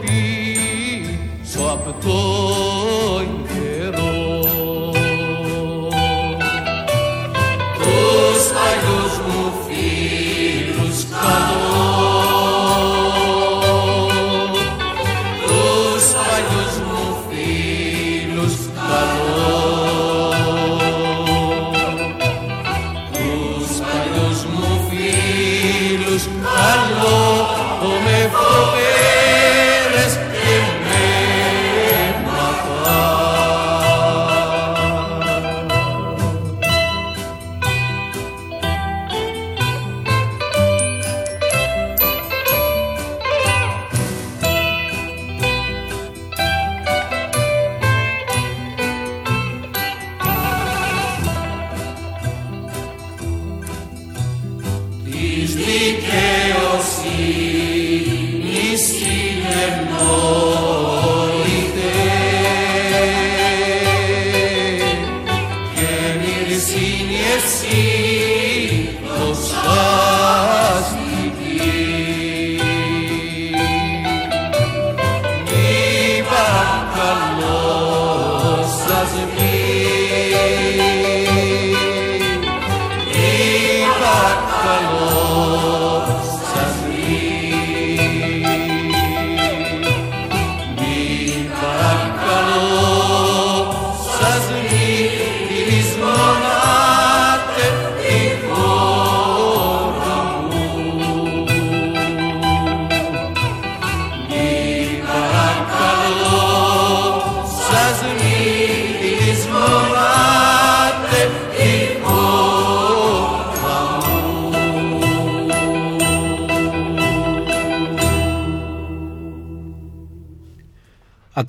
πίσω 0.00 1.62
από 1.72 1.90
το 2.00 2.16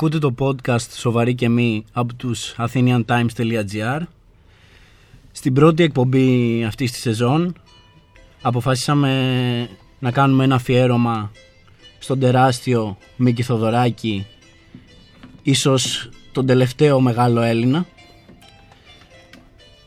Ακούτε 0.08 0.34
το 0.34 0.46
podcast 0.46 0.90
«Σοβαρή 0.92 1.36
και 1.36 1.50
μη» 1.50 1.86
από 1.92 2.14
τους 2.14 2.56
atheniantimes.gr 2.58 4.02
Στην 5.32 5.54
πρώτη 5.54 5.84
εκπομπή 5.84 6.64
αυτής 6.64 6.92
της 6.92 7.02
σεζόν 7.02 7.56
αποφάσισαμε 8.42 9.70
να 10.00 10.12
κάνουμε 10.12 10.44
ένα 10.44 10.56
αφιέρωμα 10.56 11.32
στον 12.00 12.20
τεράστιο 12.20 12.98
Μίκη 13.16 13.44
Θοδωράκη 13.44 14.26
ίσως 15.44 16.10
τον 16.32 16.46
τελευταίο 16.46 17.00
μεγάλο 17.00 17.42
Έλληνα 17.42 17.86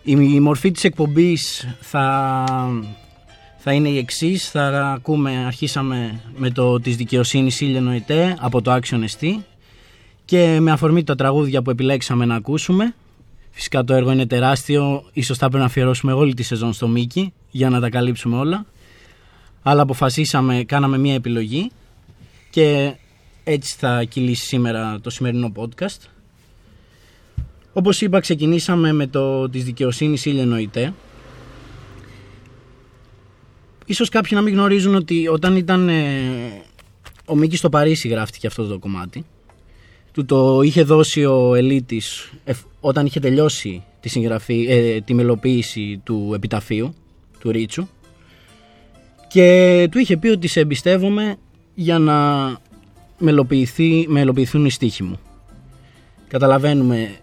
η 0.02 0.40
μορφή 0.40 0.70
της 0.70 0.84
εκπομπής 0.84 1.68
θα, 1.80 2.44
θα 3.56 3.72
είναι 3.72 3.88
η 3.88 3.98
εξής. 3.98 4.50
Θα 4.50 4.92
ακούμε, 4.92 5.44
αρχίσαμε 5.46 6.20
με 6.36 6.50
το 6.50 6.80
της 6.80 6.96
δικαιοσύνης 6.96 7.60
Ήλιο 7.60 7.80
Νοητέ 7.80 8.36
από 8.40 8.62
το 8.62 8.74
Action 8.74 9.04
ST. 9.18 9.38
Και 10.30 10.60
με 10.60 10.70
αφορμή 10.70 11.04
τα 11.04 11.14
τραγούδια 11.14 11.62
που 11.62 11.70
επιλέξαμε 11.70 12.24
να 12.24 12.34
ακούσουμε, 12.34 12.94
φυσικά 13.50 13.84
το 13.84 13.94
έργο 13.94 14.10
είναι 14.10 14.26
τεράστιο, 14.26 15.04
ίσως 15.12 15.38
θα 15.38 15.46
πρέπει 15.46 15.62
να 15.62 15.64
αφιερώσουμε 15.64 16.12
όλη 16.12 16.34
τη 16.34 16.42
σεζόν 16.42 16.72
στο 16.72 16.88
Μίκη 16.88 17.32
για 17.50 17.70
να 17.70 17.80
τα 17.80 17.88
καλύψουμε 17.88 18.36
όλα. 18.36 18.66
Αλλά 19.62 19.82
αποφασίσαμε, 19.82 20.64
κάναμε 20.64 20.98
μία 20.98 21.14
επιλογή 21.14 21.70
και 22.50 22.94
έτσι 23.44 23.76
θα 23.78 24.04
κυλήσει 24.04 24.46
σήμερα 24.46 25.00
το 25.00 25.10
σημερινό 25.10 25.52
podcast. 25.56 26.08
Όπως 27.72 28.00
είπα 28.00 28.20
ξεκινήσαμε 28.20 28.92
με 28.92 29.06
το 29.06 29.48
της 29.48 29.64
δικαιοσύνης 29.64 30.24
Ήλιανοητέ. 30.24 30.94
Ίσως 33.86 34.08
κάποιοι 34.08 34.30
να 34.34 34.40
μην 34.40 34.54
γνωρίζουν 34.54 34.94
ότι 34.94 35.28
όταν 35.28 35.56
ήταν 35.56 35.88
ε, 35.88 36.04
ο 37.24 37.34
Μίκης 37.36 37.58
στο 37.58 37.68
Παρίσι 37.68 38.08
γράφτηκε 38.08 38.46
αυτό 38.46 38.66
το 38.66 38.78
κομμάτι. 38.78 39.24
Του 40.12 40.24
το 40.24 40.60
είχε 40.62 40.82
δώσει 40.82 41.24
ο 41.24 41.54
Ελίτης 41.54 42.30
εφ- 42.44 42.64
όταν 42.80 43.06
είχε 43.06 43.20
τελειώσει 43.20 43.82
τη, 44.00 44.08
συγγραφή, 44.08 44.66
ε, 44.68 45.00
τη 45.00 45.14
μελοποίηση 45.14 46.00
του 46.04 46.30
επιταφείου 46.34 46.94
του 47.40 47.50
Ρίτσου 47.50 47.86
και 49.28 49.88
του 49.90 49.98
είχε 49.98 50.16
πει 50.16 50.28
ότι 50.28 50.48
σε 50.48 50.60
εμπιστεύομαι 50.60 51.36
για 51.74 51.98
να 51.98 52.16
μελοποιηθεί, 53.18 54.06
μελοποιηθούν 54.08 54.64
οι 54.64 54.70
στίχοι 54.70 55.02
μου. 55.02 55.18
Καταλαβαίνουμε 56.28 57.16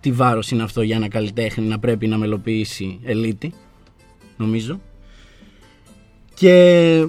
τι 0.00 0.12
βάρος 0.12 0.50
είναι 0.50 0.62
αυτό 0.62 0.82
για 0.82 0.96
ένα 0.96 1.08
καλλιτέχνη 1.08 1.66
να 1.66 1.78
πρέπει 1.78 2.06
να 2.06 2.16
μελοποιήσει 2.18 2.98
ελίτη, 3.04 3.54
νομίζω. 4.36 4.80
Και 6.34 7.06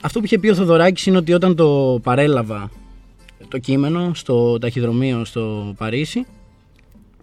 αυτό 0.00 0.18
που 0.18 0.24
είχε 0.24 0.38
πει 0.38 0.48
ο 0.48 0.54
Θοδωράκης 0.54 1.06
είναι 1.06 1.16
ότι 1.16 1.32
όταν 1.32 1.56
το 1.56 2.00
παρέλαβα 2.02 2.70
το 3.48 3.58
κείμενο 3.58 4.14
στο 4.14 4.58
ταχυδρομείο 4.58 5.24
στο 5.24 5.74
Παρίσι, 5.78 6.26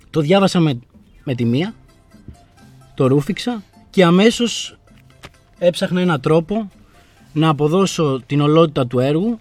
το 0.10 0.22
διάβασα 0.22 0.60
με, 0.60 0.80
με 1.24 1.36
τη 1.36 1.46
μία, 1.46 1.74
το 2.96 3.08
ρούφηξα 3.08 3.64
και 3.90 4.04
αμέσως 4.04 4.78
έψαχνα 5.58 6.02
έναν 6.02 6.22
τρόπο 6.22 6.70
να 7.34 7.50
αποδώσω 7.50 8.22
την 8.26 8.42
ολότητα 8.42 8.88
του 8.88 9.00
έργου 9.00 9.40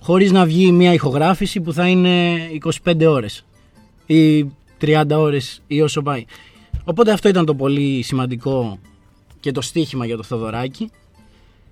χωρίς 0.00 0.32
να 0.32 0.44
βγει 0.44 0.72
μια 0.72 0.92
ηχογράφηση 0.92 1.60
που 1.60 1.72
θα 1.72 1.88
είναι 1.88 2.36
25 2.84 3.06
ώρες 3.06 3.44
ή 4.06 4.50
30 4.80 5.04
ώρες 5.10 5.62
ή 5.66 5.80
όσο 5.80 6.02
πάει. 6.02 6.24
Οπότε 6.84 7.12
αυτό 7.12 7.28
ήταν 7.28 7.44
το 7.44 7.54
πολύ 7.54 8.02
σημαντικό 8.02 8.78
και 9.40 9.52
το 9.52 9.60
στίχημα 9.60 10.06
για 10.06 10.16
το 10.16 10.22
Θοδωράκη 10.22 10.90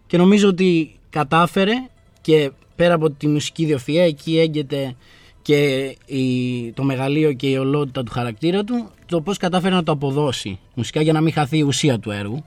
και 0.07 0.17
νομίζω 0.17 0.49
ότι 0.49 0.99
κατάφερε 1.11 1.73
και 2.21 2.51
πέρα 2.79 2.95
από 2.95 3.11
τη 3.11 3.29
μουσική 3.29 3.69
ιδιοφυΐα 3.69 4.07
εκεί 4.07 4.39
έγκυται 4.39 4.97
και 5.43 5.97
η, 6.07 6.73
το 6.73 6.83
μεγαλείο 6.83 7.33
και 7.33 7.49
η 7.49 7.57
ολότητα 7.57 8.03
του 8.03 8.13
χαρακτήρα 8.13 8.65
του 8.65 8.91
το 9.07 9.21
πώς 9.21 9.37
κατάφερε 9.37 9.75
να 9.75 9.83
το 9.83 9.93
αποδώσει 9.93 10.59
μουσικά 10.75 11.01
για 11.01 11.13
να 11.13 11.21
μην 11.21 11.33
χαθεί 11.33 11.59
η 11.59 11.63
ουσία 11.63 11.99
του 11.99 12.11
έργου 12.11 12.45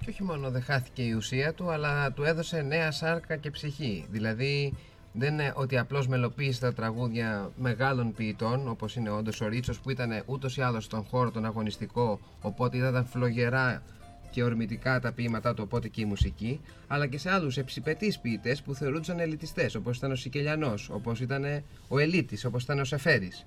Και 0.00 0.10
όχι 0.10 0.22
μόνο 0.22 0.50
δεν 0.50 0.62
χάθηκε 0.62 1.02
η 1.02 1.12
ουσία 1.12 1.52
του, 1.52 1.70
αλλά 1.70 2.12
του 2.12 2.22
έδωσε 2.22 2.62
νέα 2.62 2.90
σάρκα 2.90 3.36
και 3.36 3.50
ψυχή. 3.50 4.04
Δηλαδή, 4.10 4.72
δεν 5.12 5.32
είναι 5.32 5.52
ότι 5.54 5.78
απλώς 5.78 6.08
μελοποίησε 6.08 6.60
τα 6.60 6.72
τραγούδια 6.72 7.50
μεγάλων 7.56 8.12
ποιητών, 8.12 8.68
όπως 8.68 8.96
είναι 8.96 9.10
όντως 9.10 9.40
ο 9.40 9.48
Ρίτσος, 9.48 9.80
που 9.80 9.90
ήταν 9.90 10.22
ούτως 10.26 10.56
ή 10.56 10.62
άλλως 10.62 10.84
στον 10.84 11.04
χώρο 11.10 11.30
τον 11.30 11.44
αγωνιστικό, 11.44 12.20
οπότε 12.40 12.76
ήταν 12.76 13.06
φλογερά 13.06 13.82
και 14.32 14.42
ορμητικά 14.42 15.00
τα 15.00 15.12
ποίηματά 15.12 15.54
του, 15.54 15.62
οπότε 15.66 15.88
και 15.88 16.00
η 16.00 16.04
μουσική, 16.04 16.60
αλλά 16.86 17.06
και 17.06 17.18
σε 17.18 17.30
άλλους 17.30 17.56
εψηπετείς 17.56 18.18
ποιητές 18.18 18.62
που 18.62 18.74
θεωρούνταν 18.74 19.18
ελιτιστές, 19.18 19.74
όπως 19.74 19.96
ήταν 19.96 20.10
ο 20.10 20.14
Σικελιανός, 20.14 20.88
όπως 20.90 21.20
ήταν 21.20 21.44
ο 21.88 21.98
Ελίτης, 21.98 22.44
όπως 22.44 22.62
ήταν 22.62 22.78
ο 22.78 22.84
Σεφέρης. 22.84 23.46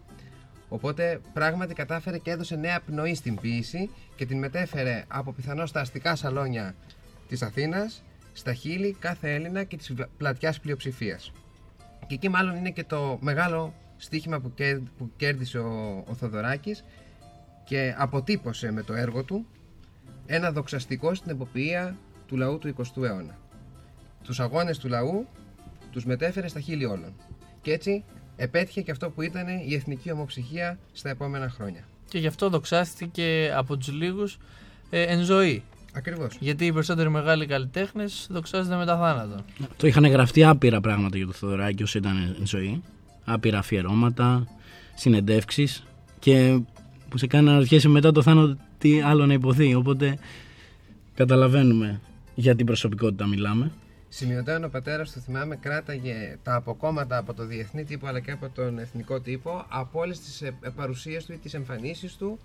Οπότε 0.70 1.22
πράγματι 1.34 1.74
κατάφερε 1.74 2.18
και 2.18 2.32
έδωσε 2.32 2.56
νέα 2.56 2.80
πνοή 2.82 3.16
στην 3.16 3.36
ποίηση 3.36 3.90
και 4.16 4.26
την 4.26 4.38
μετέφερε 4.38 5.04
από 5.08 5.34
πιθανώς 5.34 5.72
τα 5.72 5.80
αστικά 5.80 6.16
σαλόνια 6.16 6.76
της 7.28 7.42
Αθήνας 7.42 8.04
στα 8.34 8.54
χείλη 8.54 8.96
κάθε 9.00 9.34
Έλληνα 9.34 9.64
και 9.64 9.78
της 9.78 9.94
πλατιάς 10.18 10.60
πλειοψηφίας. 10.60 11.32
Και 12.08 12.14
εκεί 12.14 12.30
μάλλον 12.30 12.56
είναι 12.56 12.72
και 12.72 12.84
το 12.84 13.18
μεγάλο 13.22 13.74
στίχημα 13.98 14.40
που, 14.40 14.54
κέρ- 14.54 14.90
που 14.98 15.12
κέρδισε 15.18 15.58
ο, 15.58 16.04
ο 16.08 16.14
Θοδωράκης 16.14 16.84
και 17.64 17.96
αποτύπωσε 17.98 18.72
με 18.72 18.84
το 18.84 18.94
έργο 18.94 19.24
του 19.24 19.46
ένα 20.26 20.52
δοξαστικό 20.52 21.14
στην 21.14 21.32
εποποιία 21.32 21.98
του 22.28 22.38
λαού 22.38 22.58
του 22.58 22.76
20ου 22.78 23.04
αιώνα. 23.04 23.38
Τους 24.24 24.40
αγώνες 24.40 24.78
του 24.78 24.88
λαού 24.88 25.28
τους 25.92 26.06
μετέφερε 26.06 26.48
στα 26.48 26.60
χείλη 26.60 26.86
όλων. 26.86 27.14
Και 27.62 27.72
έτσι 27.72 28.04
επέτυχε 28.36 28.82
και 28.82 28.92
αυτό 28.92 29.10
που 29.10 29.22
ήταν 29.22 29.48
η 29.48 29.74
εθνική 29.74 30.12
ομοψυχία 30.12 30.80
στα 30.94 31.10
επόμενα 31.10 31.50
χρόνια. 31.50 31.88
Και 32.10 32.18
γι' 32.18 32.28
αυτό 32.28 32.50
δοξάστηκε 32.50 33.54
από 33.56 33.78
τους 33.78 33.92
λίγους 33.92 34.38
ε, 34.90 35.02
εν 35.02 35.24
ζωή. 35.24 35.64
Ακριβώς. 35.94 36.38
Γιατί 36.40 36.66
οι 36.66 36.72
περισσότεροι 36.72 37.10
μεγάλοι 37.10 37.46
καλλιτέχνες 37.46 38.28
δοξάζονται 38.30 38.76
μετά 38.76 38.98
θάνατο. 38.98 39.44
Το 39.78 39.88
είχαν 39.88 40.06
γραφτεί 40.06 40.44
άπειρα 40.44 40.82
πράγματα 40.82 41.18
για 41.18 41.26
το 41.26 41.32
Θοδωράκη 41.32 41.84
όσο 41.84 41.98
ήταν 41.98 42.36
εν 42.40 42.48
ζωή. 42.48 42.84
Άπειρα 43.26 43.58
αφιερώματα, 43.58 44.48
συνεντεύξεις 44.96 45.84
και 46.20 46.60
που 47.10 47.18
σε 47.18 47.28
κάνει 47.28 47.46
να 47.46 47.58
ρωτιέσαι 47.58 47.88
μετά 47.88 48.12
το 48.12 48.22
θάνατο 48.22 48.58
τι 48.78 49.02
άλλο 49.02 49.26
να 49.26 49.34
υποθεί. 49.34 49.76
Οπότε 49.76 50.18
καταλαβαίνουμε 51.16 52.02
για 52.36 52.56
την 52.56 52.66
προσωπικότητα 52.66 53.28
μιλάμε. 53.28 53.72
Σημειωτέων 54.10 54.64
ο 54.64 54.70
πατέρα 54.70 55.04
του, 55.04 55.20
θυμάμαι, 55.20 55.56
κράταγε 55.56 56.38
τα 56.44 56.56
αποκόμματα 56.56 57.18
από 57.18 57.34
το 57.34 57.46
διεθνή 57.46 57.84
τύπο 57.84 58.08
αλλά 58.08 58.20
και 58.20 58.32
από 58.32 58.50
τον 58.50 58.80
εθνικό 58.80 59.20
τύπο 59.20 59.66
από 59.70 60.00
όλες 60.00 60.20
τις 60.20 60.44
παρουσίες 60.76 61.26
του 61.26 61.34
ή 61.34 61.38
τις 61.38 61.54
εμφανίσεις 61.54 62.16
του, 62.16 62.40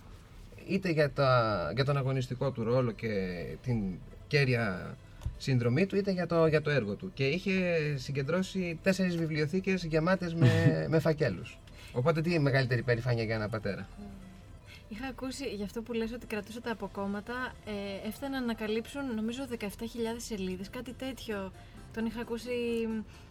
είτε 0.68 0.90
για, 0.90 1.10
τα, 1.10 1.72
για 1.74 1.84
τον 1.84 1.96
αγωνιστικό 1.96 2.50
του 2.50 2.64
ρόλο 2.64 2.90
και 2.90 3.08
την 3.62 3.76
κέρια 4.26 4.96
συνδρομή 5.38 5.86
του, 5.86 5.96
είτε 5.96 6.10
για 6.12 6.26
το, 6.26 6.46
για 6.46 6.62
το 6.62 6.70
έργο 6.70 6.94
του. 6.94 7.10
Και 7.14 7.24
είχε 7.24 7.52
συγκεντρώσει 7.96 8.78
τέσσερις 8.82 9.16
βιβλιοθήκες 9.16 9.84
γεμάτες 9.84 10.34
με, 10.34 10.48
με 10.90 10.98
φακέλους. 10.98 11.58
Οπότε 11.92 12.20
τι 12.20 12.38
μεγαλύτερη 12.38 12.82
περηφάνεια 12.82 13.24
για 13.24 13.34
ένα 13.34 13.48
πατέρα; 13.48 13.88
Είχα 14.92 15.06
ακούσει 15.06 15.44
γι' 15.54 15.62
αυτό 15.62 15.82
που 15.82 15.92
λες 15.92 16.12
ότι 16.12 16.26
κρατούσα 16.26 16.60
τα 16.60 16.70
αποκόμματα, 16.72 17.54
ε, 17.64 18.08
έφταναν 18.08 18.44
να 18.44 18.54
καλύψουν 18.54 19.14
νομίζω 19.14 19.46
17.000 19.46 19.66
σελίδες, 20.16 20.70
κάτι 20.70 20.92
τέτοιο. 20.92 21.52
Τον 21.92 22.06
είχα 22.06 22.20
ακούσει 22.20 22.50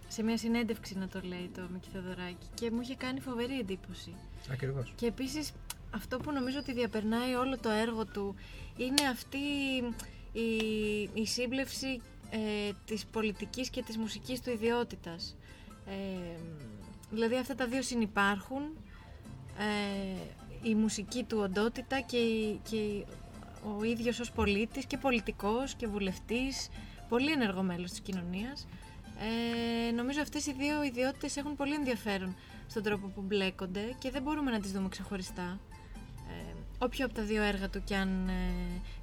σε 0.08 0.24
μια 0.24 0.38
συνέντευξη 0.38 0.98
να 0.98 1.08
το 1.08 1.22
λέει 1.24 1.52
το 1.56 1.62
Μίκη 1.74 1.90
Θεοδωράκη 1.94 2.48
και 2.54 2.72
μου 2.72 2.82
είχε 2.82 2.96
κάνει 2.96 3.20
φοβερή 3.20 3.60
εντύπωση. 3.60 4.14
Ακριβώς. 4.52 4.94
Και 4.96 5.06
επίσης 5.06 5.52
αυτό 5.92 6.18
που 6.18 6.32
νομίζω 6.32 6.58
ότι 6.60 6.74
διαπερνάει 6.74 7.34
όλο 7.34 7.58
το 7.58 7.70
έργο 7.70 8.06
του 8.06 8.36
είναι 8.78 9.08
αυτή 9.12 9.38
η, 10.32 10.50
η 11.14 11.26
σύμπλευση 11.26 12.02
ε, 12.30 12.72
της 12.86 13.06
πολιτικής 13.06 13.70
και 13.70 13.84
της 13.84 13.98
μουσικής 13.98 14.42
του 14.42 14.50
ιδιότητας. 14.50 15.36
Ε, 15.86 16.40
δηλαδή 17.12 17.36
αυτά 17.36 17.56
τα 17.56 17.68
δύο 17.68 17.82
συνυπάρχουν, 17.82 18.62
ε, 19.58 20.39
η 20.64 20.76
μουσική 20.76 21.24
του 21.24 21.38
οντότητα 21.42 22.00
και, 22.02 22.18
η- 22.18 22.60
και 22.70 22.76
η- 22.76 23.06
ο 23.80 23.84
ίδιος 23.84 24.20
ως 24.20 24.32
πολίτης 24.32 24.86
και 24.86 24.98
πολιτικός 24.98 25.74
και 25.76 25.88
βουλευτής, 25.88 26.70
πολύ 27.10 27.32
ενεργό 27.32 27.62
μέλος 27.64 27.90
της 27.90 28.00
κοινωνίας. 28.00 28.68
Ε, 29.88 29.92
νομίζω 29.92 30.22
αυτές 30.22 30.46
οι 30.46 30.54
δύο 30.54 30.84
ιδιότητες 30.84 31.38
έχουν 31.38 31.56
πολύ 31.56 31.74
ενδιαφέρον 31.74 32.36
στον 32.68 32.84
τρόπο 32.84 33.08
που 33.08 33.22
μπλέκονται 33.22 33.96
και 34.00 34.12
δεν 34.12 34.22
μπορούμε 34.22 34.52
να 34.52 34.60
τις 34.60 34.72
δούμε 34.72 34.90
ξεχωριστά. 34.90 35.60
Ε, 36.30 36.54
όποιο 36.78 37.06
από 37.06 37.14
τα 37.14 37.24
δύο 37.24 37.42
έργα 37.44 37.70
του 37.70 37.82
και 37.84 37.96
αν, 37.96 38.28
ε, 38.28 38.34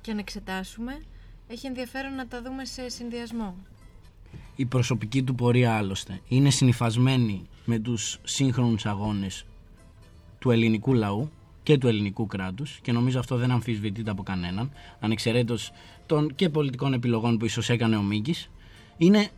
και 0.00 0.10
αν 0.10 0.18
εξετάσουμε, 0.18 1.02
έχει 1.48 1.66
ενδιαφέρον 1.66 2.14
να 2.14 2.26
τα 2.26 2.42
δούμε 2.42 2.64
σε 2.64 2.88
συνδυασμό. 2.88 3.56
Η 4.56 4.64
προσωπική 4.66 5.22
του 5.22 5.34
πορεία 5.34 5.76
άλλωστε 5.76 6.20
είναι 6.28 6.50
συνυφασμένη 6.50 7.46
με 7.64 7.78
τους 7.78 8.18
σύγχρονους 8.25 8.86
αγώνες 8.86 9.44
του 10.38 10.50
ελληνικού 10.50 10.92
λαού 10.94 11.30
και 11.66 11.78
του 11.78 11.88
ελληνικού 11.88 12.26
κράτους 12.26 12.78
και 12.82 12.92
νομίζω 12.92 13.18
αυτό 13.18 13.37
δεν 13.37 13.50
αμφισβητείται 13.50 14.11
από 14.11 14.23
κανέναν 14.23 14.70
ανεξαιρέτως 15.00 15.73
των 16.06 16.35
και 16.35 16.49
πολιτικών 16.49 16.92
επιλογών 16.92 17.38
που 17.38 17.44
ίσως 17.44 17.70
έκανε 17.70 17.96
ο 17.96 18.02
Μίγκης 18.02 18.50
είναι 18.96 19.28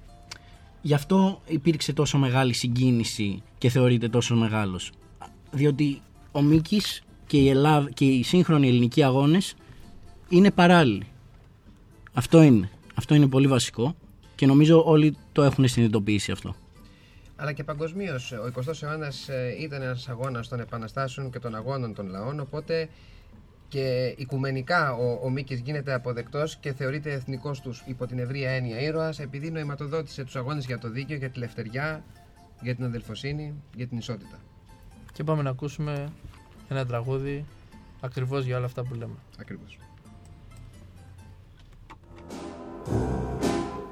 γι' 0.83 0.95
αυτό 0.95 1.43
υπήρξε 1.47 1.93
τόσο 1.93 2.19
μεγάλη 2.19 2.55
συγκίνηση 2.55 3.43
και 3.59 3.69
θεωρείται 3.69 4.09
τόσο 4.09 4.35
μεγάλος. 4.35 4.93
Διότι 5.51 6.01
ο 6.33 6.43
Μίκης 6.43 7.03
και 7.27 7.37
η, 7.37 7.49
Ελλάδα, 7.49 7.91
και 7.91 8.05
οι 8.05 8.23
σύγχρονοι 8.23 8.69
ελληνικοί 8.69 9.03
αγώνες 9.03 9.55
είναι 10.29 10.51
παράλληλοι. 10.51 11.07
Αυτό 12.13 12.43
είναι. 12.43 12.71
Αυτό 12.95 13.15
είναι 13.15 13.27
πολύ 13.27 13.47
βασικό 13.47 13.95
και 14.35 14.47
νομίζω 14.47 14.83
όλοι 14.87 15.17
το 15.33 15.43
έχουν 15.43 15.69
συνειδητοποιήσει 15.69 16.33
αυτό 16.33 16.55
Αλλά 17.41 17.53
και 17.53 17.65
παγκοσμίως, 17.65 18.33
ο 18.33 18.51
20ο 18.57 18.83
αιώνας 18.83 19.29
ήταν 19.59 19.83
ένας 19.83 20.09
αγώνας 20.09 20.49
των 20.49 20.61
επαναστάσεων 20.61 21.31
και 21.31 21.39
των 21.39 21.55
αγώνων 21.55 21.95
των 21.95 22.09
λαών. 22.09 22.41
Οπότε 22.41 22.89
και 23.69 24.15
οικουμενικά 24.17 24.93
ο, 24.93 25.21
ο 25.23 25.31
Μίκης 25.31 25.61
γίνεται 25.61 25.95
αποδεκτός 25.95 26.57
και 26.57 26.73
θεωρείται 26.73 27.13
εθνικός 27.13 27.61
τους 27.61 27.83
υπό 27.87 28.07
την 28.07 28.19
ευρία 28.19 28.51
έννοια 28.51 28.81
ήρωας, 28.81 29.19
επειδή 29.19 29.51
νοηματοδότησε 29.51 30.25
τους 30.25 30.37
αγώνες 30.37 30.67
για 30.67 30.79
το 30.79 30.91
δίκαιο, 30.91 31.17
για 31.17 31.31
τη 31.31 31.39
λευτεριά, 31.39 32.05
για 32.61 32.75
την 32.75 32.85
αδελφοσύνη, 32.85 33.55
για 33.75 33.87
την 33.87 33.99
ισότητα. 33.99 34.39
Και 35.13 35.25
πάμε 35.25 35.43
να 35.43 35.51
ακούσουμε 35.51 36.13
ένα 36.69 36.87
τραγούδι 36.87 37.45
ακριβώς 38.01 38.45
για 38.45 38.57
όλα 38.57 38.67
αυτά 38.67 38.83
που 38.83 38.95
λέμε. 38.95 39.15
Ακριβώς. 39.39 39.79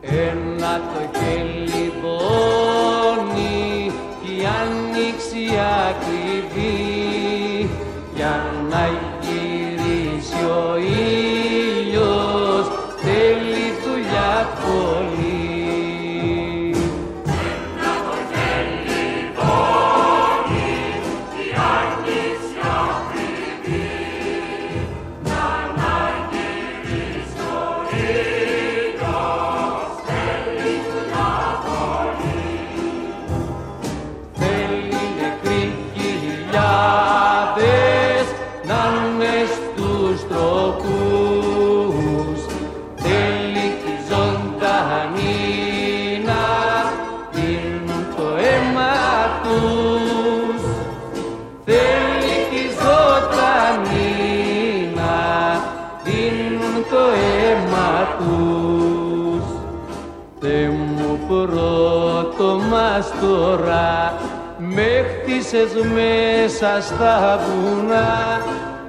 Ένα 0.00 0.78
το 0.78 1.18
χέλι 1.18 1.90
πόνι 2.02 2.66
κι 2.70 2.75
η 4.38 4.44
άνοιξη 4.62 5.44
ακριβή. 5.88 7.68
Για 8.14 8.55
τώρα 63.20 64.14
με 64.58 65.06
χτίσες 65.08 65.72
μέσα 65.94 66.80
στα 66.80 67.40
βουνά. 67.44 68.40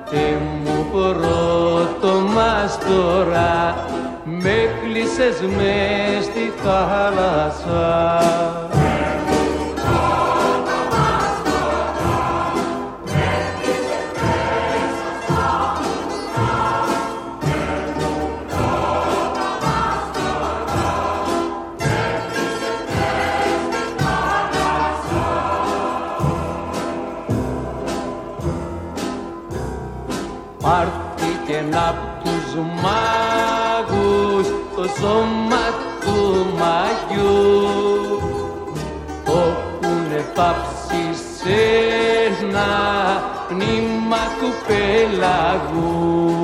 Θε 0.06 0.32
μου 0.64 0.88
πρώτο 0.92 2.14
μας 2.36 2.78
τώρα 2.78 3.76
με 4.24 4.70
κλείσες 4.82 5.42
μες 5.42 6.24
στη 6.24 6.54
θάλασσα 6.64 8.67
σώμα 35.00 35.66
του 36.02 36.46
μαγιού 36.60 38.20
όπουνε 39.26 40.26
πάψει 40.36 41.04
σε 41.38 41.60
ένα 42.40 42.68
πνήμα 43.48 44.18
του 44.40 44.52
πελαγού. 44.68 46.37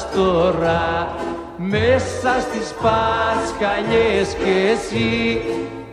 Μας 0.00 0.14
τώρα 0.14 1.14
μέσα 1.56 2.40
στις 2.40 2.74
πασχαλιές 2.82 4.34
και 4.34 4.70
εσύ 4.72 5.42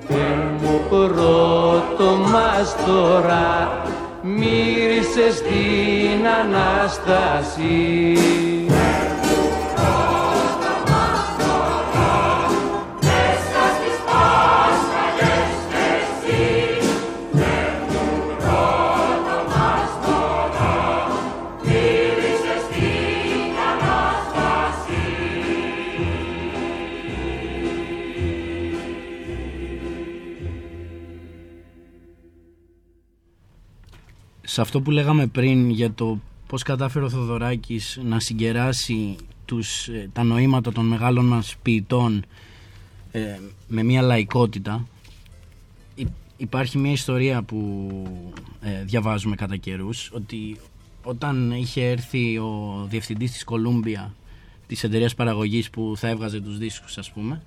Θε 0.07 0.35
μου 0.61 0.81
πρώτο 0.89 2.15
μας 2.31 2.75
τώρα 2.85 3.81
μύρισες 4.21 5.41
την 5.41 6.27
Ανάσταση 6.43 8.17
σε 34.57 34.63
αυτό 34.63 34.81
που 34.81 34.91
λέγαμε 34.91 35.27
πριν 35.27 35.69
για 35.69 35.91
το 35.91 36.19
πώς 36.47 36.63
κατάφερε 36.63 37.05
ο 37.05 37.09
Θοδωράκης 37.09 37.99
να 38.03 38.19
συγκεράσει 38.19 39.15
τους, 39.45 39.87
ε, 39.87 40.09
τα 40.13 40.23
νοήματα 40.23 40.71
των 40.71 40.85
μεγάλων 40.85 41.25
μας 41.25 41.55
ποιητών 41.61 42.25
ε, 43.11 43.39
με 43.67 43.83
μια 43.83 44.01
λαϊκότητα 44.01 44.87
Υ- 45.95 46.07
υπάρχει 46.37 46.77
μια 46.77 46.91
ιστορία 46.91 47.41
που 47.41 47.89
ε, 48.61 48.83
διαβάζουμε 48.83 49.35
κατά 49.35 49.57
καιρούς 49.57 50.09
ότι 50.13 50.59
όταν 51.03 51.51
είχε 51.51 51.89
έρθει 51.89 52.37
ο 52.37 52.85
διευθυντής 52.89 53.31
της 53.31 53.43
Κολούμπια 53.43 54.13
της 54.67 54.83
εταιρείας 54.83 55.15
παραγωγής 55.15 55.69
που 55.69 55.93
θα 55.97 56.07
έβγαζε 56.07 56.39
τους 56.41 56.57
δίσκους 56.57 56.97
ας 56.97 57.11
πούμε 57.11 57.41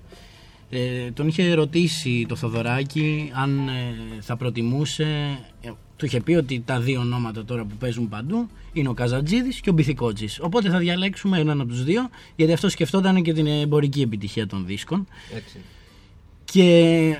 ε, 0.73 1.11
τον 1.11 1.27
είχε 1.27 1.53
ρωτήσει 1.53 2.25
το 2.27 2.35
Θοδωράκη 2.35 3.31
αν 3.33 3.67
ε, 3.67 3.95
θα 4.19 4.37
προτιμούσε. 4.37 5.37
ε, 5.61 5.71
του 5.95 6.07
είχε 6.07 6.21
πει 6.21 6.33
ότι 6.33 6.61
τα 6.65 6.79
δύο 6.79 6.99
ονόματα 6.99 7.45
τώρα 7.45 7.65
που 7.65 7.75
παίζουν 7.75 8.09
παντού 8.09 8.49
είναι 8.73 8.89
ο 8.89 8.93
Καζατζίδης 8.93 9.59
και 9.59 9.69
ο 9.69 9.73
Μπιθικότζης. 9.73 10.39
Οπότε 10.41 10.69
θα 10.69 10.77
διαλέξουμε 10.77 11.39
έναν 11.39 11.61
από 11.61 11.69
τους 11.69 11.83
δύο, 11.83 12.09
γιατί 12.35 12.53
αυτό 12.53 12.69
σκεφτόταν 12.69 13.21
και 13.21 13.33
την 13.33 13.47
εμπορική 13.47 14.01
επιτυχία 14.01 14.47
των 14.47 14.65
δίσκων. 14.65 15.07
Έτσι. 15.35 15.57
Και 16.45 17.17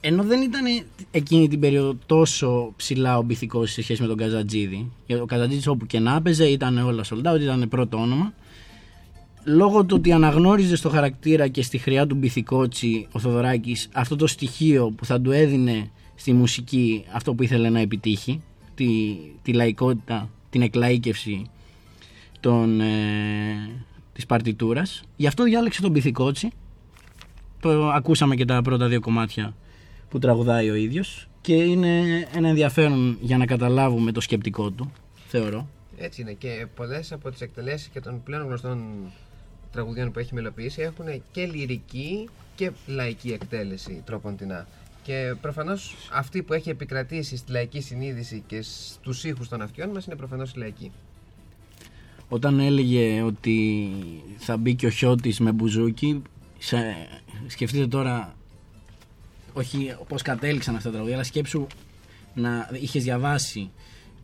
ενώ 0.00 0.22
δεν 0.22 0.42
ήταν 0.42 0.64
εκείνη 1.10 1.48
την 1.48 1.60
περίοδο 1.60 1.96
τόσο 2.06 2.72
ψηλά 2.76 3.18
ο 3.18 3.22
Μπιθικός 3.22 3.70
σε 3.70 3.82
σχέση 3.82 4.02
με 4.02 4.08
τον 4.08 4.16
Καζατζίδη, 4.16 4.90
γιατί 5.06 5.22
ο 5.22 5.26
Καζατζίδης 5.26 5.66
όπου 5.66 5.86
και 5.86 5.98
να 5.98 6.16
έπαιζε 6.16 6.44
ήταν 6.44 6.78
όλα 6.78 7.04
sold 7.04 7.34
out, 7.34 7.40
ήταν 7.40 7.68
πρώτο 7.68 7.96
όνομα. 7.98 8.32
Λόγω 9.44 9.84
του 9.84 9.96
ότι 9.98 10.12
αναγνώριζε 10.12 10.76
στο 10.76 10.88
χαρακτήρα 10.88 11.48
και 11.48 11.62
στη 11.62 11.78
χρειά 11.78 12.06
του 12.06 12.14
Μπιθικότσι 12.14 13.06
ο 13.12 13.18
Θοδωράκης 13.18 13.88
αυτό 13.92 14.16
το 14.16 14.26
στοιχείο 14.26 14.90
που 14.90 15.04
θα 15.04 15.20
του 15.20 15.30
έδινε 15.30 15.90
στη 16.14 16.32
μουσική 16.32 17.04
αυτό 17.12 17.34
που 17.34 17.42
ήθελε 17.42 17.70
να 17.70 17.80
επιτύχει, 17.80 18.42
τη, 18.74 19.16
τη 19.42 19.52
λαϊκότητα, 19.52 20.30
την 20.50 20.70
εκλαΐκευση 20.70 21.42
των, 22.40 22.80
ε, 22.80 22.84
της 24.12 24.26
παρτιτούρας. 24.26 25.02
Γι' 25.16 25.26
αυτό 25.26 25.44
διάλεξε 25.44 25.80
τον 25.80 25.90
Μπιθικότσι 25.90 26.50
το 27.60 27.88
ακούσαμε 27.88 28.34
και 28.34 28.44
τα 28.44 28.62
πρώτα 28.62 28.88
δύο 28.88 29.00
κομμάτια 29.00 29.54
που 30.08 30.18
τραγουδάει 30.18 30.70
ο 30.70 30.74
ίδιος 30.74 31.28
και 31.40 31.54
είναι 31.54 32.00
ένα 32.34 32.48
ενδιαφέρον 32.48 33.18
για 33.20 33.36
να 33.36 33.46
καταλάβουμε 33.46 34.12
το 34.12 34.20
σκεπτικό 34.20 34.70
του, 34.70 34.92
θεωρώ. 35.26 35.68
Έτσι 35.96 36.20
είναι 36.20 36.32
και 36.32 36.66
πολλές 36.74 37.12
από 37.12 37.30
τις 37.30 37.40
εκτελέσεις 37.40 37.88
και 37.88 38.00
των 38.00 38.22
πλέον 38.22 38.46
γνωστών 38.46 38.82
τραγουδιών 39.74 40.12
που 40.12 40.18
έχει 40.18 40.34
μελοποιήσει 40.34 40.80
έχουν 40.82 41.06
και 41.32 41.46
λυρική 41.46 42.28
και 42.54 42.70
λαϊκή 42.86 43.32
εκτέλεση 43.32 44.02
τρόπον 44.04 44.36
την 44.36 44.52
Και 45.02 45.34
προφανώς 45.40 45.96
αυτή 46.12 46.42
που 46.42 46.52
έχει 46.52 46.70
επικρατήσει 46.70 47.36
στη 47.36 47.52
λαϊκή 47.52 47.80
συνείδηση 47.80 48.42
και 48.46 48.62
στους 48.62 49.24
ήχους 49.24 49.48
των 49.48 49.62
αυτιών 49.62 49.88
μας 49.88 50.06
είναι 50.06 50.16
προφανώς 50.16 50.50
η 50.50 50.58
λαϊκή. 50.58 50.92
Όταν 52.28 52.60
έλεγε 52.60 53.22
ότι 53.22 53.88
θα 54.38 54.56
μπει 54.56 54.74
και 54.74 54.86
ο 54.86 54.90
Χιώτης 54.90 55.40
με 55.40 55.52
μπουζούκι, 55.52 56.22
σε, 56.58 56.76
σκεφτείτε 57.46 57.86
τώρα, 57.86 58.34
όχι 59.52 59.96
πώς 60.08 60.22
κατέληξαν 60.22 60.74
αυτά 60.74 60.86
τα 60.86 60.92
τραγούδια, 60.92 61.16
αλλά 61.16 61.24
σκέψου 61.24 61.66
να 62.34 62.70
είχες 62.80 63.02
διαβάσει 63.02 63.70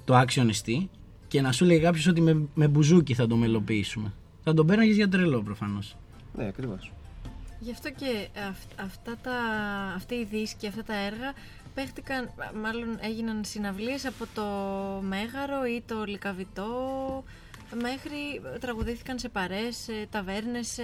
το 0.05 0.21
Action 0.21 0.47
ST 0.47 0.87
και 1.29 1.41
να 1.41 1.53
σου 1.53 1.65
λέει 1.65 1.81
κάποιος 1.81 2.07
ότι 2.07 2.21
με, 2.21 2.43
με 2.55 2.69
μπουζούκι 2.69 3.15
θα 3.15 3.27
το 3.27 3.37
μελοποιήσουμε. 3.37 4.13
Θα 4.45 4.55
τον 4.55 4.67
παίρναγες 4.67 4.97
για 4.97 5.09
τρελό 5.09 5.43
προφανώς. 5.43 5.97
Ναι, 6.37 6.47
ακριβώς. 6.47 6.93
Γι' 7.61 7.71
αυτό 7.71 7.91
και 7.91 8.29
αυ- 8.49 8.81
αυτά 8.81 9.17
τα, 9.23 9.35
αυτοί 9.97 10.15
οι 10.15 10.25
δίσκοι, 10.25 10.67
αυτά 10.67 10.83
τα 10.85 10.95
έργα 10.95 11.33
παίχτηκαν, 11.75 12.31
μάλλον 12.63 12.99
έγιναν 13.01 13.45
συναυλίες 13.45 14.07
από 14.07 14.25
το 14.35 14.45
Μέγαρο 15.03 15.67
ή 15.67 15.83
το 15.87 16.05
Λικαβιτό 16.05 17.25
μέχρι 17.83 18.41
τραγουδήθηκαν 18.61 19.19
σε 19.19 19.29
παρές, 19.29 19.77
σε 19.77 20.07
ταβέρνες, 20.11 20.67
σε... 20.69 20.83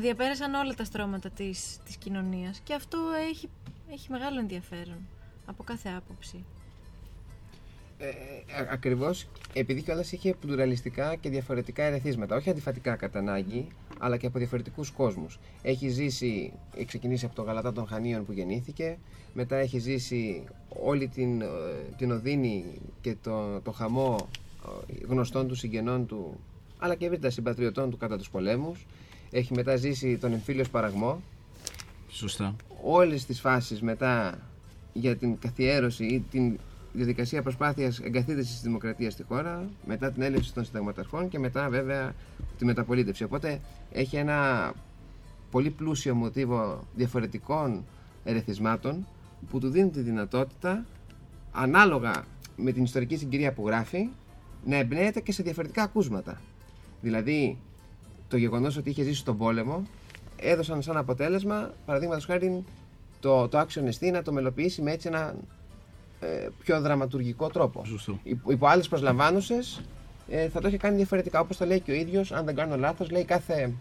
διαπέρασαν 0.00 0.54
όλα 0.54 0.74
τα 0.74 0.84
στρώματα 0.84 1.30
της, 1.30 1.78
της 1.84 1.96
κοινωνίας 1.96 2.60
και 2.64 2.74
αυτό 2.74 2.98
έχει, 3.30 3.48
έχει 3.92 4.10
μεγάλο 4.10 4.38
ενδιαφέρον 4.38 4.98
από 5.46 5.62
κάθε 5.62 5.88
άποψη. 5.96 6.44
Ε, 8.02 8.66
Ακριβώς 8.70 9.26
επειδή 9.52 9.82
κιόλας 9.82 10.12
είχε 10.12 10.34
πλουραλιστικά 10.40 11.16
και 11.16 11.28
διαφορετικά 11.28 11.82
ερεθίσματα. 11.82 12.36
Όχι 12.36 12.50
αντιφατικά 12.50 12.96
κατά 12.96 13.18
ανάγκη, 13.18 13.66
αλλά 13.98 14.16
και 14.16 14.26
από 14.26 14.38
διαφορετικούς 14.38 14.90
κόσμους. 14.90 15.38
Έχει 15.62 15.88
ζήσει, 15.88 16.52
έχει 16.76 16.84
ξεκινήσει 16.84 17.24
από 17.24 17.34
το 17.34 17.42
Γαλατά 17.42 17.72
των 17.72 17.86
Χανίων 17.86 18.24
που 18.24 18.32
γεννήθηκε, 18.32 18.98
μετά 19.34 19.56
έχει 19.56 19.78
ζήσει 19.78 20.44
όλη 20.68 21.08
την, 21.08 21.40
ε, 21.40 21.46
την 21.96 22.10
οδύνη 22.10 22.64
και 23.00 23.16
το, 23.22 23.60
το 23.60 23.70
χαμό 23.70 24.28
ε, 24.90 25.06
γνωστών 25.06 25.48
του 25.48 25.54
συγγενών 25.54 26.06
του, 26.06 26.40
αλλά 26.78 26.94
και 26.94 27.04
ευρύτερα 27.04 27.32
συμπατριωτών 27.32 27.90
του 27.90 27.96
κατά 27.96 28.18
τους 28.18 28.30
πολέμους. 28.30 28.86
Έχει 29.30 29.54
μετά 29.54 29.76
ζήσει 29.76 30.18
τον 30.18 30.32
εμφύλιο 30.32 30.64
σπαραγμό, 30.64 31.22
Σωστά. 32.08 32.56
όλες 32.82 33.24
τις 33.24 33.40
φάσεις 33.40 33.82
μετά 33.82 34.38
για 34.92 35.16
την 35.16 35.38
καθιέρωση 35.38 36.04
ή 36.04 36.24
την 36.30 36.58
διαδικασία 36.92 37.42
προσπάθειας 37.42 37.98
εγκαθίδρυσης 38.00 38.52
της 38.52 38.62
δημοκρατίας 38.62 39.12
στη 39.12 39.22
χώρα, 39.22 39.68
μετά 39.86 40.12
την 40.12 40.22
έλευση 40.22 40.54
των 40.54 40.64
συνταγματαρχών 40.64 41.28
και 41.28 41.38
μετά 41.38 41.68
βέβαια 41.68 42.14
τη 42.58 42.64
μεταπολίτευση. 42.64 43.24
Οπότε 43.24 43.60
έχει 43.92 44.16
ένα 44.16 44.72
πολύ 45.50 45.70
πλούσιο 45.70 46.14
μοτίβο 46.14 46.86
διαφορετικών 46.94 47.84
ερεθισμάτων 48.24 49.06
που 49.50 49.58
του 49.58 49.68
δίνει 49.68 49.90
τη 49.90 50.00
δυνατότητα 50.00 50.84
ανάλογα 51.52 52.24
με 52.56 52.72
την 52.72 52.82
ιστορική 52.82 53.16
συγκυρία 53.16 53.52
που 53.52 53.66
γράφει 53.66 54.08
να 54.64 54.76
εμπνέεται 54.76 55.20
και 55.20 55.32
σε 55.32 55.42
διαφορετικά 55.42 55.82
ακούσματα. 55.82 56.40
Δηλαδή 57.00 57.58
το 58.28 58.36
γεγονός 58.36 58.76
ότι 58.76 58.90
είχε 58.90 59.02
ζήσει 59.02 59.24
τον 59.24 59.38
πόλεμο 59.38 59.86
έδωσαν 60.42 60.82
σαν 60.82 60.96
αποτέλεσμα, 60.96 61.74
παραδείγματος 61.86 62.24
χάρη, 62.24 62.64
το, 63.20 63.48
το 63.48 63.60
Action 63.60 63.84
ST 63.84 64.12
να 64.12 64.22
το 64.22 64.32
μελοποιήσει 64.32 64.82
με 64.82 64.92
έτσι 64.92 65.08
ένα 65.08 65.20
ε, 65.28 65.34
πιο 66.58 66.80
δραματουργικό 66.80 67.48
τρόπο. 67.48 67.84
Σωστό. 67.84 68.18
Υπό, 68.22 68.52
υπό 68.52 68.66
άλλες 68.66 68.88
προσλαμβάνουσες 68.88 69.80
ε, 70.28 70.48
θα 70.48 70.60
το 70.60 70.68
είχε 70.68 70.76
κάνει 70.76 70.96
διαφορετικά. 70.96 71.40
Όπως 71.40 71.56
το 71.56 71.64
λέει 71.64 71.80
και 71.80 71.90
ο 71.90 71.94
ίδιος, 71.94 72.32
αν 72.32 72.44
δεν 72.44 72.54
κάνω 72.54 72.76
λάθος, 72.76 73.10
λέει 73.10 73.24
κάθε 73.24 73.72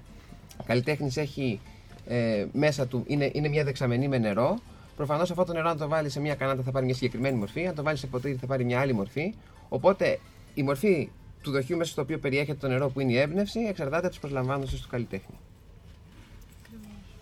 καλλιτέχνης 0.66 1.18
έχει 1.18 1.60
ε, 2.08 2.46
μέσα 2.54 2.88
του, 2.88 3.04
είναι, 3.08 3.30
είναι 3.34 3.48
μια 3.48 3.64
δεξαμενή 3.64 4.08
με 4.08 4.18
νερό. 4.18 4.60
Προφανώς 4.96 5.32
αυτό 5.32 5.44
το 5.44 5.54
νερό, 5.54 5.70
αν 5.70 5.78
το 5.78 5.88
βάλει 5.88 6.10
σε 6.10 6.20
μια 6.20 6.36
κανάτα, 6.36 6.64
θα 6.64 6.72
πάρει 6.72 6.86
μια 6.86 6.94
συγκεκριμένη 6.94 7.38
μορφή. 7.38 7.68
Αν 7.68 7.76
το 7.76 7.84
βάλει 7.84 7.98
σε 7.98 8.08
ποτήρι, 8.08 8.36
θα 8.36 8.46
πάρει 8.46 8.64
μια 8.64 8.80
άλλη 8.80 8.94
μορφή. 8.94 9.34
Οπότε 9.70 10.20
η 10.54 10.64
μορφή 10.64 11.10
του 11.42 11.52
δοχείου 11.52 11.78
μέσα 11.78 11.92
στο 11.92 12.02
οποίο 12.02 12.20
περιέχεται 12.20 12.58
το 12.58 12.68
νερό, 12.68 12.90
που 12.90 13.00
είναι 13.00 13.12
η 13.12 13.18
έμπνευση, 13.18 13.60
εξαρτάται 13.60 13.98
από 13.98 14.10
τις 14.10 14.20
προσλαμβάνουσες 14.20 14.82
του 14.82 14.88
καλλιτέχνη. 14.90 15.36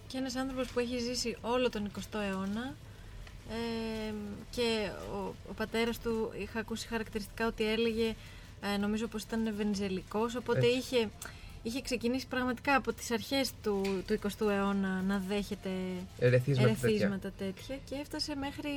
Και 0.08 0.18
ένας 0.18 0.36
άνθρωπος 0.36 0.68
που 0.68 0.80
έχει 0.80 0.98
ζήσει 0.98 1.38
όλο 1.42 1.70
τον 1.70 1.92
20ο 1.96 2.20
αιώνα 2.30 2.76
ε, 3.50 4.14
και 4.50 4.90
ο, 5.14 5.34
ο 5.50 5.54
πατέρας 5.56 6.00
του 6.00 6.32
είχα 6.42 6.60
ακούσει 6.60 6.88
χαρακτηριστικά 6.88 7.48
ότι 7.48 7.72
έλεγε 7.72 8.16
ε, 8.74 8.78
νομίζω 8.78 9.08
πως 9.08 9.24
ήταν 9.24 9.54
βενιζελικός 9.58 10.36
οπότε 10.36 10.60
Έτσι. 10.66 10.78
είχε, 10.78 11.10
είχε 11.64 11.82
ξεκινήσει 11.82 12.28
πραγματικά 12.28 12.76
από 12.76 12.94
τις 12.94 13.12
αρχές 13.12 13.52
του, 13.64 14.04
του 14.08 14.20
20ου 14.24 14.48
αιώνα 14.50 15.02
να 15.08 15.24
δέχεται 15.28 15.70
Ερεθίσματα 16.20 16.68
τέτοια. 16.70 16.88
ερεθίσματα 16.88 17.32
τέτοια 17.38 17.76
και 17.90 17.96
έφτασε 18.02 18.36
μέχρι 18.36 18.70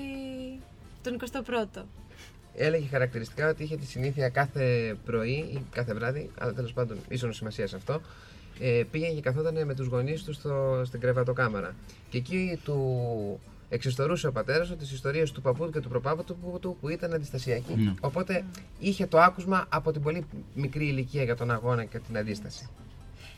τον 1.02 1.18
21ο. 1.20 1.82
Έλεγε 2.54 2.86
χαρακτηριστικά 2.88 3.48
ότι 3.48 3.62
είχε 3.62 3.76
τη 3.76 3.86
συνήθεια 3.86 4.28
κάθε 4.28 4.96
πρωί 5.04 5.30
ή 5.32 5.62
κάθε 5.70 5.94
βράδυ, 5.94 6.30
αλλά 6.38 6.52
τέλος 6.52 6.72
πάντων 6.72 6.98
ίσονος 7.08 7.36
σημασία 7.36 7.66
σε 7.66 7.76
αυτό, 7.76 8.00
ε, 8.60 8.82
πήγαινε 8.90 9.12
και 9.12 9.20
καθόταν 9.20 9.66
με 9.66 9.74
τους 9.74 9.86
γονείς 9.86 10.22
του 10.22 10.32
στο, 10.32 10.82
στην 10.86 11.00
κρεβατοκάμαρα. 11.00 11.74
Και 12.10 12.18
εκεί 12.18 12.60
του 12.64 13.40
εξιστορούσε 13.72 14.26
ο 14.26 14.32
πατέρας 14.32 14.68
του 14.68 14.76
τι 14.76 14.84
ιστορίες 14.84 15.32
του 15.32 15.42
παππού 15.42 15.64
του 15.64 15.70
και 15.72 15.80
του 15.80 15.88
προπάπου 15.88 16.24
του 16.24 16.36
που, 16.36 16.58
του 16.60 16.76
που 16.80 16.88
ήταν 16.88 17.12
αντιστασιακοί. 17.14 17.74
Ναι. 17.74 17.94
Οπότε 18.00 18.44
είχε 18.78 19.06
το 19.06 19.20
άκουσμα 19.20 19.66
από 19.68 19.92
την 19.92 20.02
πολύ 20.02 20.26
μικρή 20.54 20.86
ηλικία 20.86 21.22
για 21.22 21.36
τον 21.36 21.50
αγώνα 21.50 21.84
και 21.84 21.98
την 21.98 22.16
αντίσταση. 22.18 22.68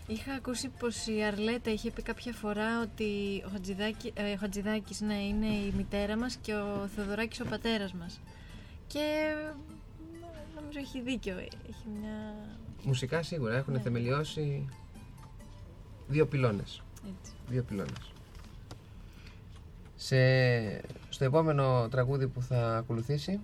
Είχα 0.07 0.33
ακούσει 0.33 0.69
πως 0.79 1.07
η 1.07 1.23
Αρλέτα 1.25 1.71
είχε 1.71 1.91
πει 1.91 2.03
κάποια 2.03 2.33
φορά 2.33 2.81
ότι 2.83 3.43
ο, 3.47 3.49
Χατζηδάκη, 3.53 4.13
ε, 4.15 4.33
ο 4.33 4.37
Χατζηδάκης 4.41 5.01
ναι, 5.01 5.15
είναι 5.15 5.47
η 5.47 5.73
μητέρα 5.77 6.17
μας 6.17 6.37
και 6.37 6.55
ο 6.55 6.89
Θεοδωράκης 6.97 7.41
ο 7.41 7.45
πατέρας 7.45 7.93
μας. 7.93 8.21
Και 8.87 8.99
ε, 8.99 9.55
νομίζω 10.57 10.79
έχει 10.79 11.01
δίκιο. 11.01 11.35
Έχει 11.39 11.87
μια... 12.01 12.35
Μουσικά 12.85 13.23
σίγουρα 13.23 13.57
έχουν 13.57 13.73
Ναι. 13.73 13.81
θεμελιώσει 13.81 14.69
δύο 16.09 16.27
πυλώνες. 16.27 16.83
Έτσι. 16.97 17.33
Δύο 17.49 17.63
πυλώνες. 17.63 18.13
Σε, 20.07 20.81
στο 21.09 21.25
επόμενο 21.25 21.89
τραγούδι 21.91 22.27
που 22.27 22.43
θα 22.43 22.77
ακολουθήσει, 22.77 23.41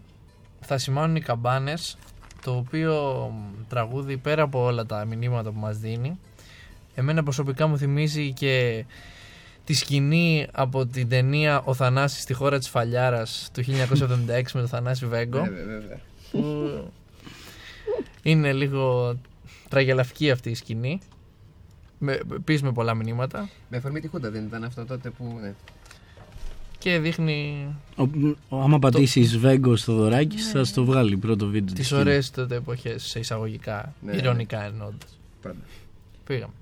θα 0.60 0.78
σημάνουν 0.78 1.16
οι 1.16 1.20
καμπάνες 1.20 1.98
το 2.44 2.56
οποίο 2.56 2.94
μ, 3.34 3.68
τραγούδι 3.68 4.16
πέρα 4.16 4.42
από 4.42 4.64
όλα 4.64 4.86
τα 4.86 5.04
μηνύματα 5.04 5.50
που 5.50 5.58
μας 5.58 5.78
δίνει 5.78 6.18
εμένα 6.94 7.22
προσωπικά 7.22 7.66
μου 7.66 7.78
θυμίζει 7.78 8.32
και 8.32 8.84
τη 9.64 9.74
σκηνή 9.74 10.46
από 10.52 10.86
την 10.86 11.08
ταινία 11.08 11.62
«Ο 11.64 11.74
Θανάσης 11.74 12.22
στη 12.22 12.32
χώρα 12.32 12.58
της 12.58 12.68
Φαλιάρας» 12.68 13.50
του 13.52 13.62
1976 13.62 13.66
με 14.26 14.60
τον 14.60 14.68
Θανάση 14.68 15.06
Βέγκο 15.06 15.40
βέβαια, 15.42 15.64
βέβαια. 15.64 16.00
που 16.30 16.92
είναι 18.22 18.52
λίγο 18.52 19.16
τραγελαφική 19.68 20.30
αυτή 20.30 20.50
η 20.50 20.54
σκηνή 20.54 21.00
με, 21.98 22.20
επίσης 22.32 22.62
με 22.62 22.72
πολλά 22.72 22.94
μηνύματα 22.94 23.48
Με 23.68 23.76
αφορμή 23.76 24.00
τη 24.00 24.08
Χούντα 24.08 24.30
δεν 24.30 24.44
ήταν 24.44 24.64
αυτό 24.64 24.84
τότε 24.84 25.10
που. 25.10 25.38
Ναι. 25.40 25.54
Και 26.80 26.98
δείχνει 26.98 27.66
Ο, 27.96 28.02
ο, 28.48 28.60
άμα 28.60 28.78
πατήσει 28.78 29.20
Βέγκο 29.20 29.76
στο 29.76 29.94
δωράκι, 29.94 30.36
θα 30.36 30.64
στο 30.64 30.84
βγάλει 30.84 31.16
πρώτο 31.16 31.46
βίντεο. 31.46 31.74
τις 31.74 31.88
της 31.88 31.92
ωραίες 31.98 32.30
τότε 32.30 32.54
εποχές 32.54 33.02
σε 33.04 33.18
εισαγωγικά, 33.18 33.94
Ναι, 34.00 34.12
ναι. 34.12 34.18
ηρωνικά 34.18 34.64
εννοώντας. 34.64 35.18
Πάντα. 35.42 35.56
Πήγαμε. 36.26 36.52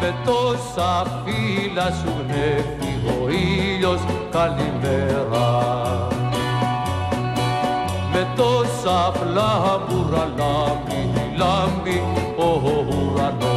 Με 0.00 0.14
τόσα 0.24 1.22
φύλλα 1.24 1.90
σου 1.92 2.12
γνέφει 2.22 2.92
ο 3.20 3.28
ήλιος 3.30 4.00
καλημέρα 4.30 6.08
Με 8.12 8.32
τόσα 8.36 9.12
φλάμπουρα 9.12 10.32
λάμπει, 10.36 11.02
λάμπει 11.36 12.02
ο 12.38 12.62
ουρανός 13.12 13.53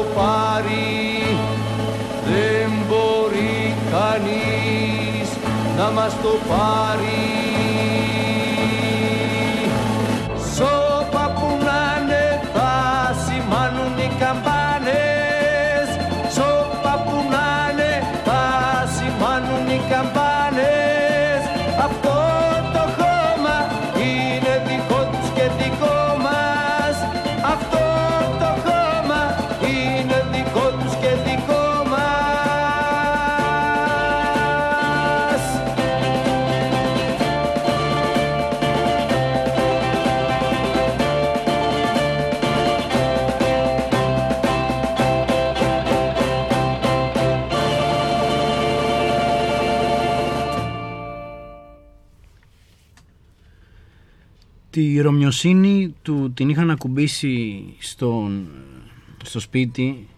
το 0.00 0.06
πάρει 0.14 1.36
Δεν 2.24 2.70
μπορεί 2.88 3.74
κανείς 3.90 5.28
να 5.76 5.90
μας 5.90 6.12
το 6.22 6.38
πάρει 6.48 7.19
Τη 54.80 55.00
ρωμιοσύνη 55.00 55.94
του 56.02 56.32
την 56.34 56.48
είχαν 56.48 56.70
ακουμπήσει 56.70 57.64
στον, 57.78 58.46
στο 59.24 59.40
σπίτι 59.40 60.08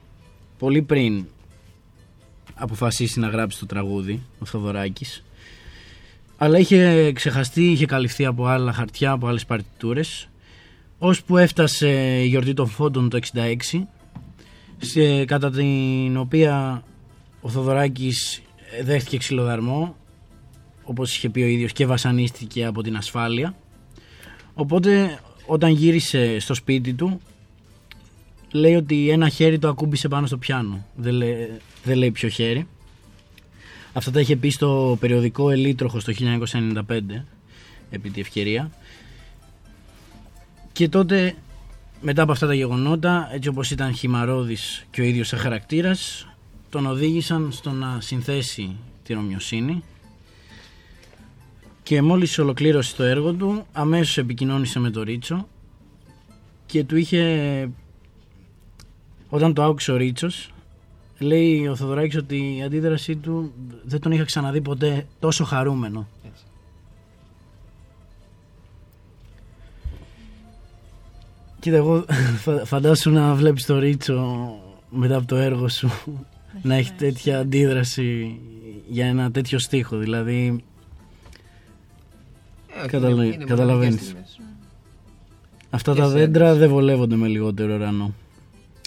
πολύ 0.59 0.83
πριν 0.83 1.25
αποφασίσει 2.55 3.21
να 3.21 3.29
γράψει 3.29 3.59
το 3.59 3.67
τραγούδι 3.67 4.23
ο 4.39 4.45
Θοδωράκης. 4.45 5.25
Αλλά 6.37 6.59
είχε 6.59 7.13
ξεχαστεί, 7.13 7.71
είχε 7.71 7.87
καλυφθεί 7.87 8.25
από 8.25 8.47
άλλα 8.47 8.73
χαρτιά, 8.73 9.11
από 9.11 9.27
άλλες 9.27 9.45
παρτιτούρες 9.45 10.29
ώσπου 10.99 11.37
έφτασε 11.37 12.21
η 12.23 12.27
γιορτή 12.27 12.55
των 12.55 12.67
φόντων 12.67 13.09
το 13.09 13.19
66 13.33 13.57
σε, 14.79 15.25
κατά 15.25 15.51
την 15.51 16.17
οποία 16.17 16.85
ο 17.41 17.49
Θοδωράκης 17.49 18.43
δέχτηκε 18.83 19.17
ξυλοδαρμό 19.17 19.97
όπως 20.85 21.17
είχε 21.17 21.29
πει 21.29 21.41
ο 21.41 21.47
ίδιος 21.47 21.73
και 21.73 21.87
βασανίστηκε 21.87 22.65
από 22.65 22.83
την 22.83 22.97
ασφάλεια 22.97 23.55
Οπότε 24.55 25.21
όταν 25.47 25.71
γύρισε 25.71 26.39
στο 26.39 26.55
σπίτι 26.55 26.95
του 26.95 27.21
λέει 28.53 28.75
ότι 28.75 29.11
ένα 29.11 29.29
χέρι 29.29 29.59
το 29.59 29.69
ακούμπησε 29.69 30.09
πάνω 30.09 30.27
στο 30.27 30.37
πιάνο. 30.37 30.87
Δεν 30.95 31.15
λέει, 31.15 31.51
δεν 31.85 31.97
λέει 31.97 32.11
ποιο 32.11 32.29
χέρι. 32.29 32.67
Αυτά 33.93 34.11
τα 34.11 34.21
είχε 34.21 34.37
πει 34.37 34.51
στο 34.51 34.97
περιοδικό 35.01 35.51
Ελίτροχος 35.51 36.05
το 36.05 36.13
1995 36.83 37.01
επί 37.91 38.11
τη 38.11 38.21
ευκαιρία. 38.21 38.71
Και 40.73 40.89
τότε 40.89 41.35
μετά 42.01 42.23
από 42.23 42.33
αυτά 42.33 42.47
τα 42.47 42.55
γεγονότα 42.55 43.29
έτσι 43.33 43.49
όπως 43.49 43.71
ήταν 43.71 43.95
χυμαρόδης 43.95 44.87
και 44.91 45.01
ο 45.01 45.05
ίδιος 45.05 45.29
σαν 45.29 45.39
χαρακτήρας 45.39 46.29
τον 46.71 46.87
οδήγησαν 46.87 47.53
στο 47.53 47.71
να 47.71 48.01
συνθέσει 48.01 48.77
την 49.03 49.17
ομοιοσύνη 49.17 49.83
και 51.93 52.03
μόλις 52.03 52.39
ολοκλήρωσε 52.39 52.97
το 52.97 53.03
έργο 53.03 53.33
του 53.33 53.67
αμέσως 53.73 54.19
επικοινώνησε 54.19 54.79
με 54.79 54.91
τον 54.91 55.03
Ρίτσο 55.03 55.49
και 56.67 56.85
του 56.85 56.97
είχε 56.97 57.71
όταν 59.29 59.55
το 59.55 59.63
άκουσε 59.63 59.93
ο 59.93 59.97
Ρίτσος 59.97 60.51
λέει 61.19 61.67
ο 61.69 61.77
Θοδωράκης 61.77 62.17
ότι 62.17 62.57
η 62.57 62.63
αντίδρασή 62.63 63.17
του 63.17 63.53
δεν 63.85 64.01
τον 64.01 64.13
είχα 64.13 64.25
ξαναδεί 64.25 64.61
ποτέ 64.61 65.07
τόσο 65.19 65.45
χαρούμενο. 65.45 66.09
Έτσι. 66.27 66.45
Κοίτα 71.61 71.77
εγώ 71.77 72.05
φα- 72.39 72.65
φαντάσου 72.65 73.11
να 73.11 73.35
βλέπεις 73.35 73.67
το 73.67 73.79
Ρίτσο 73.79 74.51
μετά 74.91 75.17
από 75.17 75.27
το 75.27 75.37
έργο 75.37 75.69
σου 75.69 75.91
να 76.63 76.75
έχει 76.75 76.93
τέτοια 76.93 77.39
αντίδραση 77.39 78.39
για 78.89 79.07
ένα 79.07 79.31
τέτοιο 79.31 79.59
στίχο. 79.59 79.97
Δηλαδή 79.97 80.65
Ε, 82.83 82.87
όχι, 82.87 82.91
Καταλα- 82.91 83.25
είναι- 83.25 83.35
είναι 83.35 83.45
καταλαβαίνεις. 83.45 83.95
μοναδικές 84.01 84.29
στιγμές. 84.31 84.41
Αυτά 85.71 85.93
Και 85.93 86.01
τα 86.01 86.07
σε 86.07 86.13
δέντρα 86.13 86.45
ένταση. 86.45 86.59
δεν 86.61 86.69
βολεύονται 86.69 87.17
με 87.17 87.27
λιγότερο 87.29 87.75
ουρανό. 87.75 88.15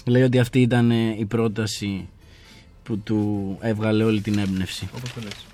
Λέει 0.06 0.22
ότι 0.22 0.38
αυτή 0.38 0.60
ήταν 0.60 0.90
ε, 0.90 1.14
η 1.18 1.24
πρόταση 1.24 2.08
που 2.82 2.98
του 2.98 3.56
έβγαλε 3.60 4.04
όλη 4.04 4.20
την 4.20 4.38
έμπνευση. 4.38 4.88
Όπως 4.96 5.12
το 5.12 5.20
λες. 5.20 5.46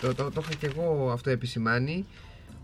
Το, 0.00 0.14
το, 0.14 0.30
το 0.30 0.40
είχα 0.44 0.54
και 0.54 0.66
εγώ 0.66 1.10
αυτό 1.12 1.30
επισημάνει 1.30 2.04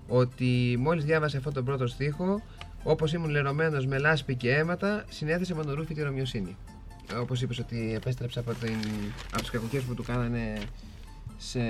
ότι 0.09 0.77
μόλις 0.81 1.05
διάβασε 1.05 1.37
αυτό 1.37 1.53
τον 1.53 1.65
πρώτο 1.65 1.87
στίχο 1.87 2.43
όπως 2.83 3.13
ήμουν 3.13 3.31
λερωμένος 3.31 3.87
με 3.87 3.99
λάσπη 3.99 4.35
και 4.35 4.51
αίματα 4.55 5.05
συνέθεσε 5.09 5.55
με 5.55 5.65
τον 5.65 5.75
Ρούφι 5.75 5.95
τη 5.95 6.03
Ρωμιοσύνη. 6.03 6.57
Όπως 7.21 7.43
είπες 7.43 7.59
ότι 7.59 7.93
επέστρεψε 7.95 8.39
από, 8.39 8.53
την, 8.55 8.75
από 9.33 9.41
τις 9.41 9.51
κακοκές 9.51 9.83
που 9.83 9.95
του 9.95 10.03
κάνανε 10.03 10.59
σε, 11.49 11.61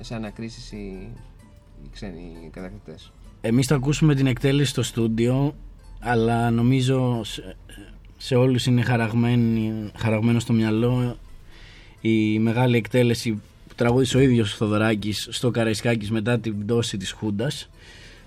σε 0.00 0.14
ανακρίσεις 0.14 0.72
οι, 0.72 1.08
οι 1.84 1.88
ξένοι 1.92 2.50
κατακτητές. 2.50 3.12
Εμείς 3.40 3.66
θα 3.66 3.74
ακούσουμε 3.74 4.14
την 4.14 4.26
εκτέλεση 4.26 4.70
στο 4.70 4.82
στούντιο, 4.82 5.54
αλλά 6.00 6.50
νομίζω 6.50 7.24
σε, 7.24 7.56
σε 8.16 8.34
όλους 8.34 8.66
είναι 8.66 8.82
χαραγμένη, 8.82 9.90
χαραγμένο 9.96 10.38
στο 10.38 10.52
μυαλό 10.52 11.16
η 12.00 12.38
μεγάλη 12.38 12.76
εκτέλεση 12.76 13.32
που 13.68 13.74
τραγούδισε 13.74 14.16
ο 14.16 14.20
ίδιος 14.20 14.52
ο 14.52 14.56
Θοδωράκης 14.56 15.28
στο 15.30 15.50
Καραϊσκάκης 15.50 16.10
μετά 16.10 16.38
την 16.38 16.64
πτώση 16.64 16.96
της 16.96 17.10
Χούντας. 17.10 17.70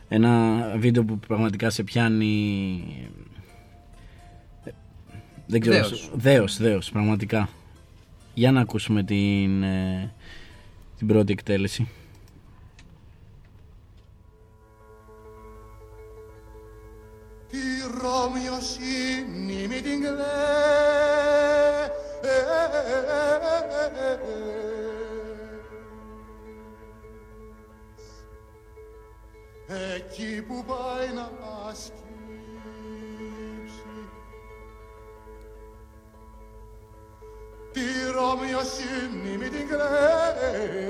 Ένα 0.07 0.63
βίντεο 0.77 1.03
που 1.03 1.19
πραγματικά 1.19 1.69
σε 1.69 1.83
πιάνει... 1.83 2.83
Δεν 5.45 5.59
ξέρω. 5.59 5.87
Δέος. 5.87 6.11
Δέος, 6.15 6.57
δέος, 6.57 6.91
πραγματικά. 6.91 7.49
Για 8.33 8.51
να 8.51 8.61
ακούσουμε 8.61 9.03
την, 9.03 9.63
ε, 9.63 10.13
την 10.99 11.07
πρώτη 11.07 11.31
εκτέλεση. 11.31 11.87
Τη 17.47 17.57
Ρωμιοσύνη 18.01 19.67
μη 19.67 19.81
την 19.81 20.01
κλαις 20.01 20.29
εκεί 29.95 30.41
που 30.41 30.63
πάει 30.67 31.07
να 31.15 31.29
σκύψει 31.73 32.08
τη 37.71 37.87
Ρώμη 38.15 38.53
ως 38.53 38.73
μη 39.23 39.49
την 39.49 39.67
κλαίς. 39.67 40.89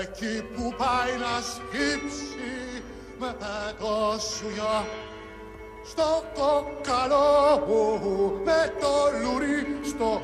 Εκεί 0.00 0.42
που 0.42 0.74
πάει 0.76 1.16
να 1.18 1.40
σκύψει 1.40 2.82
με 3.18 3.36
το 3.78 4.18
σουγιά, 4.18 4.86
στο 5.84 6.24
κόκαλο 6.34 7.28
με 8.44 8.72
το 8.80 8.92
λουρί 9.22 9.80
στο 9.84 10.20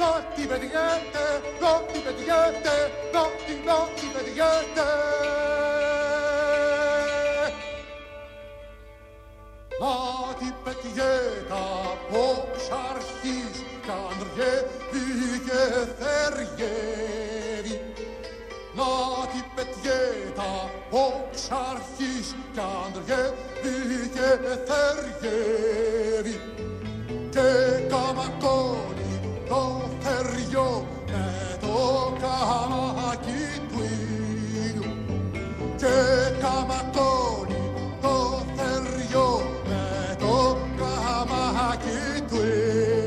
Non 0.00 0.20
ti 0.34 0.42
vedi 0.50 0.68
niente, 0.74 1.24
non 1.62 1.80
ti 1.90 1.98
vedi 2.04 2.24
niente, 2.30 2.74
non 3.14 3.30
ti, 3.44 3.54
non 3.68 3.86
ti 3.96 4.06
vedi 4.14 4.32
niente. 4.38 4.86
Να 9.80 9.94
την 10.38 10.54
πετιέτα 10.64 11.64
πως 12.10 12.64
αρχής 12.90 13.56
κι 13.84 13.92
ανριεύει 14.08 15.40
και 15.46 15.62
θεριεύει. 15.98 17.85
Να 18.76 19.26
την 19.32 19.44
πετιέτα 19.54 20.70
πως 20.90 21.48
αρχής 21.70 22.34
κι 22.52 22.60
ανριεύει 22.60 24.08
και 24.14 24.28
θεριεύει. 24.68 26.40
Και 27.30 27.48
καμακώνει 27.88 29.20
το 29.48 29.88
θεριό 30.00 30.86
με 31.06 31.56
το 31.60 32.12
καμάκι 32.20 33.60
του 33.68 33.82
ήλιου. 34.64 34.92
Και 35.76 35.96
καμακώνει 36.40 37.72
το 38.00 38.42
θεριό 38.56 39.42
με 39.68 40.16
το 40.18 40.58
καμάκι 40.78 42.22
του 42.28 42.36
ήλιου. 42.36 43.05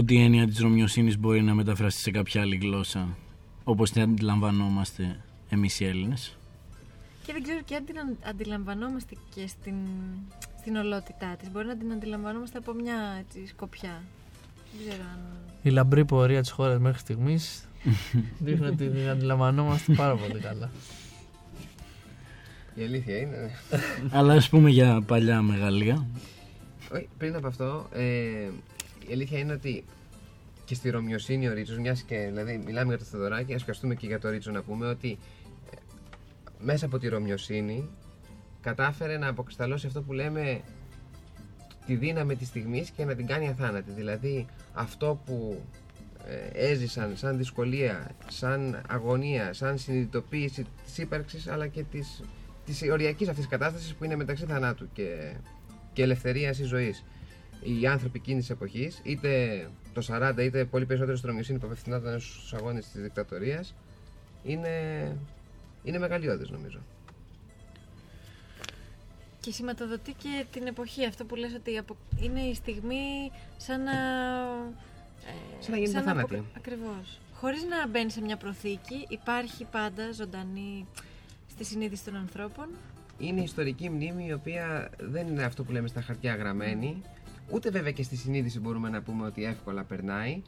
Νομίζω 0.00 0.14
ότι 0.14 0.14
η 0.14 0.22
έννοια 0.24 0.46
της 0.46 0.58
ρωμιοσύνης 0.60 1.18
μπορεί 1.18 1.42
να 1.42 1.54
μεταφραστεί 1.54 2.00
σε 2.00 2.10
κάποια 2.10 2.40
άλλη 2.40 2.56
γλώσσα 2.56 3.08
όπως 3.64 3.90
την 3.90 4.02
αντιλαμβανόμαστε 4.02 5.20
εμείς 5.48 5.80
οι 5.80 5.84
Έλληνες; 5.84 6.36
Και 7.26 7.32
δεν 7.32 7.42
ξέρω 7.42 7.60
και 7.64 7.74
αν 7.74 7.84
την 7.84 7.98
αν- 7.98 8.16
αντιλαμβανόμαστε 8.24 9.14
και 9.34 9.46
στην, 9.46 9.74
στην 10.60 10.76
ολότητά 10.76 11.36
της. 11.38 11.50
Μπορεί 11.50 11.66
να 11.66 11.76
την 11.76 11.92
αντιλαμβανόμαστε 11.92 12.58
από 12.58 12.72
μια 12.74 12.94
έτσι, 13.26 13.46
σκοπιά. 13.46 14.02
Δεν 14.78 14.88
ξέρω 14.88 15.02
αν... 15.12 15.20
Η 15.62 15.70
λαμπρή 15.70 16.04
πορεία 16.04 16.40
της 16.40 16.50
χώρας 16.50 16.78
μέχρι 16.78 16.98
στιγμής 16.98 17.68
δείχνει 18.44 18.66
ότι 18.66 18.88
την 18.88 19.08
αντιλαμβανόμαστε 19.08 19.92
πάρα 19.92 20.16
πολύ 20.16 20.40
καλά. 20.40 20.70
Η 22.74 22.82
αλήθεια 22.82 23.16
είναι. 23.16 23.36
ναι. 23.70 24.08
Αλλά 24.10 24.32
ας 24.34 24.48
πούμε 24.48 24.70
για 24.70 25.02
παλιά 25.06 25.42
μεγαλεία. 25.42 26.06
Όχι, 26.94 27.08
πριν 27.18 27.34
από 27.36 27.46
αυτό, 27.46 27.88
ε, 27.92 28.48
η 29.10 29.12
αλήθεια 29.12 29.38
είναι 29.38 29.52
ότι 29.52 29.84
και 30.64 30.74
στη 30.74 30.90
Ρωμιοσύνη 30.90 31.48
ο 31.48 31.52
Ρίτσος, 31.52 31.78
μιας 31.78 32.02
και 32.02 32.16
δηλαδή 32.16 32.62
μιλάμε 32.64 32.88
για 32.88 32.98
το 32.98 33.04
Θεοδωράκη, 33.04 33.54
ας 33.54 33.64
πιαστούμε 33.64 33.94
και 33.94 34.06
για 34.06 34.18
το 34.18 34.30
Ρίτσο 34.30 34.50
να 34.50 34.62
πούμε 34.62 34.86
ότι 34.86 35.18
ε, 35.70 35.76
μέσα 36.58 36.86
από 36.86 36.98
τη 36.98 37.08
Ρωμιοσύνη 37.08 37.88
κατάφερε 38.60 39.18
να 39.18 39.28
αποκρισταλώσει 39.28 39.86
αυτό 39.86 40.02
που 40.02 40.12
λέμε 40.12 40.60
τη 41.86 41.94
δύναμη 41.94 42.36
της 42.36 42.48
στιγμής 42.48 42.90
και 42.90 43.04
να 43.04 43.14
την 43.14 43.26
κάνει 43.26 43.48
αθάνατη. 43.48 43.90
Δηλαδή 43.90 44.46
αυτό 44.72 45.20
που 45.26 45.62
ε, 46.26 46.68
έζησαν 46.70 47.16
σαν 47.16 47.36
δυσκολία, 47.36 48.10
σαν 48.28 48.82
αγωνία, 48.88 49.52
σαν 49.52 49.78
συνειδητοποίηση 49.78 50.66
της 50.84 50.98
ύπαρξης 50.98 51.48
αλλά 51.48 51.66
και 51.66 51.82
της, 51.82 52.22
της 52.64 52.82
οριακής 52.90 53.28
αυτής 53.28 53.46
κατάστασης 53.46 53.94
που 53.94 54.04
είναι 54.04 54.16
μεταξύ 54.16 54.44
θανάτου 54.44 54.88
και, 54.92 55.34
και 55.92 56.02
ελευθερίας 56.02 56.58
ή 56.58 56.64
ζωής. 56.64 57.04
Οι 57.62 57.86
άνθρωποι 57.86 58.18
εκείνης 58.18 58.40
της 58.46 58.50
εποχής, 58.50 59.00
είτε 59.02 59.60
το 59.92 60.02
40 60.08 60.34
είτε 60.42 60.64
πολύ 60.64 60.86
περισσότερο 60.86 61.16
στο 61.16 61.26
Ρωμιοσύνη 61.26 61.58
που 61.58 61.66
απευθυνόταν 61.66 62.20
στους 62.20 62.52
αγώνες 62.54 62.88
της 62.88 63.02
δικτατορίας, 63.02 63.74
είναι, 64.42 64.70
είναι 65.84 65.98
μεγαλειώδες 65.98 66.50
νομίζω. 66.50 66.78
Και 69.40 69.52
σηματοδοτεί 69.52 70.12
και 70.12 70.44
την 70.52 70.66
εποχή. 70.66 71.04
Αυτό 71.06 71.24
που 71.24 71.34
λες 71.34 71.54
ότι 71.54 71.78
απο- 71.78 71.96
είναι 72.20 72.40
η 72.40 72.54
στιγμή 72.54 73.30
σαν 73.56 73.82
να... 73.82 73.92
ε, 73.92 75.62
Σαν 75.62 75.70
να 75.72 75.76
γίνεται 75.78 76.00
θάνατη. 76.00 76.44
Ακριβώς. 76.56 77.18
Χωρίς 77.34 77.64
να 77.64 77.88
μπαίνει 77.88 78.10
σε 78.10 78.20
μια 78.20 78.36
προθήκη, 78.36 79.06
υπάρχει 79.08 79.64
πάντα 79.64 80.12
ζωντανή 80.12 80.86
στη 81.50 81.64
συνείδηση 81.64 82.04
των 82.04 82.16
ανθρώπων. 82.16 82.68
είναι 83.18 83.40
ιστορική 83.42 83.90
μνήμη 83.90 84.26
η 84.26 84.32
οποία 84.32 84.90
δεν 85.00 85.26
είναι 85.26 85.42
αυτό 85.42 85.64
που 85.64 85.72
λέμε 85.72 85.88
στα 85.88 86.00
χαρτιά 86.00 86.34
γραμμένη, 86.34 87.02
ούτε 87.50 87.70
βέβαια 87.70 87.92
και 87.92 88.02
στη 88.02 88.16
συνείδηση 88.16 88.60
μπορούμε 88.60 88.88
να 88.88 89.02
πούμε 89.02 89.26
ότι 89.26 89.44
εύκολα 89.44 89.84
περνάει, 89.84 90.42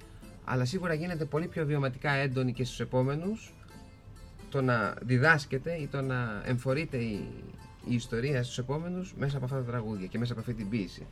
αλλά 0.45 0.65
σίγουρα 0.65 0.95
γίνεται 0.95 1.25
πολύ 1.25 1.47
πιο 1.47 1.67
βιωματικά 1.67 2.11
έντονη 2.13 2.53
και 2.53 2.65
στους 2.65 2.81
επόμενους 2.81 3.53
το 4.51 4.63
να 4.63 4.95
διδάσκεται 5.03 5.73
ή 5.75 5.87
το 5.87 6.01
να 6.03 6.43
εμφορείται 6.45 6.97
η, 6.97 7.29
η 7.89 7.95
ιστορία 7.95 8.43
στους 8.43 8.59
επόμενους 8.59 9.15
μέσα 9.19 9.37
από 9.37 9.45
αυτά 9.45 9.57
τα 9.57 9.65
τραγούδια 9.65 10.07
και 10.07 10.19
μέσα 10.19 10.33
από 10.33 10.41
αυτή 10.41 10.55
την 10.55 10.69
ποίηση. 10.69 11.07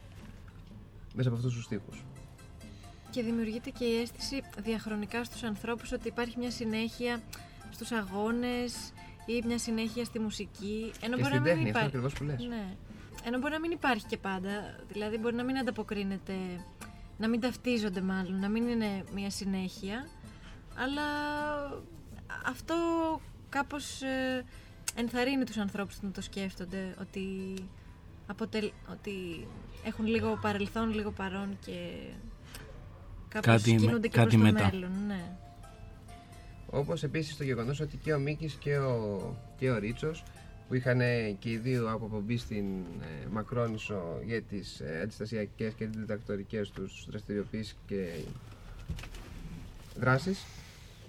μέσα 1.15 1.29
από 1.29 1.39
αυτούς 1.39 1.55
τους 1.55 1.65
στίχους. 1.65 2.05
Και 3.11 3.23
δημιουργείται 3.23 3.71
και 3.71 3.85
η 3.85 4.01
αίσθηση 4.01 4.43
διαχρονικά 4.63 5.25
στους 5.25 5.43
ανθρώπους 5.43 5.93
ότι 5.93 6.09
υπάρχει 6.09 6.39
μια 6.39 6.51
συνέχεια 6.51 7.21
στους 7.71 7.91
αγώνες 7.93 8.93
ή 9.27 9.43
μια 9.47 9.59
συνέχεια 9.59 10.05
στη 10.05 10.19
μουσική. 10.19 10.93
Ενώ 11.01 11.17
Και 11.17 11.23
μπορεί 11.23 11.35
στην 11.35 11.45
να 11.47 11.55
μην 11.55 11.55
τέχνη, 11.55 11.59
αυτό 11.59 11.69
υπάρχει. 11.69 11.87
ακριβώς 11.87 12.13
που 12.13 12.25
λες. 12.25 12.47
Ναι. 12.49 12.77
Ενώ 13.25 13.39
μπορεί 13.39 13.53
να 13.53 13.61
μην 13.61 13.71
υπάρχει 13.71 14.07
και 14.07 14.17
πάντα. 14.17 14.51
Δηλαδή 14.89 15.19
μπορεί 15.19 15.35
να 15.35 15.45
μην 15.45 15.59
ανταποκρίνεται, 15.59 16.35
να 17.19 17.29
μην 17.29 17.41
ταυτίζονται 17.41 18.01
μάλλον, 18.01 18.39
να 18.41 18.49
μην 18.49 18.69
είναι 18.69 19.05
μια 19.15 19.31
συνέχεια. 19.31 20.09
Αλλά 20.75 21.03
αυτό 22.47 22.75
κάπως 23.49 24.03
ε, 24.03 24.45
ενθαρρύνει 24.95 25.45
τους 25.45 25.57
ανθρώπους 25.57 26.01
να 26.03 26.11
το 26.11 26.21
σκέφτονται 26.21 26.95
ότι, 27.01 27.55
αποτελ, 28.27 28.71
ότι 28.91 29.47
έχουν 29.85 30.07
λίγο 30.07 30.39
παρελθόν, 30.43 30.93
λίγο 30.95 31.11
παρόν 31.11 31.59
και 31.67 31.73
κάπως 33.29 33.47
Κάτι 33.63 33.73
με- 33.75 33.81
κινούνται 33.81 34.09
και 34.09 34.17
κάτι 34.19 34.37
προς 34.37 34.49
το 34.49 34.53
μετά. 34.53 34.71
μέλλον. 34.73 34.91
Ναι. 35.07 35.25
Όπως 36.71 37.03
επίσης 37.03 37.37
το 37.37 37.45
γεγονός 37.45 37.81
ότι 37.81 37.97
και 37.97 38.13
ο 38.13 38.19
Μίκης 38.19 38.55
και 38.55 38.79
ο, 38.79 39.21
και 39.59 39.71
ο 39.71 39.79
Ρίτσος 39.79 40.23
που 40.71 40.77
είχαν 40.77 40.99
και 41.39 41.51
οι 41.51 41.57
δύο 41.57 41.91
αποπομπή 41.91 42.37
στην 42.37 42.65
ε, 43.01 43.27
Μακρόνισο 43.31 44.21
για 44.25 44.43
τις 44.43 44.81
ε, 44.81 45.01
αντιστασιακές 45.03 45.73
και 45.75 45.85
αντιτακτορικές 45.85 46.71
τους 46.71 47.07
δραστηριοποιήσεις 47.11 47.77
και 47.87 48.09
δράσεις 49.99 50.47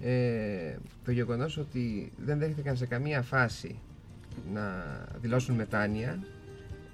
ε, 0.04 0.76
το 1.06 1.12
γεγονός 1.12 1.58
ότι 1.58 2.12
δεν 2.26 2.39
δέχτηκαν 2.39 2.78
σε 2.78 2.86
καμία 2.86 3.21
φάση 3.21 3.80
να 4.54 4.63
δηλώσουν 5.21 5.56
μετάνοια 5.56 6.24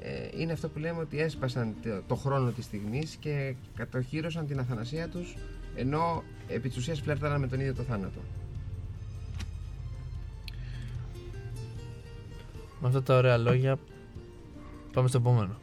ε, 0.01 0.09
είναι 0.37 0.51
αυτό 0.51 0.69
που 0.69 0.79
λέμε 0.79 0.99
ότι 0.99 1.19
έσπασαν 1.19 1.75
το, 1.83 2.01
το 2.07 2.15
χρόνο 2.15 2.51
της 2.51 2.65
στιγμής 2.65 3.15
και 3.19 3.55
κατοχύρωσαν 3.75 4.47
την 4.47 4.59
αθανασία 4.59 5.07
τους 5.09 5.35
ενώ 5.75 6.23
επί 6.47 6.67
της 6.67 6.77
ουσίας 6.77 6.99
φλέρταραν 6.99 7.39
με 7.39 7.47
τον 7.47 7.59
ίδιο 7.59 7.73
το 7.73 7.83
θάνατο. 7.83 8.19
Με 12.81 12.87
αυτά 12.87 13.03
τα 13.03 13.17
ωραία 13.17 13.37
λόγια 13.37 13.77
πάμε 14.93 15.07
στο 15.07 15.17
επόμενο. 15.17 15.55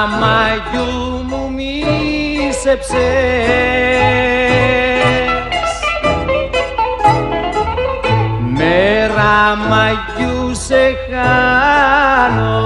Πάμε. 0.00 0.20
Μέρα 0.20 0.26
μαγιού 0.26 1.24
μου 1.28 1.50
μίσεψες 1.50 2.96
Μέρα 8.56 9.56
μαγιού 9.68 10.54
σε 10.54 10.96
χάνω 11.10 12.58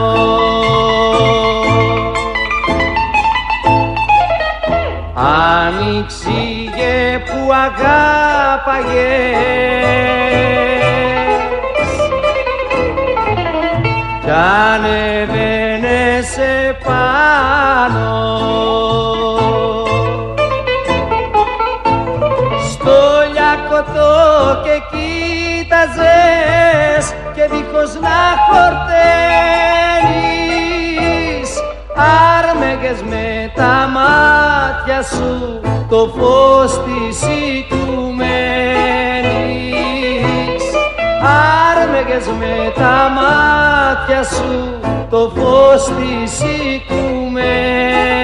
Άνοιξηγε 5.65 7.19
που 7.25 7.53
αγάπαγες 7.53 8.95
κι 14.25 14.31
ανεβαίνε 14.31 16.23
σε 16.23 16.74
πάνω. 17.95 19.35
Στο 22.71 22.99
λιακωτό 23.33 24.15
και 24.65 24.77
κοίταζες 24.91 26.25
και 27.35 27.43
δίχως 27.51 27.93
να 28.01 28.21
χορταίνεις. 28.47 29.11
Άρμεγες 32.37 33.01
με 33.03 33.27
τα 33.55 33.75
μάτια 33.95 35.01
σου 35.03 35.61
το 35.89 36.01
φως 36.17 36.73
της 36.85 37.19
οικουμένης. 37.23 38.25
Άρμεγες 41.71 42.27
με 42.27 42.73
τα 42.75 42.97
μάτια 43.17 44.23
σου 44.23 44.53
το 45.11 45.33
φως 45.35 45.85
της 45.85 46.41
οικουμένης 46.41 47.24
και 47.35 48.24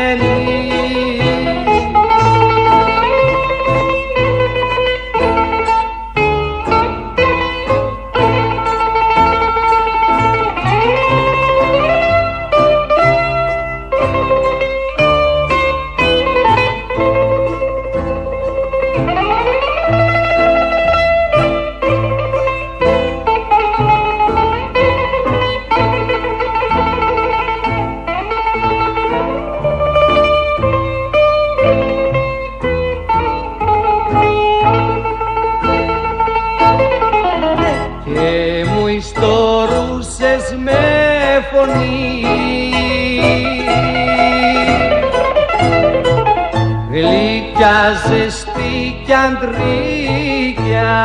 ζεστή 49.41 50.55
κι 50.57 50.77
αντρίκια. 50.77 50.99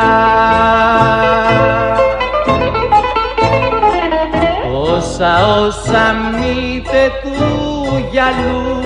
Όσα 4.94 5.46
όσα 5.46 6.14
μύτε 6.32 7.10
του 7.22 8.08
γυαλού. 8.10 8.80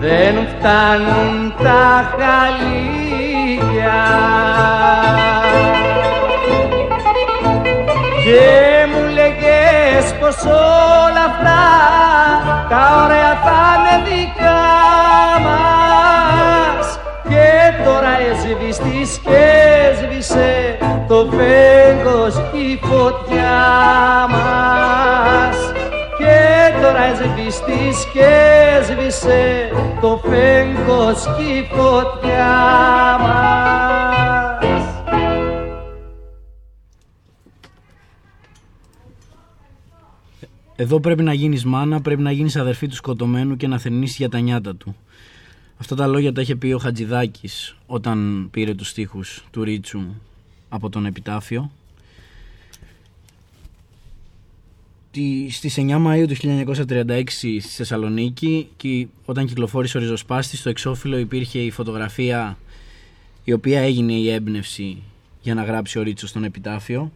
Δεν 0.00 0.34
φτάνουν 0.58 1.54
τα 1.62 2.14
χαλίκια. 2.18 4.02
Και 8.24 8.86
μου 8.92 9.02
λέγες 9.12 10.14
πως 10.20 10.44
όλα 10.44 11.24
αυτά 11.30 11.60
τα 12.68 13.04
ωραία 13.04 13.34
θα 13.44 13.60
είναι 13.76 14.02
δικά 14.04 14.37
έσβηστης 18.68 19.18
και 19.18 19.36
έσβησε 19.90 20.78
το 21.08 21.30
φέγγος 21.30 22.34
και 22.52 22.58
η 22.58 22.78
φωτιά 22.82 24.26
μας 24.30 25.56
και 26.18 26.80
τώρα 26.82 27.02
έσβηστης 27.02 28.06
και 28.12 28.26
έσβησε 28.80 29.70
το 30.00 30.20
φέγγος 30.28 31.22
και 31.36 31.42
η 31.42 31.68
φωτιά 31.70 32.56
μας 33.20 33.46
Εδώ 40.80 41.00
πρέπει 41.00 41.22
να 41.22 41.32
γίνεις 41.32 41.64
μάνα, 41.64 42.00
πρέπει 42.00 42.22
να 42.22 42.30
γίνεις 42.30 42.56
αδερφή 42.56 42.86
του 42.86 42.94
σκοτωμένου 42.94 43.56
και 43.56 43.66
να 43.66 43.78
θερνήσεις 43.78 44.16
για 44.16 44.28
τα 44.28 44.38
νιάτα 44.38 44.76
του. 44.76 44.96
Αυτά 45.80 45.94
τα 45.94 46.06
λόγια 46.06 46.32
τα 46.32 46.40
είχε 46.40 46.56
πει 46.56 46.72
ο 46.72 46.78
Χατζηδάκης 46.78 47.76
όταν 47.86 48.48
πήρε 48.50 48.74
τους 48.74 48.88
στίχους 48.88 49.44
του 49.50 49.64
Ρίτσου 49.64 50.00
από 50.68 50.88
τον 50.88 51.06
Επιτάφιο. 51.06 51.70
Τη, 55.10 55.50
στις 55.50 55.76
9 55.78 56.06
Μαΐου 56.06 56.24
του 56.28 56.64
1936 56.88 57.22
στη 57.28 57.60
Θεσσαλονίκη 57.60 58.68
και 58.76 59.06
όταν 59.24 59.46
κυκλοφόρησε 59.46 59.96
ο 59.96 60.00
Ριζοσπάστης 60.00 60.58
στο 60.58 60.68
εξώφυλλο 60.68 61.18
υπήρχε 61.18 61.58
η 61.58 61.70
φωτογραφία 61.70 62.58
η 63.44 63.52
οποία 63.52 63.80
έγινε 63.80 64.12
η 64.12 64.30
έμπνευση 64.30 65.02
για 65.40 65.54
να 65.54 65.64
γράψει 65.64 65.98
ο 65.98 66.02
Ρίτσος 66.02 66.28
στον 66.28 66.44
επιτάφιο. 66.44 67.12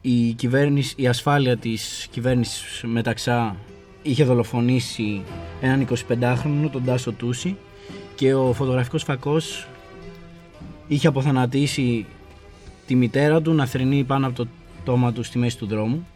Η, 0.00 0.32
κυβέρνηση, 0.32 0.94
η 0.96 1.06
ασφάλεια 1.06 1.56
της 1.56 2.08
κυβέρνησης 2.10 2.82
Μεταξά 2.86 3.56
είχε 4.02 4.24
δολοφονήσει 4.24 5.22
έναν 5.60 5.86
25χρονο, 6.08 6.68
τον 6.72 6.84
Τάσο 6.84 7.12
Τούση 7.12 7.56
και 8.14 8.34
ο 8.34 8.52
φωτογραφικός 8.52 9.02
φακός 9.02 9.68
είχε 10.88 11.06
αποθανατήσει 11.06 12.06
τη 12.86 12.94
μητέρα 12.94 13.42
του 13.42 13.52
να 13.52 13.66
θρυνεί 13.66 14.04
πάνω 14.04 14.26
από 14.26 14.36
το 14.36 14.48
τόμα 14.84 15.12
του 15.12 15.22
στη 15.22 15.38
μέση 15.38 15.58
του 15.58 15.66
δρόμου. 15.66 16.06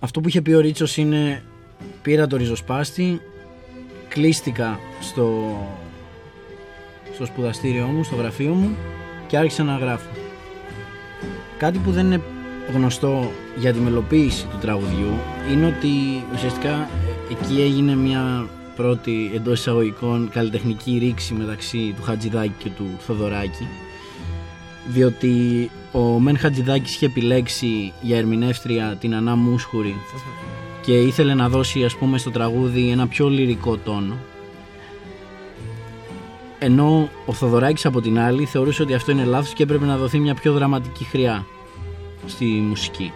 Αυτό 0.00 0.20
που 0.20 0.28
είχε 0.28 0.42
πει 0.42 0.52
ο 0.52 0.60
Ρίτσος 0.60 0.96
είναι 0.96 1.42
πήρα 2.02 2.26
το 2.26 2.36
ριζοσπάστη, 2.36 3.20
κλείστηκα 4.08 4.78
στο, 5.00 5.56
στο 7.14 7.24
σπουδαστήριό 7.26 7.86
μου, 7.86 8.04
στο 8.04 8.14
γραφείο 8.14 8.54
μου 8.54 8.76
και 9.26 9.36
άρχισα 9.36 9.62
να 9.62 9.76
γράφω. 9.76 10.10
Κάτι 11.58 11.78
που 11.78 11.90
δεν 11.90 12.06
είναι 12.06 12.20
γνωστό 12.72 13.30
για 13.56 13.72
τη 13.72 13.78
μελοποίηση 13.78 14.46
του 14.46 14.58
τραγουδιού 14.60 15.18
είναι 15.52 15.66
ότι 15.66 16.24
ουσιαστικά 16.34 16.88
εκεί 17.30 17.62
έγινε 17.62 17.94
μια 17.94 18.48
πρώτη 18.76 19.30
εντός 19.34 19.58
εισαγωγικών 19.58 20.28
καλλιτεχνική 20.32 20.98
ρήξη 20.98 21.34
μεταξύ 21.34 21.94
του 21.96 22.02
Χατζηδάκη 22.02 22.54
και 22.58 22.68
του 22.68 22.86
Θοδωράκη 22.98 23.66
διότι 24.86 25.70
ο 25.92 26.00
Μεν 26.00 26.38
Χατζηδάκης 26.38 26.94
είχε 26.94 27.06
επιλέξει 27.06 27.92
για 28.00 28.16
ερμηνεύτρια 28.16 28.96
την 29.00 29.14
Ανά 29.14 29.36
Μούσχουρη 29.36 29.96
και 30.82 31.00
ήθελε 31.00 31.34
να 31.34 31.48
δώσει 31.48 31.84
ας 31.84 31.96
πούμε 31.96 32.18
στο 32.18 32.30
τραγούδι 32.30 32.90
ένα 32.90 33.06
πιο 33.06 33.28
λυρικό 33.28 33.76
τόνο. 33.76 34.16
Ενώ 36.58 37.08
ο 37.26 37.32
Θοδωράκης 37.32 37.86
από 37.86 38.00
την 38.00 38.18
άλλη 38.18 38.44
θεωρούσε 38.44 38.82
ότι 38.82 38.94
αυτό 38.94 39.10
είναι 39.10 39.24
λάθος 39.24 39.52
και 39.52 39.62
έπρεπε 39.62 39.84
να 39.84 39.96
δοθεί 39.96 40.18
μια 40.18 40.34
πιο 40.34 40.52
δραματική 40.52 41.04
χρειά 41.04 41.46
στη 42.26 42.44
μουσική. 42.44 43.12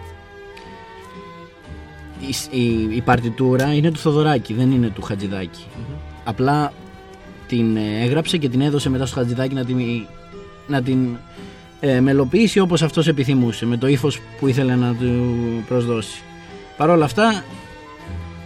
Η, 2.19 2.59
η, 2.59 2.95
η 2.95 3.01
παρτιτούρα 3.01 3.73
είναι 3.73 3.91
του 3.91 3.99
Θοδωράκη, 3.99 4.53
δεν 4.53 4.71
είναι 4.71 4.89
του 4.89 5.01
χατζηδακη 5.01 5.65
Απλά 6.23 6.73
την 7.47 7.77
ε, 7.77 8.01
έγραψε 8.01 8.37
και 8.37 8.49
την 8.49 8.61
έδωσε 8.61 8.89
μετά 8.89 9.05
στο 9.05 9.15
Χατζηδάκη 9.15 9.53
να 9.53 9.65
την, 9.65 9.77
να 10.67 10.81
την 10.81 11.17
ε, 11.79 11.99
μελοποιήσει 11.99 12.59
όπως 12.59 12.81
αυτός 12.81 13.07
επιθυμούσε, 13.07 13.65
με 13.65 13.77
το 13.77 13.87
ύφος 13.87 14.19
που 14.39 14.47
ήθελε 14.47 14.75
να 14.75 14.95
του 14.95 15.23
προσδώσει. 15.67 16.21
Παρ' 16.77 16.89
όλα 16.89 17.05
αυτά 17.05 17.43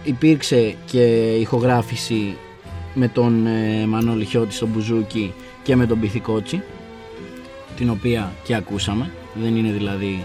υπήρξε 0.04 0.74
και 0.84 1.34
ηχογράφηση 1.40 2.36
με 2.94 3.08
τον 3.08 3.46
ε, 3.46 3.86
Μανώλη 3.86 4.24
Χιώτη 4.24 4.54
στο 4.54 4.66
Μπουζούκι 4.66 5.32
και 5.62 5.76
με 5.76 5.86
τον 5.86 6.00
Πυθικότσι 6.00 6.62
την 7.76 7.90
οποία 7.90 8.32
και 8.44 8.54
ακούσαμε 8.54 9.10
δεν 9.34 9.56
είναι 9.56 9.72
δηλαδή 9.72 10.24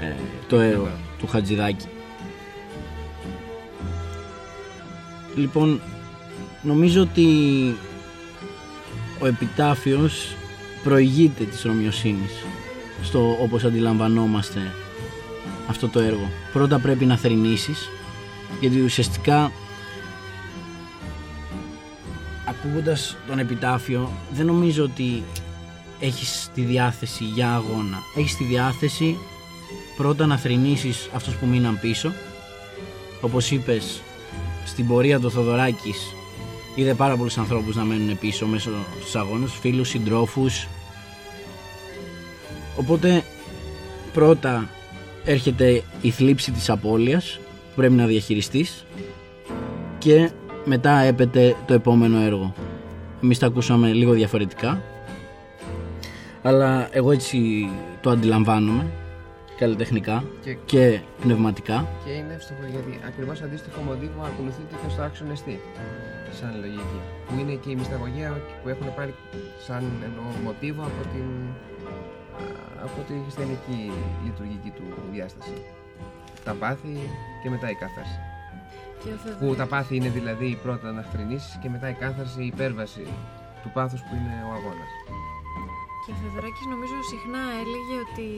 ε, 0.00 0.14
το 0.48 0.60
έργο 0.60 0.90
του 1.18 1.26
Χατζηδάκη. 1.26 1.86
Λοιπόν 5.36 5.80
νομίζω 6.62 7.02
ότι 7.02 7.26
ο 9.18 9.26
επιτάφιος 9.26 10.36
προηγείται 10.82 11.44
της 11.44 11.62
Ρωμιοσύνης 11.62 12.32
στο 13.02 13.36
όπως 13.40 13.64
αντιλαμβανόμαστε 13.64 14.60
αυτό 15.68 15.88
το 15.88 16.00
έργο. 16.00 16.30
Πρώτα 16.52 16.78
πρέπει 16.78 17.04
να 17.04 17.16
θρηνήσεις 17.16 17.88
γιατί 18.60 18.80
ουσιαστικά 18.80 19.52
ακούγοντας 22.48 23.16
τον 23.26 23.38
επιτάφιο 23.38 24.12
δεν 24.32 24.46
νομίζω 24.46 24.84
ότι 24.84 25.22
έχεις 26.00 26.50
τη 26.54 26.60
διάθεση 26.60 27.24
για 27.24 27.54
αγώνα. 27.54 27.98
Έχεις 28.16 28.36
τη 28.36 28.44
διάθεση 28.44 29.16
πρώτα 29.96 30.26
να 30.26 30.36
θρηνήσεις 30.36 31.10
αυτούς 31.14 31.34
που 31.34 31.46
μείναν 31.46 31.78
πίσω. 31.80 32.12
Όπως 33.20 33.50
είπες, 33.50 34.00
στην 34.64 34.86
πορεία 34.86 35.20
του 35.20 35.30
Θοδωράκης 35.30 36.14
είδε 36.74 36.94
πάρα 36.94 37.16
πολλούς 37.16 37.38
ανθρώπους 37.38 37.76
να 37.76 37.84
μένουν 37.84 38.18
πίσω 38.18 38.46
μέσω 38.46 38.70
στους 39.00 39.16
αγώνες, 39.16 39.52
φίλους, 39.52 39.88
συντρόφους. 39.88 40.66
Οπότε 42.76 43.24
πρώτα 44.12 44.68
έρχεται 45.24 45.82
η 46.00 46.10
θλίψη 46.10 46.50
της 46.50 46.70
απώλειας 46.70 47.38
που 47.42 47.74
πρέπει 47.76 47.94
να 47.94 48.06
διαχειριστείς 48.06 48.84
και 49.98 50.30
μετά 50.64 50.98
έπεται 50.98 51.56
το 51.66 51.74
επόμενο 51.74 52.20
έργο. 52.20 52.54
Εμείς 53.22 53.38
τα 53.38 53.46
ακούσαμε 53.46 53.92
λίγο 53.92 54.12
διαφορετικά, 54.12 54.82
αλλά 56.42 56.88
εγώ 56.90 57.12
έτσι 57.12 57.68
το 58.00 58.10
αντιλαμβάνομαι 58.10 58.86
καλλιτεχνικά 59.58 60.24
και, 60.44 60.56
και 60.64 61.00
πνευματικά. 61.20 61.88
Και 62.04 62.10
είναι 62.10 62.32
εύστοχο 62.34 62.64
γιατί 62.74 63.00
ακριβώς 63.06 63.40
αντίστοιχο 63.42 63.80
μοντίβο 63.80 64.22
ακολουθείται 64.30 64.74
και 64.82 64.88
στο 64.92 65.02
άξιο 65.02 65.26
εστί. 65.32 65.60
Σαν 66.40 66.52
λογική. 66.60 67.00
Που 67.26 67.34
είναι 67.40 67.54
και 67.62 67.70
η 67.70 67.76
μυσταγωγία 67.80 68.40
που 68.62 68.68
έχουν 68.68 68.94
πάρει 68.96 69.14
σαν 69.66 69.82
εννοώ, 70.04 70.24
μοτίβο 70.44 70.82
από 70.82 71.02
την, 71.12 71.28
από 72.86 72.98
τη 73.06 73.12
χριστιανική 73.22 73.80
λειτουργική 74.24 74.70
του 74.76 74.86
διάσταση. 75.12 75.56
Τα 76.44 76.52
πάθη 76.52 76.94
και 77.42 77.48
μετά 77.50 77.70
η 77.70 77.74
κάθαρση. 77.74 78.18
Που 79.40 79.54
τα 79.54 79.66
πάθη 79.66 79.96
είναι 79.96 80.08
δηλαδή 80.08 80.58
πρώτα 80.62 80.92
να 80.92 81.02
χτρινήσεις 81.02 81.58
και 81.62 81.68
μετά 81.68 81.88
η 81.88 81.96
κάθαρση, 82.02 82.42
η 82.42 82.46
υπέρβαση 82.46 83.06
του 83.62 83.70
πάθους 83.74 84.00
που 84.00 84.14
είναι 84.18 84.36
ο 84.48 84.50
αγώνας. 84.58 84.92
Και 86.02 86.12
ο 86.12 86.16
Θεοδωράκης 86.20 86.66
νομίζω 86.74 86.96
συχνά 87.12 87.42
έλεγε 87.62 87.94
ότι 88.04 88.28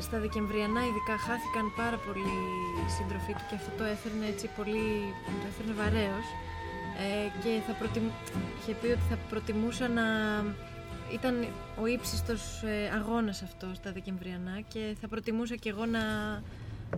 στα 0.00 0.18
Δεκεμβριανά 0.18 0.80
ειδικά 0.88 1.14
χάθηκαν 1.26 1.66
πάρα 1.76 1.98
πολλοί 2.06 2.38
σύντροφοί 2.96 3.32
του 3.32 3.44
και 3.48 3.54
αυτό 3.54 3.70
το 3.78 3.84
έφερνε 3.84 4.26
έτσι 4.26 4.46
πολύ, 4.56 4.84
το 5.40 5.46
έφερνε 5.50 5.72
βαρέως. 5.80 6.26
Ε, 7.02 7.28
και 7.42 7.52
θα 7.66 7.72
προτιμ... 7.72 8.06
είχε 8.58 8.72
πει 8.80 8.86
ότι 8.86 9.04
θα 9.10 9.16
προτιμούσα 9.30 9.88
να 9.88 10.06
ήταν 11.12 11.46
ο 11.82 11.86
ύψιστος 11.86 12.62
ε, 12.62 12.90
αγώνας 12.94 13.42
αυτό 13.42 13.66
στα 13.74 13.92
Δεκεμβριανά 13.92 14.60
και 14.68 14.96
θα 15.00 15.08
προτιμούσα 15.08 15.56
κι 15.56 15.68
εγώ 15.68 15.86
να, 15.86 16.02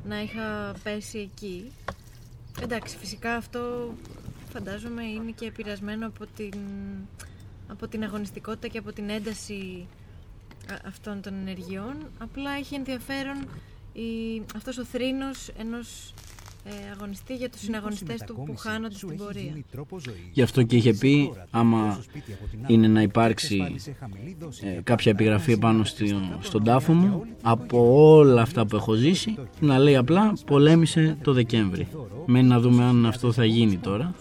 να 0.05 0.23
είχα 0.23 0.75
πέσει 0.83 1.19
εκεί. 1.19 1.73
Εντάξει, 2.63 2.97
φυσικά 2.97 3.35
αυτό 3.35 3.95
φαντάζομαι 4.53 5.03
είναι 5.03 5.31
και 5.31 5.47
επηρεασμένο 5.47 6.07
από 6.07 6.27
την, 6.37 6.59
από 7.69 7.89
την 7.89 8.05
αγωνιστικότητα 8.05 8.69
και 8.69 8.79
από 8.79 8.93
την 8.93 9.11
ένταση 9.11 9.87
αυτών 10.87 11.21
των 11.21 11.35
ενεργειών. 11.35 11.95
Απλά 12.19 12.51
έχει 12.51 12.75
ενδιαφέρον 12.75 13.37
η, 13.93 14.43
αυτός 14.57 14.79
ο 14.79 14.85
θρήνος 14.85 15.49
ενός 15.59 16.15
ε, 16.65 16.71
αγωνιστή 16.97 17.37
για 17.37 17.51
τους 17.51 17.61
συναγωνιστές 17.61 18.21
του 18.27 18.43
που 18.47 18.57
χάνονται 18.57 18.95
στην 18.95 19.17
πορεία. 19.17 19.53
Γι' 20.33 20.43
αυτό 20.43 20.63
και 20.63 20.77
είχε 20.77 20.93
πει 20.93 21.33
άμα 21.51 22.05
είναι 22.67 22.89
να 22.89 23.03
υπάρξει 23.03 23.75
ε, 24.63 24.81
κάποια 24.83 25.13
επιγραφή 25.13 25.59
πάνω 25.59 25.85
στον 26.41 26.65
τάφο 26.65 26.93
μου 26.93 27.25
από 27.43 27.95
όλα 28.17 28.43
αυτά 28.43 28.67
που 28.67 28.77
έχω 28.77 28.95
ζήσει 28.95 29.35
να 29.61 29.79
λέει 29.79 29.97
απλά 29.97 30.33
πολέμησε 30.47 31.19
το 31.23 31.33
Δεκέμβρη. 31.33 31.89
Μένει 32.27 32.49
να 32.49 32.61
δούμε 32.61 32.85
αν 32.85 33.07
αυτό 33.07 33.33
θα 33.33 33.45
γίνει 33.45 33.77
τώρα 33.77 34.15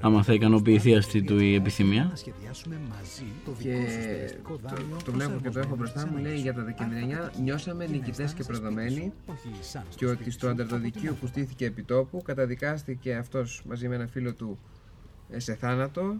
άμα 0.00 0.22
θα 0.22 0.32
ικανοποιηθεί 0.32 0.96
αυτή 0.96 1.22
του 1.22 1.38
η 1.38 1.54
επιθυμία. 1.54 2.12
Και 3.58 3.74
το, 4.44 4.58
το 5.04 5.12
βλέπω 5.12 5.40
και 5.42 5.50
το 5.50 5.58
έχω 5.58 5.76
μπροστά 5.76 6.06
μου, 6.06 6.18
λέει 6.18 6.36
για 6.36 6.54
τα 6.54 6.62
Δεκεμβριανιά 6.62 7.32
νιώσαμε 7.42 7.86
νικητές 7.86 8.32
και 8.32 8.44
προδομένοι 8.44 9.12
και 9.96 10.06
ότι 10.06 10.30
στο 10.30 10.48
ανταρτοδικείο 10.48 11.16
που 11.20 11.26
στήθηκε 11.26 11.64
επί 11.64 11.82
τόπου 11.82 12.22
καταδικάστηκε 12.22 13.14
αυτός 13.14 13.62
μαζί 13.68 13.88
με 13.88 13.94
ένα 13.94 14.06
φίλο 14.06 14.32
του 14.32 14.58
ε, 15.30 15.38
σε 15.38 15.54
θάνατο 15.54 16.14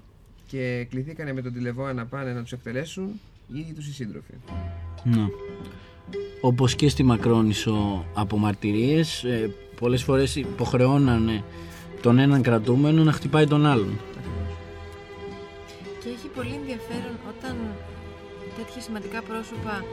και 0.46 0.86
κληθήκανε 0.90 1.32
με 1.32 1.42
τον 1.42 1.52
τηλεβόα 1.52 1.92
να 1.92 2.06
πάνε 2.06 2.32
να 2.32 2.42
τους 2.42 2.52
εκτελέσουν 2.52 3.20
οι 3.54 3.58
ίδιοι 3.58 3.72
τους 3.72 3.86
οι 3.86 3.92
σύντροφοι. 3.92 4.32
Ναι. 5.04 5.26
Όπως 6.40 6.74
και 6.74 6.88
στη 6.88 7.02
Μακρόνισο 7.02 8.04
από 8.14 8.38
μαρτυρίες, 8.38 9.24
ε, 9.24 9.54
πολλές 9.80 10.02
φορές 10.02 10.36
υποχρεώνανε 10.36 11.44
τον 12.02 12.18
έναν 12.18 12.42
κρατούμενο 12.42 13.02
να 13.04 13.12
χτυπάει 13.12 13.46
τον 13.46 13.66
άλλον. 13.66 13.98
Και 16.02 16.08
έχει 16.08 16.28
πολύ 16.34 16.54
ενδιαφέρον 16.60 17.14
όταν 17.32 17.56
τέτοια 18.56 18.80
σημαντικά 18.82 19.22
πρόσωπα 19.22 19.84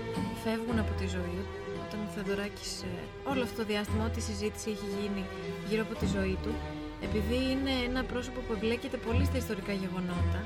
φεύγουν 0.43 0.80
από 0.80 0.91
τη 0.99 1.06
ζωή, 1.08 1.39
όταν 1.86 1.99
ο 2.06 2.08
Θεοδωράκης 2.16 2.72
ε, 2.82 3.30
όλο 3.32 3.41
αυτό 3.43 3.56
το 3.62 3.66
διάστημα, 3.72 4.03
ό,τι 4.06 4.22
συζήτηση 4.22 4.70
έχει 4.76 4.88
γίνει 4.99 5.24
γύρω 5.70 5.82
από 5.88 5.95
τη 5.99 6.06
ζωή 6.16 6.38
του, 6.43 6.51
επειδή 7.08 7.38
είναι 7.51 7.74
ένα 7.89 8.01
πρόσωπο 8.12 8.39
που 8.45 8.53
εμπλέκεται 8.58 8.97
πολύ 9.08 9.26
στα 9.26 9.38
ιστορικά 9.38 9.74
γεγονότα, 9.84 10.41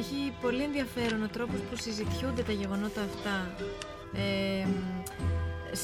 έχει 0.00 0.18
πολύ 0.44 0.62
ενδιαφέρον 0.68 1.20
ο 1.22 1.28
τρόπος 1.36 1.60
που 1.68 1.76
συζητιούνται 1.84 2.42
τα 2.48 2.52
γεγονότα 2.60 3.00
αυτά, 3.10 3.36
ε, 4.24 4.66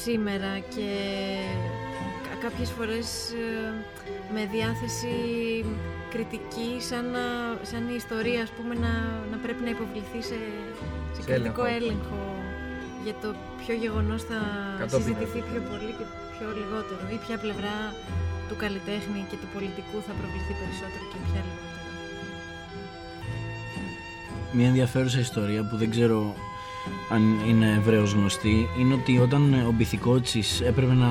σήμερα 0.02 0.52
και 0.74 0.88
κα- 2.26 2.38
κάποιες 2.48 2.70
φορές 2.76 3.08
ε, 3.32 3.84
με 4.34 4.42
διάθεση 4.56 5.14
κριτική 6.12 6.70
σαν, 6.88 7.04
να, 7.16 7.24
σαν 7.70 7.82
η 7.92 7.94
ιστορία 8.02 8.40
ας 8.46 8.50
πούμε 8.56 8.74
να, 8.84 8.92
να 9.32 9.36
πρέπει 9.44 9.62
να 9.66 9.70
υποβληθεί 9.76 10.20
σε, 10.30 10.38
σε, 11.14 11.20
Σε 11.22 11.26
κριτικό 11.28 11.62
έλεγχο. 11.64 11.76
έλεγχο 11.78 12.20
για 13.04 13.14
το 13.22 13.28
ποιο 13.60 13.74
γεγονός 13.84 14.20
θα 14.30 14.38
Κατόπιν 14.78 14.98
συζητηθεί 15.06 15.38
έλεγχο. 15.38 15.50
πιο 15.50 15.60
πολύ 15.70 15.92
και 15.98 16.04
πιο 16.34 16.46
λιγότερο 16.60 17.02
ή 17.14 17.18
ποια 17.24 17.36
πλευρά 17.44 17.76
του 18.48 18.56
καλλιτέχνη 18.62 19.20
και 19.30 19.36
του 19.40 19.48
πολιτικού 19.56 19.96
θα 20.06 20.12
προβληθεί 20.20 20.52
περισσότερο 20.62 21.04
και 21.12 21.18
ποια 21.26 21.40
λιγότερο. 21.48 21.76
Μια 24.56 24.66
ενδιαφέρουσα 24.72 25.18
ιστορία 25.28 25.62
που 25.68 25.76
δεν 25.82 25.88
ξέρω 25.94 26.18
αν 27.10 27.22
είναι 27.48 27.76
ευρέως 27.78 28.12
γνωστή 28.12 28.68
είναι 28.78 28.94
ότι 28.94 29.18
όταν 29.18 29.54
ο 29.54 29.72
Μπιθικότσης 29.76 30.60
έπρεπε 30.60 30.92
να 30.92 31.10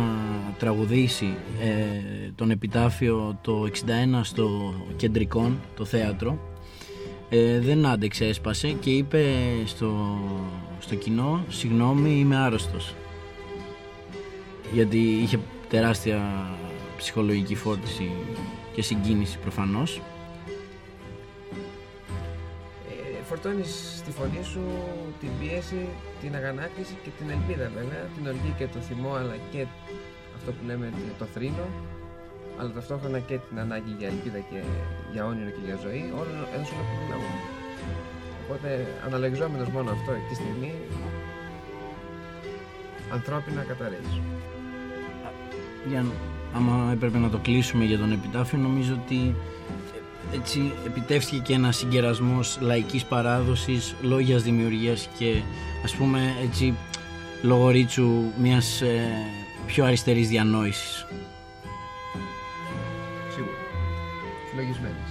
τραγουδήσει 0.57 1.35
ε, 1.61 2.31
τον 2.35 2.51
επιτάφιο 2.51 3.37
το 3.41 3.67
61 3.73 4.19
στο 4.21 4.73
Κεντρικόν, 4.95 5.59
το 5.75 5.85
θέατρο 5.85 6.39
ε, 7.29 7.59
δεν 7.59 7.85
άντεξε, 7.85 8.25
έσπασε 8.25 8.71
και 8.71 8.89
είπε 8.89 9.23
στο, 9.65 10.19
στο 10.79 10.95
κοινό 10.95 11.43
«Συγγνώμη, 11.49 12.19
είμαι 12.19 12.37
άρρωστος» 12.37 12.95
γιατί 14.73 14.97
είχε 14.97 15.39
τεράστια 15.69 16.21
ψυχολογική 16.97 17.55
φόρτιση 17.55 18.11
και 18.73 18.81
συγκίνηση 18.81 19.37
προφανώς 19.37 20.01
φορτώνεις 23.47 23.93
στη 23.97 24.11
φωνή 24.11 24.43
σου 24.51 24.63
την 25.19 25.29
πίεση, 25.39 25.81
την 26.21 26.35
αγανάκτηση 26.35 26.95
και 27.03 27.11
την 27.17 27.27
ελπίδα 27.35 27.67
βέβαια, 27.77 28.03
την 28.15 28.27
οργή 28.31 28.51
και 28.57 28.67
το 28.73 28.79
θυμό 28.87 29.11
αλλά 29.21 29.35
και 29.51 29.61
αυτό 30.37 30.49
που 30.51 30.63
λέμε 30.69 30.85
το 31.19 31.25
θρήνο 31.33 31.65
αλλά 32.57 32.71
ταυτόχρονα 32.77 33.19
και 33.19 33.37
την 33.47 33.59
ανάγκη 33.59 33.93
για 33.99 34.07
ελπίδα 34.07 34.39
και 34.49 34.59
για 35.13 35.25
όνειρο 35.25 35.49
και 35.55 35.63
για 35.65 35.77
ζωή 35.85 36.03
όλο 36.19 36.33
ενός 36.55 36.69
ολόκληρου 36.73 37.05
λαού. 37.11 37.27
Οπότε 38.43 38.69
αναλογιζόμενος 39.05 39.69
μόνο 39.75 39.89
αυτό 39.91 40.11
εκεί 40.11 40.27
τη 40.29 40.35
στιγμή 40.41 40.71
ανθρώπινα 43.17 43.61
καταρρέεις. 43.71 44.13
για, 45.89 46.05
άμα 46.57 46.91
έπρεπε 46.95 47.17
να 47.17 47.29
το 47.29 47.37
κλείσουμε 47.37 47.83
για 47.83 47.97
τον 47.97 48.11
επιτάφιο 48.11 48.57
νομίζω 48.57 48.93
ότι 49.03 49.19
ε, 49.71 49.76
έτσι 50.33 50.73
επιτεύχθηκε 50.85 51.41
και 51.41 51.53
ένας 51.53 51.77
συγκερασμός 51.77 52.57
λαϊκής 52.61 53.03
παράδοσης, 53.05 53.95
λόγιας 54.01 54.43
δημιουργίας 54.43 55.09
και 55.17 55.41
ας 55.83 55.95
πούμε 55.95 56.35
έτσι 56.43 56.73
λόγω 57.41 57.69
ρίτσου 57.69 58.23
μιας 58.37 58.81
ε, 58.81 59.09
πιο 59.65 59.85
αριστερής 59.85 60.29
διανόησης. 60.29 61.05
Σίγουρα. 63.33 63.57
Συλλογισμένες. 64.49 65.06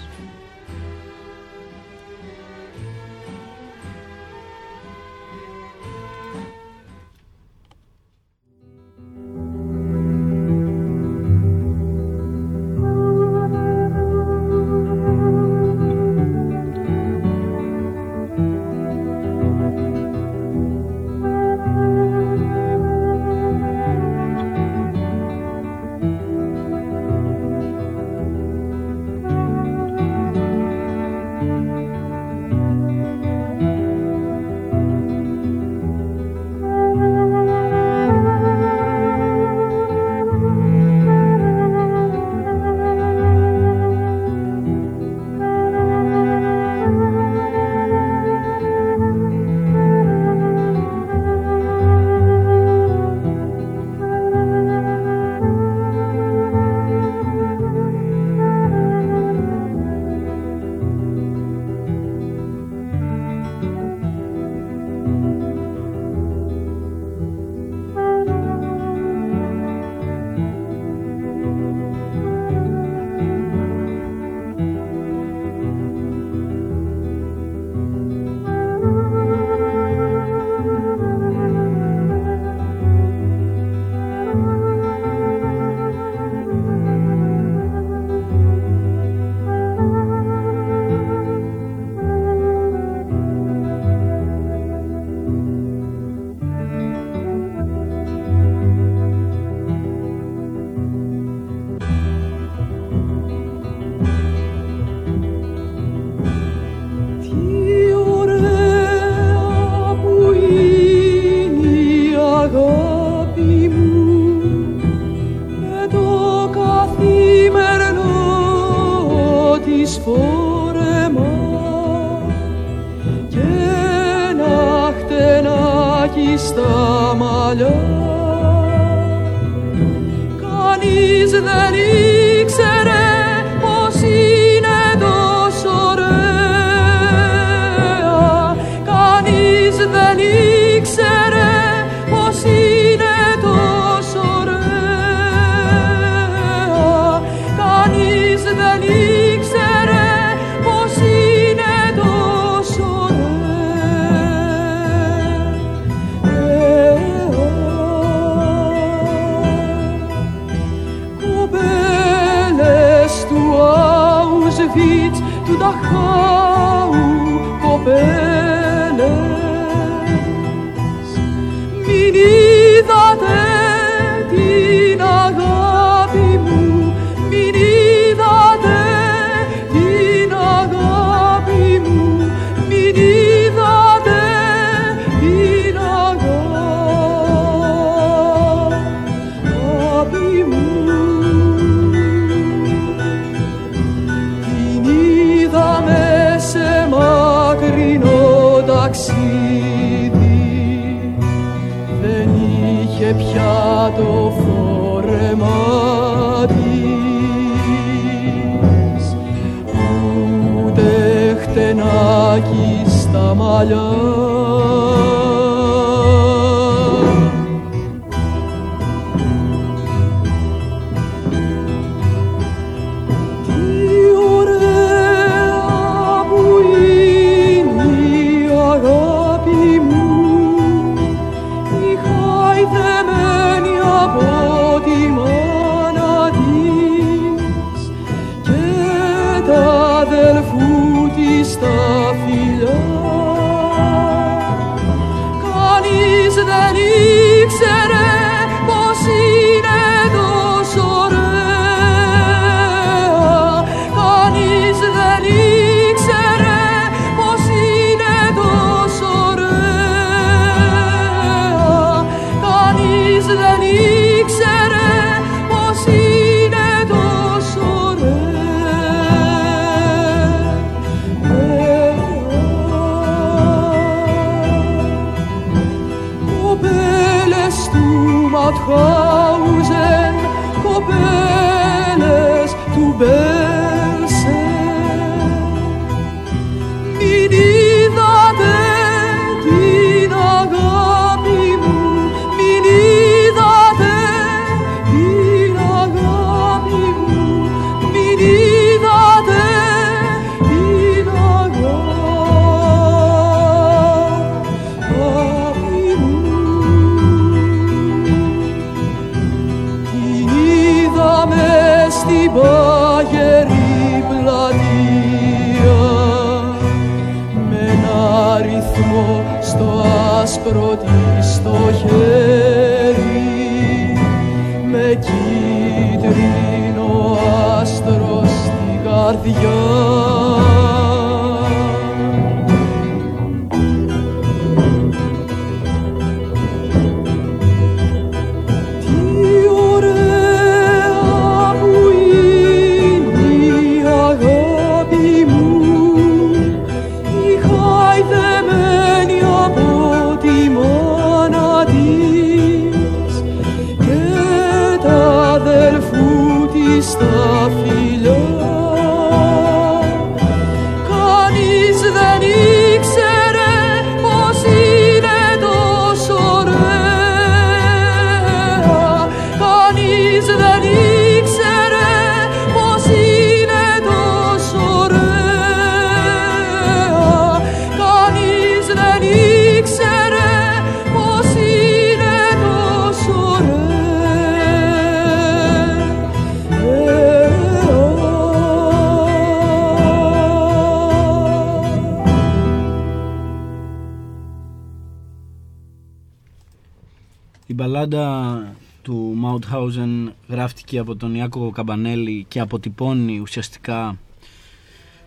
Γράφτηκε 400.70 400.78
από 400.78 400.96
τον 400.96 401.14
Ιάκο 401.14 401.50
Καμπανέλη 401.50 402.24
και 402.28 402.40
αποτυπώνει 402.40 403.18
ουσιαστικά 403.18 403.98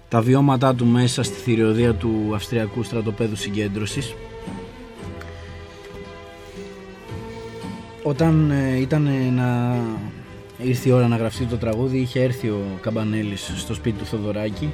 τα 0.09 0.21
βιώματά 0.21 0.75
του 0.75 0.85
μέσα 0.85 1.23
στη 1.23 1.35
θηριωδία 1.35 1.93
του 1.93 2.31
Αυστριακού 2.33 2.83
στρατοπέδου 2.83 3.35
συγκέντρωσης. 3.35 4.13
Όταν 8.03 8.51
ε, 8.51 8.79
ήταν 8.79 9.07
ε, 9.07 9.29
να 9.29 9.77
ήρθε 10.57 10.89
η 10.89 10.91
ώρα 10.91 11.07
να 11.07 11.15
γραφτεί 11.15 11.45
το 11.45 11.57
τραγούδι 11.57 11.97
είχε 11.97 12.21
έρθει 12.21 12.47
ο 12.47 12.61
Καμπανέλης 12.81 13.53
στο 13.55 13.73
σπίτι 13.73 13.97
του 13.97 14.05
Θοδωράκη 14.05 14.69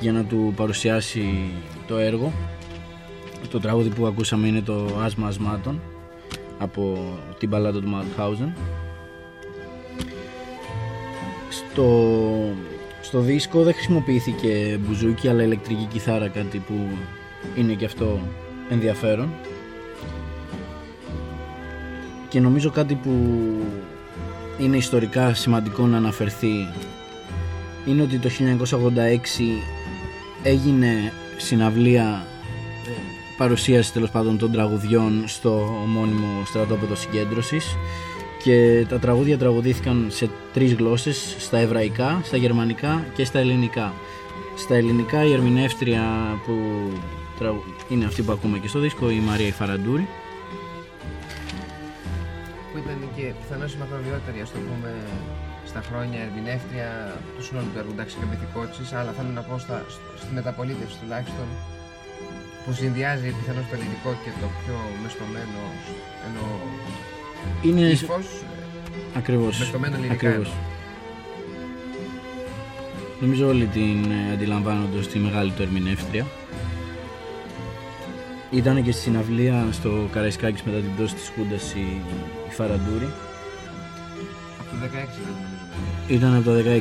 για 0.00 0.12
να 0.12 0.24
του 0.24 0.52
παρουσιάσει 0.56 1.50
το 1.86 1.96
έργο. 1.96 2.32
Το 3.50 3.60
τραγούδι 3.60 3.88
που 3.88 4.06
ακούσαμε 4.06 4.46
είναι 4.46 4.60
το 4.60 4.86
Άσμα 5.02 5.26
Ασμάτων 5.26 5.80
από 6.58 7.12
την 7.38 7.48
μπαλάντα 7.48 7.80
του 7.80 7.88
Μαουτχάουζεν. 7.88 8.52
Στο, 11.56 12.10
στο 13.00 13.20
δίσκο 13.20 13.62
δεν 13.62 13.72
χρησιμοποιήθηκε 13.72 14.78
μπουζούκι 14.80 15.28
αλλά 15.28 15.42
ηλεκτρική 15.42 15.84
κιθάρα 15.92 16.28
κάτι 16.28 16.58
που 16.58 16.74
είναι 17.56 17.72
και 17.72 17.84
αυτό 17.84 18.20
ενδιαφέρον. 18.68 19.28
Και 22.28 22.40
νομίζω 22.40 22.70
κάτι 22.70 22.94
που 22.94 23.10
είναι 24.58 24.76
ιστορικά 24.76 25.34
σημαντικό 25.34 25.86
να 25.86 25.96
αναφερθεί 25.96 26.68
είναι 27.86 28.02
ότι 28.02 28.18
το 28.18 28.28
1986 28.70 28.80
έγινε 30.42 31.12
συναυλία 31.36 32.26
ε, 32.86 32.90
παρουσίαση 33.36 33.92
τέλος 33.92 34.10
πάντων 34.10 34.38
των 34.38 34.52
τραγουδιών 34.52 35.24
στο 35.26 35.78
ομώνυμο 35.82 36.42
στρατόπεδο 36.44 36.94
συγκέντρωσης 36.94 37.76
και 38.46 38.86
τα 38.88 38.98
τραγούδια 38.98 39.38
τραγουδήθηκαν 39.38 40.06
σε 40.08 40.30
τρεις 40.52 40.74
γλώσσες, 40.74 41.34
στα 41.38 41.58
εβραϊκά, 41.58 42.20
στα 42.28 42.36
γερμανικά 42.36 43.04
και 43.16 43.24
στα 43.24 43.38
ελληνικά. 43.38 43.92
Στα 44.56 44.74
ελληνικά 44.74 45.24
η 45.24 45.32
ερμηνεύτρια 45.32 46.04
που 46.44 46.54
τραγου- 47.38 47.64
είναι 47.88 48.04
αυτή 48.04 48.22
που 48.22 48.32
ακούμε 48.32 48.58
και 48.58 48.68
στο 48.68 48.78
δίσκο, 48.84 49.10
η 49.10 49.20
Μαρία 49.28 49.46
Ιφαραντούρη. 49.46 50.06
που 52.70 52.76
ήταν 52.82 52.98
και 53.16 53.24
πιθανώς 53.40 53.70
η 53.74 53.78
μακροβιότερη, 53.82 54.38
ας 54.46 54.50
το 54.54 54.58
πούμε, 54.66 54.90
στα 55.70 55.80
χρόνια 55.88 56.20
ερμηνεύτρια 56.26 56.88
του 57.34 57.42
συνόλου 57.46 57.68
του 57.72 57.78
έργου. 57.80 57.92
Εντάξει, 57.96 58.14
και 58.18 58.26
μυθικότητες, 58.32 58.88
αλλά 58.98 59.10
θέλω 59.16 59.32
να 59.38 59.42
πω 59.48 59.54
στα, 59.64 59.76
στη 60.22 60.30
μεταπολίτευση 60.38 60.96
τουλάχιστον, 61.02 61.48
που 62.62 62.70
συνδυάζει 62.80 63.28
πιθανώς 63.38 63.64
το 63.70 63.74
ελληνικό 63.78 64.10
και 64.22 64.32
το 64.42 64.48
πιο 64.60 64.76
μεστομένο 65.02 65.60
ενώ 66.26 66.44
Είναι 67.62 67.80
ύφος, 67.80 68.26
ακριβώς, 69.16 69.58
μεστομένο 69.58 69.96
λυρικά 69.96 70.14
ακριβώς. 70.14 70.46
εννοώ. 70.46 70.74
Νομίζω 73.20 73.48
όλοι 73.48 73.64
την 73.64 74.10
ε, 74.10 74.32
αντιλαμβάνονται 74.32 74.98
ως 74.98 75.08
τη 75.08 75.18
μεγάλη 75.18 75.50
του 75.50 75.62
ερμηνεύτρια. 75.62 76.26
Ήταν 78.50 78.82
και 78.82 78.92
στη 78.92 79.00
συναυλία 79.00 79.66
στο 79.72 80.08
Καραϊσκάκης 80.12 80.62
μετά 80.62 80.78
την 80.78 80.94
πτώση 80.94 81.14
της 81.14 81.32
Χούντας 81.34 81.74
η, 81.74 82.02
η 82.48 82.52
Φαραντούρη. 82.52 83.08
Από 84.60 84.70
το 84.70 84.76
16 84.84 84.88
δεν 84.88 85.34
νομίζω. 85.34 85.66
Ήταν 86.08 86.34
από 86.34 86.44
το 86.44 86.52
16 86.52 86.80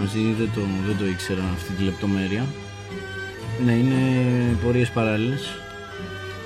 μαζί, 0.00 0.34
δεν 0.38 0.50
το, 0.54 0.60
δεν 0.86 0.96
το 0.98 1.06
ήξερα 1.06 1.42
αυτή 1.54 1.72
τη 1.72 1.82
λεπτομέρεια. 1.82 2.46
Ναι, 3.64 3.72
είναι 3.72 4.00
πορείες 4.64 4.90
παράλληλες. 4.90 5.42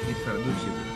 Για 0.07 0.15
τη 0.15 0.21
Φαραντούρη 0.21 0.55
σίγουρα. 0.59 0.92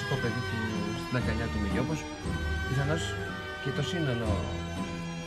Μουσικό 0.00 0.18
παιδί 0.22 0.42
του 0.50 0.58
στην 1.02 1.14
αγκαλιά 1.18 1.46
του 1.52 1.58
Μηγιώπος. 1.62 2.00
Πιθανώς 2.68 3.02
και 3.62 3.70
το 3.76 3.82
σύνολο 3.90 4.30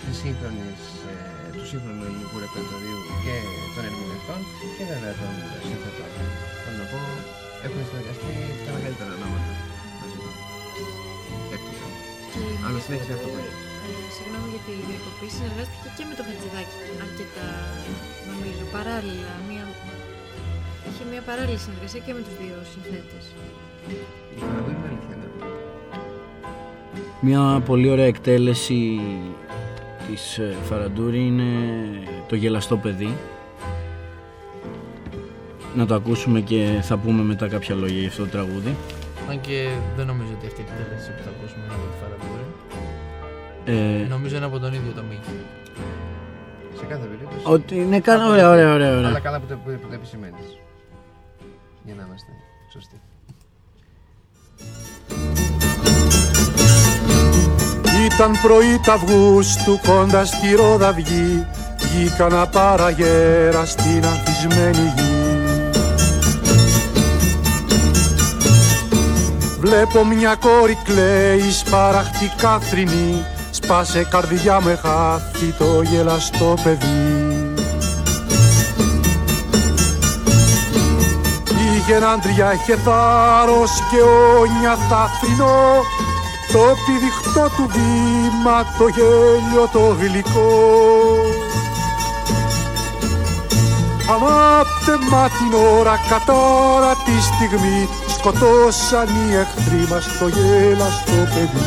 της 0.04 0.16
σύγχρονης, 0.22 0.82
ε, 1.12 1.16
του 1.56 1.66
σύγχρονου 1.72 2.04
ελληνικού 2.08 2.38
ρεπερτορίου 2.46 3.00
και 3.24 3.36
των 3.74 3.84
ερμηνευτών 3.90 4.40
και 4.76 4.84
βέβαια 4.92 5.14
των 5.20 5.34
συνθετών. 5.68 6.12
Θέλω 6.64 6.78
να 6.82 6.88
πω, 6.92 7.00
έχουν 7.66 7.82
συνεργαστεί 7.90 8.34
τα 8.66 8.72
μεγαλύτερα 8.76 9.12
ονόματα 9.18 9.52
μαζί 10.00 10.18
του. 10.24 10.32
Έκτος. 11.56 11.78
Και 12.32 12.64
Αλλά 12.66 12.78
η 12.82 12.84
συνέχισε 12.86 13.14
αυτό 13.18 13.28
Φαραντούρη, 13.34 13.52
ε, 13.86 14.10
Συγγνώμη 14.16 14.48
για 14.54 14.62
τη 14.68 14.74
διακοπή, 14.90 15.28
συνεργάστηκε 15.38 15.88
και 15.98 16.04
με 16.10 16.14
το 16.18 16.24
Χατζηδάκι 16.28 16.78
αρκετά, 17.06 17.48
νομίζω, 18.30 18.64
παράλληλα. 18.76 19.32
Μια... 19.50 19.64
Είχε 20.88 21.04
μια 21.12 21.24
παράλληλη 21.30 21.62
συνεργασία 21.66 22.02
και 22.06 22.14
με 22.18 22.22
τους 22.26 22.36
δύο 22.42 22.58
συνθέτες. 22.72 23.26
Η 24.36 24.40
Φαραντούρη 24.40 24.76
είναι 24.76 24.88
αλήθεια, 24.88 25.16
ναι. 25.16 25.48
Μια 27.22 27.62
πολύ 27.66 27.90
ωραία 27.90 28.06
εκτέλεση 28.06 29.00
της 30.08 30.38
ε, 30.38 30.56
Φαραντούρη 30.64 31.20
είναι 31.26 31.44
το 32.28 32.36
γελαστό 32.36 32.78
παιδί. 32.78 33.16
Να 35.76 35.86
το 35.86 35.94
ακούσουμε 35.96 36.42
και 36.42 36.80
θα 36.82 36.98
πούμε 36.98 37.22
μετά 37.24 37.48
κάποια 37.48 37.76
λόγια 37.76 38.00
για 38.00 38.08
αυτό 38.08 38.24
το 38.24 38.30
τραγούδι. 38.30 38.76
Αν 39.30 39.42
και 39.42 39.70
δεν 39.96 40.06
νομίζω 40.06 40.30
ότι 40.38 40.48
αυτή 40.48 40.62
η 40.62 40.66
εκτέλεση 40.68 41.10
που 41.16 41.24
θα 41.24 41.30
ακούσουμε 41.30 41.64
είναι 41.64 41.74
από 41.74 41.86
τη 41.92 41.98
Φαραντούρη. 42.02 42.46
Ε, 44.04 44.08
Νομίζω 44.08 44.36
είναι 44.36 44.46
από 44.46 44.60
τον 44.60 44.74
ίδιο 44.74 44.92
το 44.96 45.04
Μίκη. 45.10 45.36
Σε 46.78 46.86
κάθε 46.86 47.06
περίπτωση. 47.06 47.44
ότι 47.46 47.76
είναι 47.76 48.00
καλά, 48.00 48.28
ωραία, 48.28 48.50
ωραία, 48.50 48.74
ωραία. 48.74 48.98
ωραία. 48.98 49.08
Αλλά 49.10 49.20
καλά 49.20 49.40
που 49.40 49.46
το, 49.46 49.56
που 49.56 49.88
το 49.88 49.94
επισημαίνεις. 49.94 50.58
Για 51.86 51.96
να 51.96 52.04
είμαστε 52.08 52.32
σωστοί. 52.74 52.96
Ήταν 58.06 58.32
πρωί 58.42 58.80
τ' 58.86 58.90
Αυγούστου 58.90 59.80
κοντά 59.88 60.26
στη 60.26 60.56
Ρόδαυγή 60.56 61.46
Βγήκα 61.94 62.28
να 62.30 62.48
παραγέρα 62.48 63.66
στην 63.66 64.06
ανθισμένη 64.06 64.94
γη. 64.96 65.12
Βλέπω 69.60 70.06
μια 70.06 70.36
κόρη 70.36 70.78
κλαίει 70.84 71.52
σπαραχτικά 71.52 72.60
θρηνή. 72.60 73.26
Σπάσε 73.52 74.08
καρδιά 74.10 74.62
με 74.62 74.80
χάθη 74.82 75.54
το 75.58 75.82
γελαστό 75.82 76.58
παιδί 76.64 77.21
Είχε 81.92 82.00
έναν 82.00 82.22
τριά, 82.22 82.54
είχε 82.54 82.76
θάρρος 82.76 83.72
και 83.90 84.02
όνια 84.40 84.76
θαφρινό 84.90 85.84
Το 86.52 86.60
πηδιχτό 86.86 87.50
του 87.56 87.70
βήμα, 87.74 88.64
το 88.78 88.88
γέλιο 88.88 89.70
το 89.72 89.96
γλυκό. 90.00 90.52
Ανάπτεμα 94.14 95.28
την 95.28 95.54
ώρα, 95.78 96.00
κατάρα 96.10 96.94
τη 97.06 97.22
στιγμή. 97.22 97.90
Σκοτώσαν 98.08 99.08
οι 99.08 99.36
εχθροί 99.36 99.88
μας 99.90 100.06
το 100.20 100.28
γέλαστο 100.28 101.12
παιδί. 101.34 101.66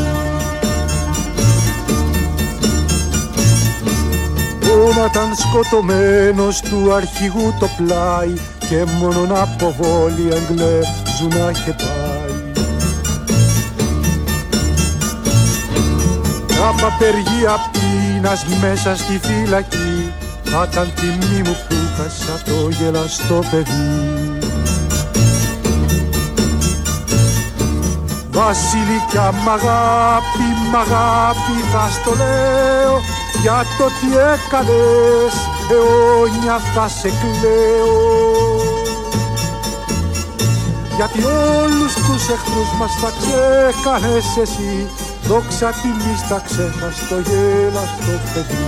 Όμα 4.73 5.07
ήταν 5.11 5.35
σκοτωμένος 5.35 6.61
του 6.61 6.93
αρχηγού 6.95 7.55
το 7.61 7.69
πλάι 7.77 8.54
και 8.69 8.85
μόνον 8.99 9.37
από 9.37 9.75
βόλη 9.79 10.29
εγγλέζου 10.33 11.29
να 11.29 11.51
είχε 11.51 11.77
πάει. 11.79 12.53
Τα 16.47 16.87
απεργία 16.87 17.57
πείνας 17.73 18.47
μέσα 18.61 18.97
στη 18.97 19.21
φυλακή 19.23 20.13
θα 20.45 20.69
ήταν 20.73 20.93
τιμή 20.95 21.43
μου 21.45 21.57
που 21.69 21.75
χάσα 21.97 22.43
το 22.45 22.69
γελαστό 22.69 23.43
παιδί. 23.51 24.39
Βασιλικά 28.31 29.33
μ' 29.33 29.49
αγάπη, 29.49 30.47
μ' 30.71 30.77
αγάπη 30.77 31.57
θα 31.73 31.89
στο 31.91 32.15
λέω 32.17 33.01
για 33.43 33.65
το 33.79 33.85
τι 33.85 34.17
έκανες 34.17 35.54
αιώνια 35.75 36.59
θα 36.75 36.89
σε 36.89 37.09
κλαίω. 37.21 38.15
Γιατί 40.97 41.21
όλους 41.63 41.95
τους 41.95 42.29
εχθρούς 42.35 42.71
μας 42.79 42.93
θα 43.01 43.11
ξέκανες 43.19 44.37
εσύ. 44.43 44.89
Δόξα 45.29 45.71
τιμής 45.83 46.21
θα 46.29 46.43
ξέχας 46.47 46.97
το 47.09 47.17
γέλαστο 47.29 48.15
παιδί. 48.33 48.65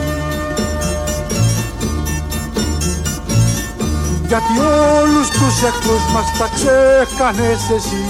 Γιατί 4.26 4.54
όλους 5.00 5.28
τους 5.28 5.62
εχθρούς 5.68 6.04
μας 6.14 6.28
θα 6.38 6.48
ξέκανες 6.54 7.62
εσύ. 7.76 8.04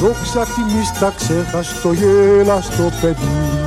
Δόξα 0.00 0.46
τιμής 0.54 0.90
θα 0.90 1.12
ξέχας 1.16 1.68
το 1.82 1.92
γέλαστο 1.92 2.92
παιδί 3.00 3.61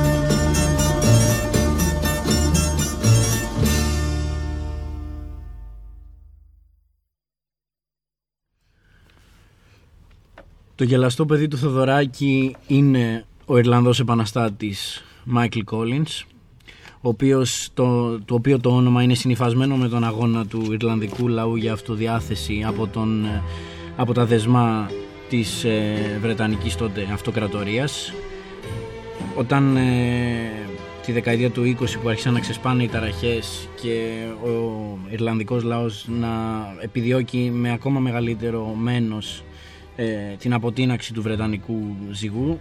Το 10.76 10.84
γελαστό 10.84 11.26
παιδί 11.26 11.48
του 11.48 11.56
Θοδωράκη 11.56 12.56
είναι 12.66 13.24
ο 13.46 13.58
Ιρλανδός 13.58 14.00
επαναστάτης 14.00 15.04
Μάικλ 15.24 15.60
Collins 15.70 16.24
ο 17.00 17.08
οποίος, 17.08 17.68
το, 17.74 18.18
το 18.20 18.34
οποίο 18.34 18.60
το 18.60 18.70
όνομα 18.70 19.02
είναι 19.02 19.14
συνυφασμένο 19.14 19.76
με 19.76 19.88
τον 19.88 20.04
αγώνα 20.04 20.46
του 20.46 20.72
Ιρλανδικού 20.72 21.28
λαού 21.28 21.56
για 21.56 21.72
αυτοδιάθεση 21.72 22.64
από, 22.66 22.86
τον, 22.86 23.24
ε, 23.24 23.42
από 23.96 24.12
τα 24.12 24.24
δεσμά 24.24 24.90
της 25.28 25.64
ε, 25.64 26.18
Βρετανικής 26.20 26.76
τότε 26.76 27.08
αυτοκρατορίας. 27.12 28.12
Όταν 29.36 29.76
ε, 29.76 29.82
τη 31.04 31.12
δεκαετία 31.12 31.50
του 31.50 31.76
20 31.80 31.84
που 32.02 32.08
άρχισαν 32.08 32.32
να 32.32 32.40
ξεσπάνε 32.40 32.82
οι 32.82 32.88
ταραχές 32.88 33.68
και 33.82 34.26
ο 34.44 34.98
Ιρλανδικός 35.10 35.62
λαός 35.62 36.06
να 36.08 36.28
επιδιώκει 36.80 37.50
με 37.54 37.72
ακόμα 37.72 38.00
μεγαλύτερο 38.00 38.74
μένος 38.74 39.38
ε, 39.38 39.45
την 40.38 40.52
αποτείναξη 40.52 41.12
του 41.12 41.22
Βρετανικού 41.22 41.96
ζυγού. 42.12 42.60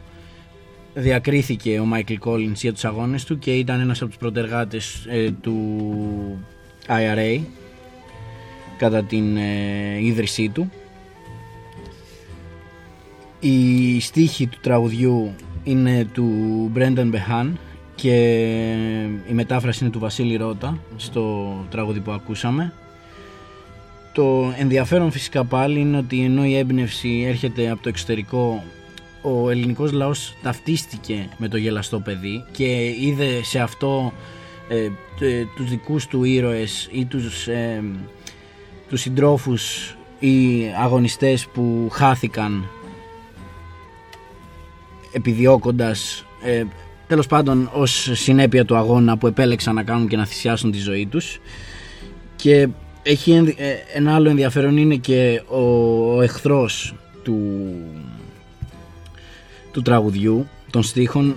Διακρίθηκε 0.93 1.79
ο 1.79 1.85
Μάικλ 1.85 2.13
Collins 2.23 2.53
για 2.53 2.73
τους 2.73 2.85
αγώνες 2.85 3.23
του 3.23 3.39
και 3.39 3.53
ήταν 3.53 3.79
ένας 3.79 4.01
από 4.01 4.09
τους 4.09 4.19
προτεργάτες 4.19 5.05
ε, 5.09 5.31
του 5.31 5.57
IRA 6.87 7.41
κατά 8.77 9.03
την 9.03 9.37
ε, 9.37 9.99
ίδρυσή 10.01 10.49
του. 10.49 10.71
Η 13.39 13.99
στίχη 13.99 14.47
του 14.47 14.57
τραγουδιού 14.61 15.35
είναι 15.63 16.05
του 16.13 16.31
Brendan 16.75 17.11
Behan 17.11 17.51
και 17.95 18.15
η 19.29 19.33
μετάφραση 19.33 19.83
είναι 19.83 19.93
του 19.93 19.99
Βασίλη 19.99 20.35
Ρώτα 20.35 20.77
στο 20.95 21.53
τραγούδι 21.69 21.99
που 21.99 22.11
ακούσαμε 22.11 22.73
το 24.15 24.53
ενδιαφέρον 24.57 25.11
φυσικά 25.11 25.43
πάλι 25.43 25.79
είναι 25.79 25.97
ότι 25.97 26.23
ενώ 26.23 26.45
η 26.45 26.57
έμπνευση 26.57 27.23
έρχεται 27.27 27.69
από 27.69 27.83
το 27.83 27.89
εξωτερικό 27.89 28.63
ο 29.21 29.49
ελληνικός 29.49 29.91
λαός 29.91 30.35
ταυτίστηκε 30.41 31.29
με 31.37 31.47
το 31.47 31.57
γελαστό 31.57 31.99
παιδί 31.99 32.43
και 32.51 32.95
είδε 32.99 33.43
σε 33.43 33.59
αυτό 33.59 34.13
ε, 34.67 34.89
ε, 35.19 35.45
τους 35.55 35.69
δικούς 35.69 36.07
του 36.07 36.23
ήρωες 36.23 36.89
ή 36.91 37.05
τους, 37.05 37.47
ε, 37.47 37.83
τους 38.89 39.01
συντρόφους 39.01 39.95
ή 40.19 40.65
αγωνιστές 40.81 41.47
που 41.53 41.89
χάθηκαν 41.91 42.65
επιδιώκοντας 45.11 46.25
ε, 46.43 46.63
τέλος 47.07 47.27
πάντων 47.27 47.69
ως 47.73 48.09
συνέπεια 48.13 48.65
του 48.65 48.75
αγώνα 48.75 49.17
που 49.17 49.27
επέλεξαν 49.27 49.75
να 49.75 49.83
κάνουν 49.83 50.07
και 50.07 50.17
να 50.17 50.25
θυσιάσουν 50.25 50.71
τη 50.71 50.77
ζωή 50.77 51.05
τους. 51.05 51.39
Και 52.35 52.67
έχει 53.07 53.31
ενδι- 53.31 53.59
ε, 53.59 53.75
ένα 53.93 54.15
άλλο 54.15 54.29
ενδιαφέρον 54.29 54.77
είναι 54.77 54.95
και 54.95 55.41
ο, 55.47 55.59
ο 56.15 56.21
εχθρός 56.21 56.95
του, 57.23 57.39
του 59.71 59.81
τραγουδιού 59.81 60.47
των 60.71 60.83
στίχων. 60.83 61.35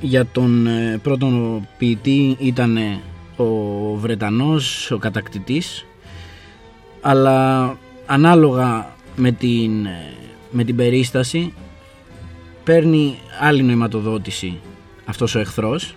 Για 0.00 0.26
τον 0.26 0.66
ε, 0.66 0.98
πρώτον 1.02 1.66
ποιητή 1.78 2.36
ήταν 2.38 2.78
ο 3.36 3.44
Βρετανός, 3.94 4.90
ο 4.90 4.98
κατακτητής. 4.98 5.86
Αλλά 7.00 7.76
ανάλογα 8.06 8.96
με 9.16 9.32
την, 9.32 9.86
ε, 9.86 10.12
με 10.50 10.64
την 10.64 10.76
περίσταση 10.76 11.52
παίρνει 12.64 13.18
άλλη 13.40 13.62
νοηματοδότηση 13.62 14.58
αυτός 15.04 15.34
ο 15.34 15.38
εχθρός 15.38 15.94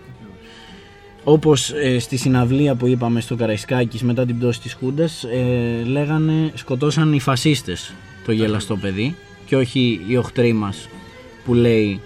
όπως 1.24 1.72
ε, 1.72 2.00
στη 2.00 2.18
συναυλία 2.18 2.76
που 2.76 2.88
είπαμε 2.88 3.22
στο 3.22 3.36
Καραϊσκάκης 3.36 4.04
μετά 4.04 4.26
την 4.26 4.38
πτώση 4.38 4.60
της 4.62 4.74
Χούντας 4.74 5.24
ε, 5.24 5.84
λέγανε 5.86 6.52
σκοτώσαν 6.56 7.14
οι 7.14 7.20
φασίστες 7.20 7.94
το 8.26 8.32
γελαστό 8.32 8.78
παιδί 8.78 9.16
και 9.46 9.56
όχι 9.56 10.02
οι 10.08 10.18
οχτροί 10.18 10.54
μας 10.54 10.88
που 11.46 11.54
λέει, 11.54 12.02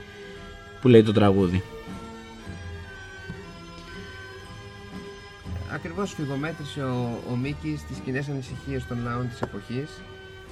που 0.82 0.88
λέει 0.88 1.04
το 1.04 1.12
τραγούδι. 1.12 1.64
Ακριβώς 5.74 6.14
φυγομέτρησε 6.14 6.84
ο, 6.84 7.22
ο 7.32 7.36
Μίκης 7.36 7.86
τις 7.88 7.98
κοινές 8.06 8.28
ανησυχίες 8.28 8.88
των 8.88 8.98
λαών 9.04 9.30
της 9.30 9.42
εποχής 9.42 9.90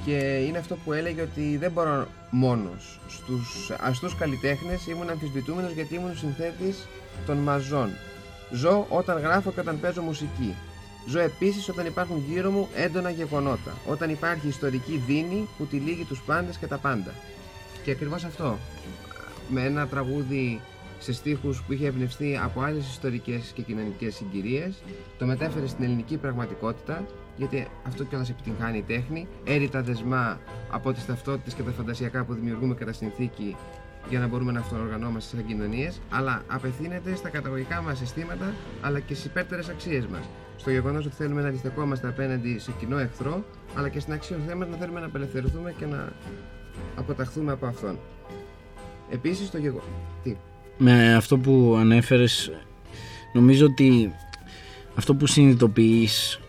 και 0.06 0.44
είναι 0.48 0.58
αυτό 0.58 0.78
που 0.86 0.94
έλεγε 0.94 1.22
ότι 1.22 1.58
δεν 1.58 1.72
μπορώ 1.72 2.08
μόνος. 2.30 3.00
Στους 3.08 3.72
αστούς 3.80 4.16
καλλιτέχνες 4.16 4.88
ήμουν 4.88 5.10
αμφισβητούμενος 5.10 5.72
γιατί 5.72 5.96
ήμουν 5.96 6.18
συνθέτης 6.18 6.88
των 7.26 7.38
μαζών. 7.38 7.90
Ζω 8.52 8.86
όταν 8.90 9.20
γράφω 9.20 9.52
και 9.52 9.60
όταν 9.60 9.80
παίζω 9.80 10.02
μουσική. 10.02 10.56
Ζω 11.08 11.20
επίσης 11.20 11.70
όταν 11.70 11.86
υπάρχουν 11.86 12.24
γύρω 12.28 12.52
μου 12.52 12.68
έντονα 12.76 13.10
γεγονότα. 13.10 13.78
Όταν 13.88 14.10
υπάρχει 14.10 14.48
ιστορική 14.48 15.04
δίνη 15.08 15.48
που 15.58 15.66
τυλίγει 15.66 16.04
τους 16.04 16.22
πάντες 16.22 16.58
και 16.58 16.68
τα 16.68 16.78
πάντα. 16.78 17.14
Και 17.84 17.92
ακριβώς 17.92 18.24
αυτό. 18.24 18.58
Με 19.50 19.66
ένα 19.66 19.88
τραγούδι 19.88 20.62
σε 21.00 21.14
στίχους 21.14 21.62
που 21.62 21.74
είχε 21.74 21.88
εμπνευστεί 21.88 22.40
από 22.44 22.62
άλλες 22.62 22.88
ιστορικές 22.88 23.52
και 23.56 23.62
κοινωνικές 23.62 24.16
συγκυρίες, 24.16 24.84
το 25.18 25.26
μετέφερε 25.26 25.68
στην 25.68 25.84
ελληνική 25.84 26.18
πραγματικότητα, 26.18 27.06
γιατί 27.38 27.68
αυτό 27.88 28.04
κιόλας 28.04 28.30
επιτυγχάνει 28.30 28.78
η 28.78 28.84
τέχνη, 28.88 29.28
έρει 29.44 29.70
τα 29.70 29.82
δεσμά 29.82 30.40
από 30.72 30.94
τις 30.94 31.06
ταυτότητες 31.06 31.54
και 31.54 31.62
τα 31.62 31.72
φαντασιακά 31.72 32.24
που 32.24 32.34
δημιουργούμε 32.34 32.74
κατά 32.74 32.94
συνθήκη 32.94 33.56
για 34.10 34.20
να 34.20 34.28
μπορούμε 34.28 34.52
να 34.52 34.60
αυτοοργανώμαστε 34.60 35.36
σαν 35.36 35.46
κοινωνίες, 35.46 36.02
αλλά 36.10 36.44
απευθύνεται 36.48 37.16
στα 37.16 37.30
καταγωγικά 37.30 37.82
μας 37.82 38.02
αισθήματα 38.02 38.54
αλλά 38.82 39.00
και 39.00 39.14
στις 39.14 39.26
υπέρτερες 39.26 39.70
αξίες 39.70 40.06
μας. 40.06 40.22
Στο 40.58 40.72
γεγονός 40.72 41.06
ότι 41.06 41.16
θέλουμε 41.16 41.42
να 41.42 41.48
αντιστεκόμαστε 41.48 42.08
απέναντι 42.08 42.60
σε 42.60 42.72
κοινό 42.80 42.98
εχθρό, 42.98 43.44
αλλά 43.76 43.90
και 43.90 44.00
στην 44.00 44.14
αξία 44.14 44.36
του 44.36 44.44
θέματο 44.48 44.72
να 44.72 44.78
θέλουμε 44.78 45.00
να 45.00 45.06
απελευθερωθούμε 45.06 45.74
και 45.78 45.86
να 45.86 46.14
αποταχθούμε 46.96 47.52
από 47.52 47.66
αυτόν. 47.66 48.00
Επίσης 49.10 49.50
το 49.52 49.58
γεγονό. 49.58 49.84
Τι; 50.24 50.36
Με 50.78 51.16
αυτό 51.16 51.38
που 51.38 51.76
ανέφερες 51.80 52.52
νομίζω 53.34 53.66
ότι 53.66 54.14
αυτό 54.96 55.16
που 55.16 55.26
συνειδητοποιείς 55.26 56.40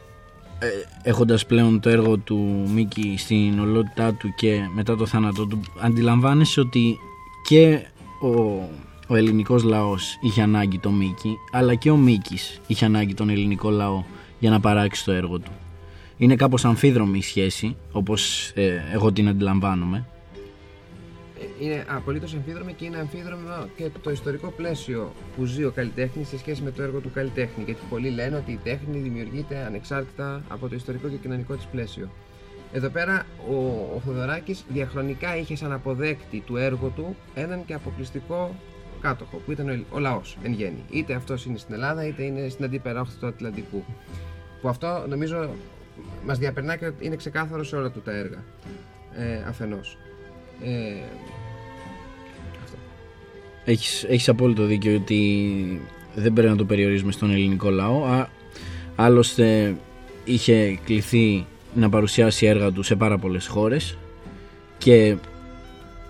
ε, 0.59 0.67
έχοντας 1.03 1.47
πλέον 1.47 1.81
το 1.81 1.89
έργο 1.89 2.17
του 2.19 2.69
Μίκη 2.75 3.15
στην 3.19 3.61
ολότητά 3.61 4.15
του 4.15 4.35
και 4.37 4.61
μετά 4.75 4.97
το 4.97 5.07
θάνατό 5.07 5.47
του 5.47 5.61
αντιλαμβάνεσαι 5.81 6.61
ότι 6.61 6.99
και 7.45 7.87
ο, 8.21 8.29
ο 9.09 9.15
ελληνικός 9.15 9.63
λαός 9.63 10.19
είχε 10.21 10.43
ανάγκη 10.43 10.79
το 10.79 10.91
Μίκη 10.91 11.37
αλλά 11.53 11.75
και 11.75 11.91
ο 11.91 11.97
Μίκης 11.97 12.61
είχε 12.67 12.85
ανάγκη 12.85 13.15
τον 13.15 13.29
ελληνικό 13.29 13.71
λαό 13.71 14.05
για 14.39 14.51
να 14.51 14.61
παράξει 14.61 15.05
το 15.05 15.13
έργο 15.13 15.39
του. 15.39 15.51
Είναι 16.17 16.37
κάπως 16.37 16.65
αμφίδρομη 16.65 17.19
η 17.19 17.23
σχέση 17.23 17.77
όπως 17.93 18.53
ε, 18.55 18.83
εγώ 18.93 19.13
την 19.13 19.29
αντιλαμβάνομαι 19.29 20.07
είναι 21.59 21.85
απολύτως 21.89 22.35
αμφίδρομη 22.35 22.73
και 22.73 22.85
είναι 22.85 22.99
αμφίδρομο 22.99 23.69
και 23.77 23.91
το 24.03 24.11
ιστορικό 24.11 24.51
πλαίσιο 24.57 25.13
που 25.37 25.45
ζει 25.45 25.65
ο 25.65 25.71
καλλιτέχνης 25.71 26.29
σε 26.29 26.39
σχέση 26.39 26.63
με 26.63 26.71
το 26.71 26.83
έργο 26.83 26.99
του 26.99 27.11
καλλιτέχνη. 27.11 27.65
Γιατί 27.65 27.81
πολλοί 27.91 28.11
λένε 28.11 28.37
ότι 28.37 28.53
η 28.53 28.59
τέχνη 28.65 28.99
δημιουργείται 28.99 29.65
ανεξάρτητα 29.67 30.43
από 30.49 30.69
το 30.69 30.75
ιστορικό 30.75 31.09
και 31.09 31.17
κοινωνικό 31.17 31.55
της 31.55 31.65
πλαίσιο. 31.65 32.09
Εδώ 32.77 32.89
πέρα 32.89 33.27
ο, 33.51 33.55
ο 33.97 34.01
Θοδωράκης 34.05 34.65
διαχρονικά 34.69 35.37
είχε 35.37 35.57
σαν 35.57 35.73
αποδέκτη 35.73 36.41
του 36.41 36.57
έργου 36.57 36.93
του 36.97 37.17
έναν 37.35 37.65
και 37.65 37.75
αποκλειστικό 37.75 38.55
κάτοχο 39.01 39.37
που 39.37 39.53
ήταν 39.53 39.69
ο, 39.69 39.85
ο 39.91 39.99
λαός 39.99 40.37
εν 40.43 40.53
γέννη. 40.53 40.85
Είτε 40.91 41.15
αυτός 41.15 41.45
είναι 41.45 41.59
στην 41.59 41.75
Ελλάδα 41.75 42.07
είτε 42.07 42.23
είναι 42.23 42.49
στην 42.49 42.65
αντίπερα 42.65 43.01
όχθη 43.01 43.19
του 43.19 43.27
Ατλαντικού. 43.27 43.85
Που 44.61 44.69
αυτό 44.69 45.05
νομίζω 45.09 45.51
μας 46.27 46.39
διαπερνά 46.39 46.77
και 46.77 46.91
είναι 47.01 47.17
ξεκάθαρο 47.17 47.65
σε 47.65 47.77
όλα 47.77 47.91
του 47.91 48.01
τα 48.01 48.13
έργα 48.13 48.45
ε, 49.17 49.45
αφενός. 49.49 49.99
Ε, 50.63 51.05
Έχεις, 53.65 54.05
έχεις 54.05 54.29
απόλυτο 54.29 54.65
δίκιο 54.65 54.95
ότι 54.95 55.81
δεν 56.15 56.33
πρέπει 56.33 56.49
να 56.49 56.57
το 56.57 56.65
περιορίζουμε 56.65 57.13
στον 57.13 57.31
ελληνικό 57.31 57.71
λαό. 57.71 58.05
Α, 58.05 58.29
άλλωστε 58.97 59.77
είχε 60.25 60.79
κληθεί 60.85 61.47
να 61.75 61.89
παρουσιάσει 61.89 62.47
έργα 62.47 62.73
του 62.73 62.83
σε 62.83 62.97
πάρα 62.97 63.19
πολλές 63.19 63.47
χώρες 63.47 63.97
και 64.79 65.17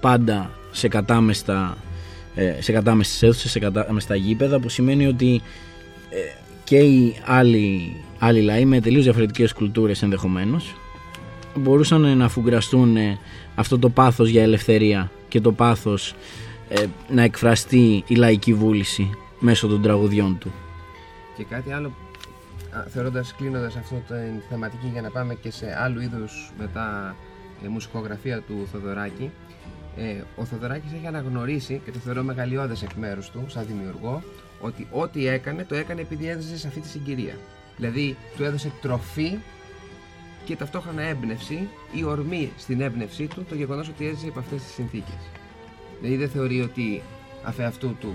πάντα 0.00 0.50
σε 0.70 0.88
κατάμεστα 0.88 1.76
ε, 2.34 2.56
σε 2.60 2.72
κατάμεστες 2.72 3.22
αίθουσες, 3.22 3.50
σε 3.50 3.58
κατάμεστα 3.58 4.14
γήπεδα 4.16 4.60
που 4.60 4.68
σημαίνει 4.68 5.06
ότι 5.06 5.42
ε, 6.10 6.16
και 6.64 6.78
οι 6.78 7.16
άλλοι, 7.24 7.96
άλλοι 8.18 8.40
λαοί 8.40 8.64
με 8.64 8.80
τελείως 8.80 9.04
διαφορετικές 9.04 9.52
κουλτούρες 9.52 10.02
ενδεχομένως 10.02 10.74
μπορούσαν 11.54 12.16
να 12.16 12.24
αφουγκραστούν 12.24 12.96
ε, 12.96 13.18
αυτό 13.54 13.78
το 13.78 13.88
πάθος 13.88 14.28
για 14.28 14.42
ελευθερία 14.42 15.10
και 15.28 15.40
το 15.40 15.52
πάθος 15.52 16.14
να 17.08 17.22
εκφραστεί 17.22 18.04
η 18.06 18.14
λαϊκή 18.14 18.54
βούληση 18.54 19.10
μέσω 19.38 19.66
των 19.66 19.82
τραγουδιών 19.82 20.38
του. 20.38 20.52
Και 21.36 21.44
κάτι 21.44 21.72
άλλο 21.72 21.92
θεωρώντας 22.88 23.34
κλείνοντας 23.34 23.76
αυτό 23.76 24.02
την 24.08 24.40
θεματική 24.48 24.86
για 24.86 25.02
να 25.02 25.10
πάμε 25.10 25.34
και 25.34 25.50
σε 25.50 25.76
άλλου 25.82 26.00
είδους 26.00 26.52
μετά 26.58 27.16
ε, 27.64 27.68
μουσικογραφία 27.68 28.40
του 28.40 28.68
Θοδωράκη. 28.72 29.30
Ε, 29.96 30.22
ο 30.36 30.44
Θοδωράκης 30.44 30.92
έχει 30.92 31.06
αναγνωρίσει 31.06 31.80
και 31.84 31.90
το 31.90 31.98
θεωρώ 31.98 32.22
μεγαλειώδες 32.22 32.82
εκ 32.82 32.92
μέρους 32.92 33.30
του 33.30 33.44
σαν 33.48 33.66
δημιουργό 33.66 34.22
ότι 34.60 34.86
ό,τι 34.90 35.26
έκανε 35.26 35.64
το 35.64 35.74
έκανε 35.74 36.00
επειδή 36.00 36.28
έδωσε 36.28 36.58
σε 36.58 36.66
αυτή 36.66 36.80
τη 36.80 36.88
συγκυρία. 36.88 37.34
Δηλαδή 37.76 38.16
του 38.36 38.44
έδωσε 38.44 38.72
τροφή 38.80 39.38
και 40.44 40.56
ταυτόχρονα 40.56 41.02
έμπνευση 41.02 41.68
ή 41.92 42.04
ορμή 42.04 42.52
στην 42.58 42.80
έμπνευσή 42.80 43.26
του 43.26 43.44
το 43.48 43.54
γεγονός 43.54 43.88
ότι 43.88 44.06
έζησε 44.06 44.28
από 44.28 44.38
αυτές 44.38 44.62
τις 44.62 44.72
συνθήκες. 44.72 45.30
Δηλαδή 46.00 46.16
δεν 46.16 46.28
θεωρεί 46.28 46.60
ότι 46.60 47.02
αφ' 47.42 47.60
αυτού 47.60 47.96
του 48.00 48.14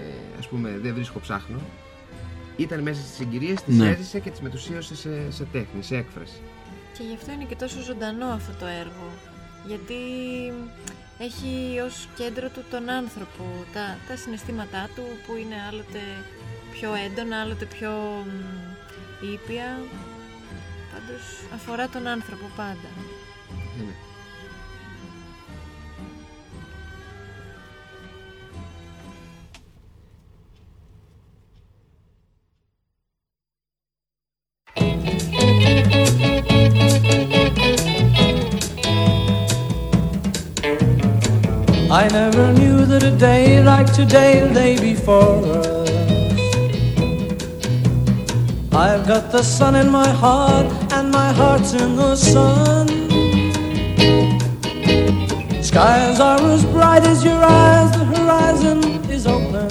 ε, 0.00 0.38
ας 0.38 0.48
πούμε 0.48 0.78
δεν 0.82 0.94
βρίσκω 0.94 1.18
ψάχνω 1.18 1.60
ήταν 2.56 2.80
μέσα 2.82 3.00
στις 3.00 3.14
συγκυρίες, 3.16 3.62
τις 3.62 3.76
Ναι. 3.76 3.88
έζησε 3.88 4.18
και 4.20 4.30
τις 4.30 4.40
μετουσίωσε 4.40 4.96
σε, 4.96 5.30
σε 5.30 5.44
τέχνη, 5.44 5.82
σε 5.82 5.96
έκφραση. 5.96 6.40
Και 6.98 7.02
γι' 7.02 7.14
αυτό 7.14 7.32
είναι 7.32 7.44
και 7.44 7.56
τόσο 7.56 7.80
ζωντανό 7.82 8.26
αυτό 8.26 8.52
το 8.60 8.66
έργο. 8.66 9.06
Γιατί 9.66 9.94
έχει 11.18 11.80
ως 11.86 12.08
κέντρο 12.16 12.48
του 12.48 12.64
τον 12.70 12.88
άνθρωπο, 12.90 13.44
τα, 13.72 13.96
τα 14.08 14.16
συναισθήματά 14.16 14.88
του 14.94 15.02
που 15.26 15.36
είναι 15.36 15.54
άλλοτε 15.68 16.00
πιο 16.72 16.90
έντονα, 17.06 17.40
άλλοτε 17.40 17.64
πιο 17.64 17.90
μ, 18.26 18.30
ήπια. 19.34 19.78
Πάντως 20.92 21.22
αφορά 21.54 21.88
τον 21.88 22.06
άνθρωπο 22.06 22.46
πάντα. 22.56 22.90
Ναι. 23.78 23.92
I 41.92 42.06
never 42.06 42.52
knew 42.52 42.86
that 42.86 43.02
a 43.02 43.10
day 43.10 43.60
like 43.64 43.92
today 43.92 44.48
lay 44.48 44.78
before 44.78 45.44
us. 45.44 45.90
I've 48.72 49.04
got 49.08 49.32
the 49.32 49.42
sun 49.42 49.74
in 49.74 49.90
my 49.90 50.08
heart, 50.08 50.66
and 50.92 51.10
my 51.10 51.32
heart's 51.32 51.72
in 51.74 51.96
the 51.96 52.14
sun. 52.14 52.86
Skies 55.60 56.20
are 56.20 56.40
as 56.40 56.64
bright 56.66 57.02
as 57.02 57.24
your 57.24 57.42
eyes, 57.42 57.90
the 57.98 58.04
horizon 58.04 58.84
is 59.10 59.26
open. 59.26 59.68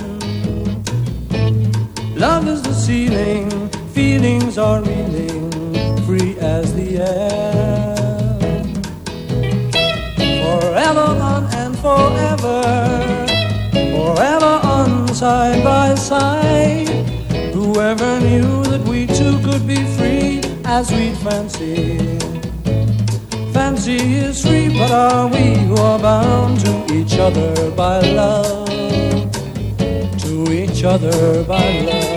Love 2.16 2.50
is 2.50 2.62
the 2.62 2.74
ceiling, 2.74 3.70
feelings 3.94 4.58
are 4.58 4.82
reeling, 4.82 5.52
free 6.06 6.38
as 6.40 6.74
the 6.76 6.98
air 7.00 8.00
forever 10.60 11.39
forever, 11.82 12.62
forever 13.72 14.60
on 14.64 15.08
side 15.14 15.64
by 15.64 15.96
side. 15.96 16.88
Whoever 17.54 18.20
knew 18.20 18.64
that 18.66 18.82
we 18.88 19.08
two 19.08 19.40
could 19.44 19.66
be 19.68 19.84
free 19.98 20.42
as 20.66 20.92
we 20.92 21.12
fancy? 21.24 21.98
Fancy 23.54 23.98
is 23.98 24.42
free, 24.46 24.70
but 24.78 24.92
are 24.92 25.28
we 25.28 25.56
who 25.68 25.76
are 25.76 26.00
bound 26.00 26.60
to 26.62 26.94
each 26.94 27.18
other 27.18 27.72
by 27.72 28.00
love? 28.02 28.68
To 30.24 30.52
each 30.52 30.84
other 30.84 31.44
by 31.44 31.82
love. 31.82 32.09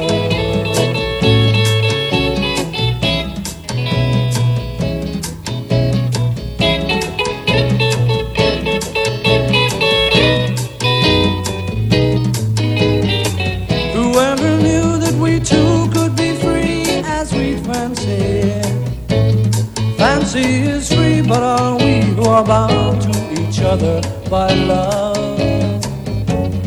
By 24.53 24.59
love? 24.73 25.81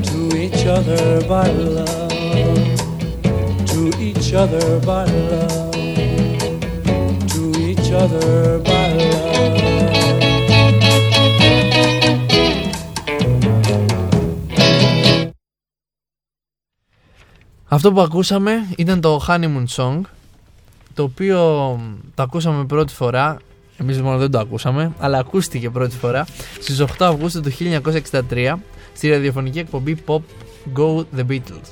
To 0.10 0.20
each 0.44 0.64
other 0.76 1.06
by 1.32 1.48
love. 1.76 2.80
To 3.72 3.82
each 4.08 4.30
other 4.34 4.68
by 4.90 5.06
love. 5.32 5.72
To 7.34 7.42
each 7.70 7.90
other 8.02 8.60
by 8.70 8.90
love. 9.12 9.24
Αυτό 17.68 17.92
που 17.92 18.02
ακούσαμε 18.02 18.74
ήταν 18.78 19.02
το 19.02 19.26
Honeymoon 19.28 19.66
Song, 19.76 20.02
το 20.94 21.04
οποίο 21.04 21.40
μ, 21.80 21.94
το 22.16 22.24
ακούσαμε 22.24 22.66
πρώτη 22.66 22.94
φορά, 22.94 23.38
εμείς 23.78 24.02
μόνο 24.02 24.18
δεν 24.18 24.32
το 24.32 24.40
ακούσαμε, 24.40 24.94
αλλά 25.00 25.18
ακούστηκε 25.18 25.70
πρώτη 25.70 25.96
φορά 25.96 26.26
στις 26.60 26.82
8 26.82 26.86
Αυγούστου 27.00 27.42
του 27.42 27.52
1963 28.32 28.54
στη 28.94 29.10
ραδιοφωνική 29.10 29.60
εκπομπή 29.60 29.98
Pop 30.08 30.22
Go 30.76 31.04
The 31.18 31.26
Beatles. 31.30 31.70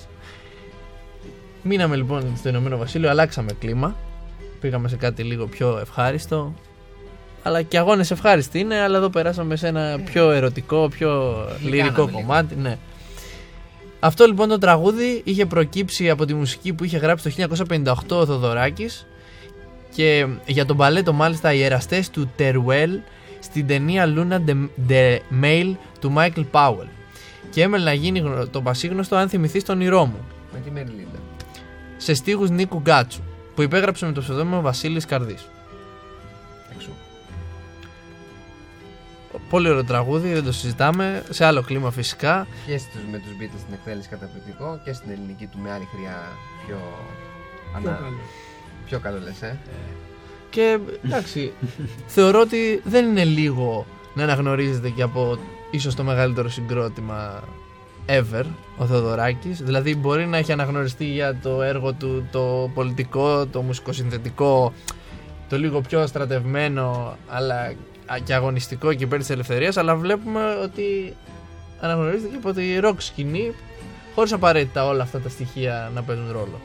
Μείναμε 1.64 1.96
λοιπόν 1.96 2.34
στο 2.38 2.50
Ηνωμένο 2.50 2.78
Βασίλειο, 2.78 3.10
αλλάξαμε 3.10 3.52
κλίμα, 3.60 3.96
πήγαμε 4.60 4.88
σε 4.88 4.96
κάτι 4.96 5.24
λίγο 5.24 5.48
πιο 5.48 5.78
ευχάριστο, 5.82 6.54
αλλά 7.44 7.62
και 7.62 7.78
αγώνες 7.78 8.12
ευχάριστοι 8.12 8.60
είναι, 8.60 8.80
αλλά 8.80 8.98
εδώ 8.98 9.10
περάσαμε 9.10 9.56
σε 9.56 9.68
ένα 9.68 10.00
πιο 10.06 10.32
ερωτικό, 10.32 10.88
πιο 10.90 11.34
λυρικό 11.64 12.06
λίγο. 12.06 12.12
κομμάτι, 12.12 12.56
ναι. 12.56 12.78
Αυτό 14.00 14.26
λοιπόν 14.26 14.50
το 14.50 14.58
τραγούδι 14.58 15.22
είχε 15.24 15.46
προκύψει 15.46 16.10
από 16.10 16.26
τη 16.26 16.34
μουσική 16.34 16.74
που 16.74 16.84
είχε 16.84 16.98
γράψει 16.98 17.36
το 17.36 17.48
1958 17.70 17.94
ο 18.10 18.26
Θοδωράκης 18.26 19.06
και 19.96 20.28
για 20.46 20.66
τον 20.66 20.78
παλέτο 20.78 21.14
μάλιστα 21.14 21.54
οι 21.54 21.64
εραστές 21.64 22.10
του 22.10 22.32
Τερουέλ 22.36 23.00
στην 23.40 23.68
ταινία 23.68 24.06
Luna 24.16 24.50
de, 24.50 24.68
de 24.90 25.18
Mail 25.44 25.76
του 26.00 26.14
Michael 26.18 26.46
Powell 26.52 26.88
και 27.50 27.62
έμελε 27.62 27.84
να 27.84 27.94
γίνει 27.94 28.20
γνω- 28.20 28.48
το 28.50 28.62
πασίγνωστο 28.62 29.16
αν 29.16 29.30
θυμηθείς 29.30 29.64
τον 29.64 29.76
όνειρό 29.76 30.06
μου 30.06 30.20
Με 30.54 30.60
τη 30.60 30.72
Μεριλίντα. 30.72 31.20
σε 31.98 32.14
στίχους 32.14 32.50
Νίκου 32.50 32.80
Γκάτσου 32.80 33.22
που 33.56 33.62
υπέγραψε 33.62 34.06
με 34.06 34.12
το 34.12 34.22
ψευδόνιμο 34.22 34.62
Βασίλης 34.62 35.06
Καρδής. 35.06 35.48
Εξού. 36.76 36.90
Πολύ 39.50 39.70
ωραίο 39.70 39.84
τραγούδι, 39.84 40.34
δεν 40.34 40.44
το 40.44 40.52
συζητάμε, 40.52 41.24
σε 41.30 41.46
άλλο 41.46 41.62
κλίμα 41.62 41.92
φυσικά. 41.92 42.48
Και 42.66 42.78
στους, 42.78 43.02
με 43.12 43.18
τους 43.18 43.32
Beatles 43.40 43.60
στην 43.60 43.74
εκτέλεση 43.74 44.10
καταπληκτικό 44.10 44.80
και 44.84 44.94
στην 44.94 45.12
ελληνική 45.12 45.46
του 45.46 45.58
με 45.64 45.72
άλλη 45.72 45.88
χρειά 45.96 46.18
πιο, 46.68 46.78
ανα... 47.76 48.00
πιο 48.94 49.02
καλό 49.02 49.20
λες, 49.24 49.42
ε. 49.42 49.58
Και 50.50 50.80
εντάξει, 51.06 51.52
θεωρώ 52.08 52.40
ότι 52.40 52.82
δεν 52.84 53.06
είναι 53.06 53.24
λίγο 53.24 53.86
να 54.14 54.24
αναγνωρίζεται 54.24 54.90
και 54.90 55.02
από 55.02 55.38
ίσως 55.72 55.96
το 55.96 56.04
μεγαλύτερο 56.04 56.50
συγκρότημα 56.50 57.44
ever 58.06 58.44
ο 58.78 58.86
Θεοδωράκης. 58.86 59.62
Δηλαδή 59.62 59.96
μπορεί 59.96 60.26
να 60.26 60.38
έχει 60.38 60.52
αναγνωριστεί 60.52 61.06
για 61.06 61.38
το 61.42 61.62
έργο 61.62 61.94
του 61.94 62.28
το 62.32 62.72
πολιτικό, 62.74 63.46
το 63.46 63.62
μουσικοσυνθετικό, 63.62 64.74
το 65.50 65.58
λίγο 65.58 65.82
πιο 65.82 66.08
στρατευμένο 66.08 67.18
αλλά 67.28 67.74
και 68.24 68.34
αγωνιστικό 68.34 68.94
και 68.94 69.04
υπέρ 69.04 69.20
της 69.20 69.30
ελευθερίας 69.30 69.78
αλλά 69.78 69.96
βλέπουμε 69.96 70.42
ότι 70.64 71.16
αναγνωρίζεται 71.80 72.28
και 72.28 72.36
από 72.36 72.54
τη 72.54 72.64
rock 72.82 72.96
σκηνή 72.98 73.54
χωρίς 74.16 74.34
απαραίτητα 74.34 74.86
όλα 74.86 75.04
αυτά 75.04 75.20
τα 75.20 75.30
στοιχεία 75.30 75.92
να 75.96 76.02
παίζουν 76.02 76.32
ρόλο. 76.32 76.60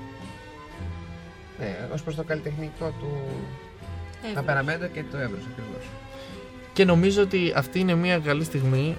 Ναι, 1.59 1.89
ως 1.93 2.03
προς 2.03 2.15
το 2.15 2.23
καλλιτεχνικό 2.23 2.95
του 3.01 3.23
Εύρος. 4.19 4.35
ταπεραμέντο 4.35 4.87
και 4.87 5.05
το 5.11 5.17
εύρος 5.17 5.43
ακριβώς. 5.51 5.85
Και 6.73 6.85
νομίζω 6.85 7.23
ότι 7.23 7.53
αυτή 7.57 7.79
είναι 7.79 7.95
μια 7.95 8.19
καλή 8.19 8.45
στιγμή 8.45 8.97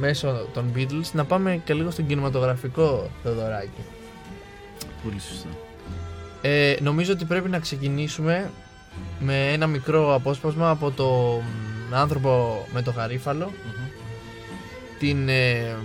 μέσω 0.00 0.46
των 0.52 0.72
Beatles 0.76 1.10
να 1.12 1.24
πάμε 1.24 1.60
και 1.64 1.74
λίγο 1.74 1.90
στον 1.90 2.06
κινηματογραφικό 2.06 3.10
Θεοδωράκη. 3.22 3.82
Πολύ 5.04 5.20
σωστά. 5.20 5.48
Ε, 6.42 6.76
νομίζω 6.80 7.12
ότι 7.12 7.24
πρέπει 7.24 7.48
να 7.48 7.58
ξεκινήσουμε 7.58 8.50
με 9.20 9.52
ένα 9.52 9.66
μικρό 9.66 10.14
απόσπασμα 10.14 10.70
από 10.70 10.90
το 10.90 11.40
μ, 11.90 11.94
άνθρωπο 11.94 12.66
με 12.72 12.82
το 12.82 12.90
γαρίφαλο 12.90 13.52
την 14.98 15.28
ε, 15.28 15.76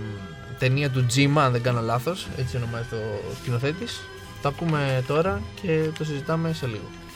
ταινία 0.58 0.90
του 0.90 1.06
Τζίμα 1.06 1.44
αν 1.44 1.52
δεν 1.52 1.62
κάνω 1.62 1.80
λάθος 1.80 2.26
έτσι 2.36 2.56
ονομάζεται 2.56 2.96
ο 2.96 3.34
σκηνοθέτης 3.40 4.00
το 4.42 4.48
ακούμε 4.48 5.04
τώρα 5.06 5.40
και 5.62 5.90
το 5.98 6.04
συζητάμε 6.04 6.52
σε 6.52 6.66
λίγο 6.66 7.07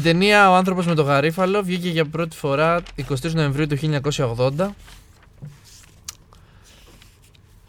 Η 0.00 0.02
ταινία 0.02 0.50
Ο 0.50 0.54
άνθρωπος 0.54 0.86
με 0.86 0.94
το 0.94 1.02
γαρίφαλο 1.02 1.62
βγήκε 1.62 1.88
για 1.88 2.04
πρώτη 2.04 2.36
φορά 2.36 2.82
23 3.08 3.32
Νοεμβρίου 3.32 3.66
του 3.66 3.76
1980. 4.16 4.68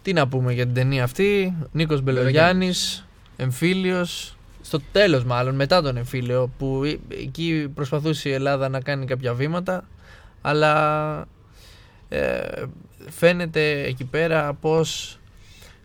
Τι 0.02 0.12
να 0.12 0.28
πούμε 0.28 0.52
για 0.52 0.64
την 0.64 0.74
ταινία 0.74 1.04
αυτή. 1.04 1.56
Νίκος 1.72 2.00
Μπελογιάννης, 2.00 3.06
εμφύλιος. 3.36 4.36
Στο 4.62 4.80
τέλος 4.92 5.24
μάλλον, 5.24 5.54
μετά 5.54 5.82
τον 5.82 5.96
εμφύλιο, 5.96 6.50
που 6.58 6.82
ε- 6.84 6.98
εκεί 7.22 7.70
προσπαθούσε 7.74 8.28
η 8.28 8.32
Ελλάδα 8.32 8.68
να 8.68 8.80
κάνει 8.80 9.06
κάποια 9.06 9.34
βήματα. 9.34 9.84
Αλλά 10.42 11.26
ε, 12.08 12.40
φαίνεται 13.10 13.82
εκεί 13.82 14.04
πέρα 14.04 14.54
πως 14.54 15.18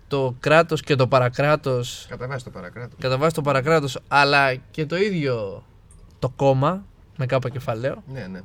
το 0.08 0.36
κράτος 0.40 0.82
και 0.82 0.96
το 0.96 1.08
παρακράτος 1.08 2.06
Κατά 2.10 2.28
βάση 2.28 2.44
το 2.44 2.50
παρακράτος. 2.50 2.98
κατά 3.00 3.18
βάση 3.18 3.36
το 3.36 3.42
παρακράτος 3.42 4.00
αλλά 4.08 4.56
και 4.56 4.86
το 4.86 4.98
ίδιο 4.98 5.64
το 6.20 6.30
κόμμα 6.36 6.86
με 7.18 7.26
κάπα 7.26 7.50
κεφαλαίο. 7.50 8.04
Ναι, 8.14 8.28
ναι. 8.28 8.40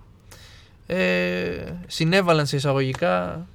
ε, 0.86 1.72
συνέβαλαν 1.86 2.46
σε 2.46 2.56
εισαγωγικά 2.56 3.46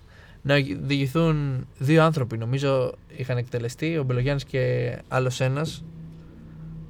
να 0.41 0.55
διηγηθούν 0.79 1.67
δύο 1.77 2.03
άνθρωποι. 2.03 2.37
Νομίζω 2.37 2.93
είχαν 3.15 3.37
εκτελεστεί 3.37 3.97
ο 3.97 4.03
Μπελογιάννης 4.03 4.43
και 4.43 4.97
άλλος 5.07 5.39
ένας. 5.41 5.83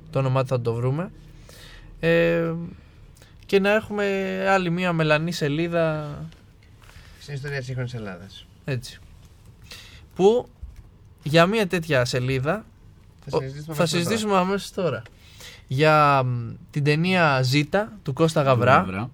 Το 0.09 0.19
όνομά 0.19 0.41
του 0.41 0.47
θα 0.47 0.61
το 0.61 0.73
βρούμε. 0.73 1.11
Ε, 1.99 2.53
και 3.45 3.59
να 3.59 3.69
έχουμε 3.73 4.05
άλλη 4.49 4.69
μία 4.69 4.93
μελανή 4.93 5.31
σελίδα. 5.31 6.07
Στην 7.19 7.33
ιστορία 7.33 7.57
της 7.57 7.65
σύγχρονης 7.65 7.93
Ελλάδας. 7.93 8.45
έτσι. 8.65 8.99
Που 10.15 10.47
για 11.23 11.45
μία 11.45 11.67
τέτοια 11.67 12.05
σελίδα 12.05 12.65
Θα 13.29 13.37
Ο- 13.37 13.39
συζητήσουμε, 13.39 13.75
θα 13.75 13.81
αμέσως 13.83 13.89
τώρα. 13.91 14.03
συζητήσουμε 14.03 14.37
αμέσως 14.37 14.71
τώρα 14.71 15.01
για 15.67 16.23
μ, 16.23 16.53
την 16.71 16.83
ταινία 16.83 17.41
Ζήτα 17.41 17.91
του 18.03 18.13
Κώστα 18.13 18.41
Γαβρά 18.41 18.75
Γαβρά. 18.75 19.09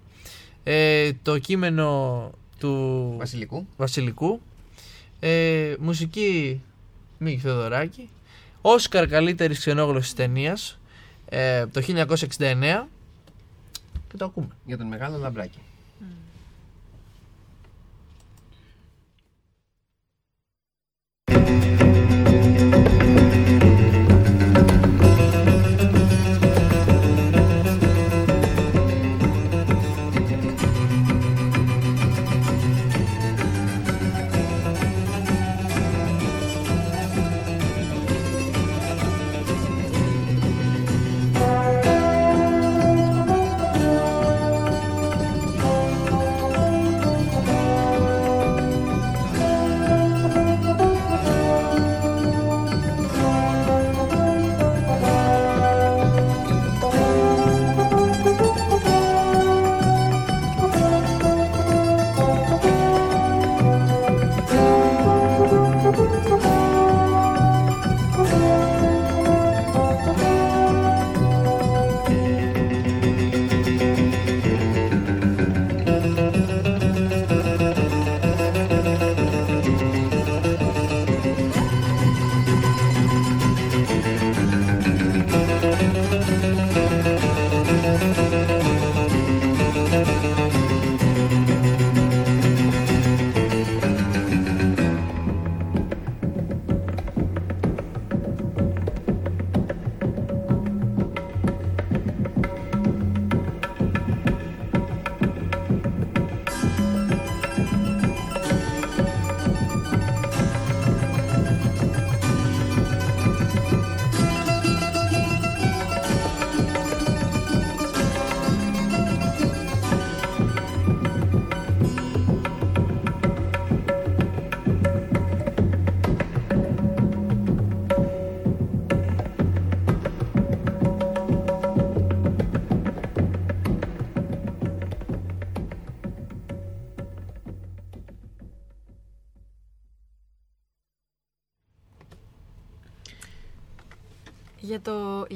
ε, 0.62 1.10
το 1.22 1.38
κείμενο 1.38 2.30
του 2.58 2.68
του 2.68 3.14
Βασιλικού. 3.18 3.66
Βασιλικού. 3.76 4.40
Ε, 5.20 5.74
μουσική 5.78 6.60
Μίκη 7.18 7.38
Θεοδωράκη. 7.38 8.08
Όσκαρ 8.60 9.06
καλύτερης 9.06 9.58
ξενόγλωσσης 9.58 10.14
ταινίας 10.14 10.78
ε, 11.28 11.66
το 11.66 11.82
1969 12.38 12.86
και 14.08 14.16
το 14.16 14.24
ακούμε. 14.24 14.48
Για 14.64 14.76
τον 14.76 14.86
μεγάλο 14.86 15.18
λαμπράκι. 15.18 15.58
Για, 21.26 22.93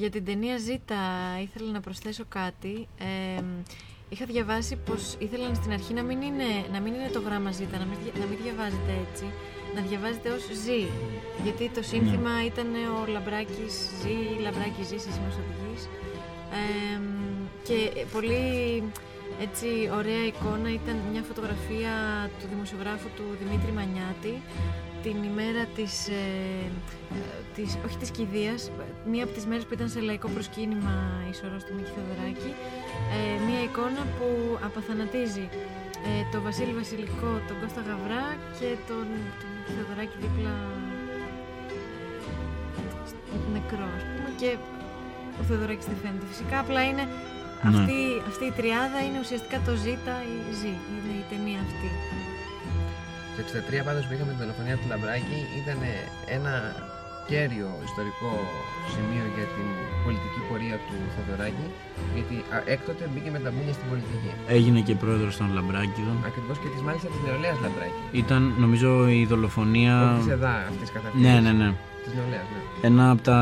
για 0.08 0.20
την 0.20 0.24
ταινία 0.32 0.56
Ζήτα 0.58 1.02
ήθελα 1.46 1.70
να 1.72 1.80
προσθέσω 1.80 2.24
κάτι. 2.28 2.88
Ε, 3.38 3.42
είχα 4.08 4.24
διαβάσει 4.24 4.76
πως 4.86 5.02
ήθελαν 5.18 5.54
στην 5.54 5.72
αρχή 5.72 5.92
να 5.94 6.02
μην 6.02 6.20
είναι, 6.22 6.48
να 6.72 6.80
μην 6.80 6.94
είναι 6.94 7.10
το 7.12 7.20
γράμμα 7.26 7.50
Ζήτα, 7.50 7.76
να 7.78 7.84
μην, 7.84 7.98
δια- 8.02 8.16
να 8.20 8.26
μην 8.30 8.38
διαβάζετε 8.42 8.92
έτσι, 9.04 9.24
να 9.74 9.80
διαβάζετε 9.88 10.28
ως 10.36 10.44
Ζή. 10.64 10.82
Γιατί 11.44 11.64
το 11.76 11.82
σύνθημα 11.82 12.32
ήταν 12.50 12.68
ο 12.96 12.98
Λαμπράκης 13.14 13.74
Ζή, 14.02 14.18
Λαμπράκη 14.44 14.82
Ζή, 14.88 14.94
εσύ 14.94 15.20
μας 15.24 15.34
οδηγείς. 15.42 15.82
Ε, 16.60 17.00
και 17.66 17.78
πολύ 18.14 18.42
έτσι 19.46 19.68
ωραία 20.00 20.24
εικόνα 20.30 20.68
ήταν 20.80 20.96
μια 21.12 21.22
φωτογραφία 21.28 21.92
του 22.38 22.46
δημοσιογράφου 22.52 23.08
του 23.16 23.26
Δημήτρη 23.40 23.72
Μανιάτη 23.78 24.34
την 25.02 25.22
ημέρα 25.22 25.64
της, 25.76 26.08
ε, 26.08 26.12
ε, 27.07 27.07
της 27.58 27.70
όχι 27.86 27.96
της 28.02 28.10
κηδείας, 28.16 28.60
μία 29.12 29.22
από 29.26 29.32
τις 29.36 29.44
μέρες 29.50 29.64
που 29.66 29.74
ήταν 29.78 29.88
σε 29.94 30.00
λαϊκό 30.08 30.28
προσκύνημα 30.36 30.94
η 31.30 31.32
σωρός 31.38 31.62
του 31.66 31.72
Μίκη 31.76 31.90
Θεοδωράκη, 31.96 32.50
ε, 33.16 33.18
μία 33.46 33.60
εικόνα 33.68 34.02
που 34.16 34.28
απαθανατίζει 34.68 35.46
ε, 36.08 36.10
το 36.32 36.38
Βασίλη 36.46 36.72
Βασιλικό, 36.82 37.30
τον 37.48 37.56
Κώστα 37.60 37.80
Γαβρά 37.88 38.24
και 38.58 38.68
τον, 38.88 39.06
τον 39.40 39.48
Μίκη 39.54 39.70
Θεοδωράκη 39.76 40.16
δίπλα 40.24 40.54
ε, 43.34 43.36
νεκρό, 43.56 43.88
ας 43.98 44.04
πούμε, 44.10 44.28
και 44.40 44.50
ο 45.40 45.42
Θεοδωράκης 45.48 45.86
δεν 45.90 45.98
φαίνεται 46.02 46.26
φυσικά, 46.32 46.56
απλά 46.64 46.82
είναι 46.90 47.04
Ναι. 47.62 47.68
αυτή, 47.70 47.98
αυτή 48.30 48.44
η 48.50 48.54
τριάδα 48.58 48.98
είναι 49.06 49.18
ουσιαστικά 49.24 49.56
το 49.66 49.72
Ζήτα 49.84 50.14
ή 50.32 50.36
Ζή, 50.60 50.74
είναι 50.94 51.12
η 51.22 51.24
ταινία 51.32 51.60
αυτή. 51.68 51.88
Το 53.34 53.38
63 53.80 53.84
πάντως 53.88 54.04
που 54.06 54.12
είχαμε 54.14 54.30
την 54.34 54.40
δολοφονία 54.42 54.76
του 54.80 54.86
Λαμπράκη 54.92 55.38
ήταν 55.60 55.78
ένα 56.36 56.52
κέριο 57.30 57.68
ιστορικό 57.88 58.30
σημείο 58.92 59.24
για 59.36 59.46
την 59.54 59.68
πολιτική 60.04 60.40
πορεία 60.48 60.76
του 60.86 60.96
Θοδωράκη 61.14 61.68
γιατί 62.14 62.36
α, 62.54 62.56
έκτοτε 62.74 63.04
μπήκε 63.10 63.30
με 63.36 63.40
τα 63.44 63.50
μπούνια 63.54 63.74
στην 63.78 63.86
πολιτική. 63.90 64.30
Έγινε 64.56 64.80
και 64.86 64.94
πρόεδρος 65.02 65.34
των 65.40 65.48
Λαμπράκηδων. 65.56 66.16
Ακριβώς 66.30 66.56
και 66.62 66.68
της 66.74 66.82
μάλιστα 66.86 67.08
της 67.14 67.20
νεολαίας 67.26 67.56
Λαμπράκη. 67.64 68.00
Ήταν 68.22 68.42
νομίζω 68.64 68.90
η 69.18 69.20
δολοφονία... 69.32 69.94
Όχι 70.12 70.18
της 70.22 70.32
ΕΔΑ 70.36 70.54
αυτής 70.70 70.88
καθ' 70.94 71.06
αυτής. 71.08 71.20
Ναι, 71.24 71.34
ναι, 71.44 71.52
ναι. 71.60 71.68
Της 72.04 72.12
νεολαίας, 72.18 72.46
ναι. 72.52 72.60
Ένα 72.88 73.04
από 73.10 73.22
τα 73.22 73.38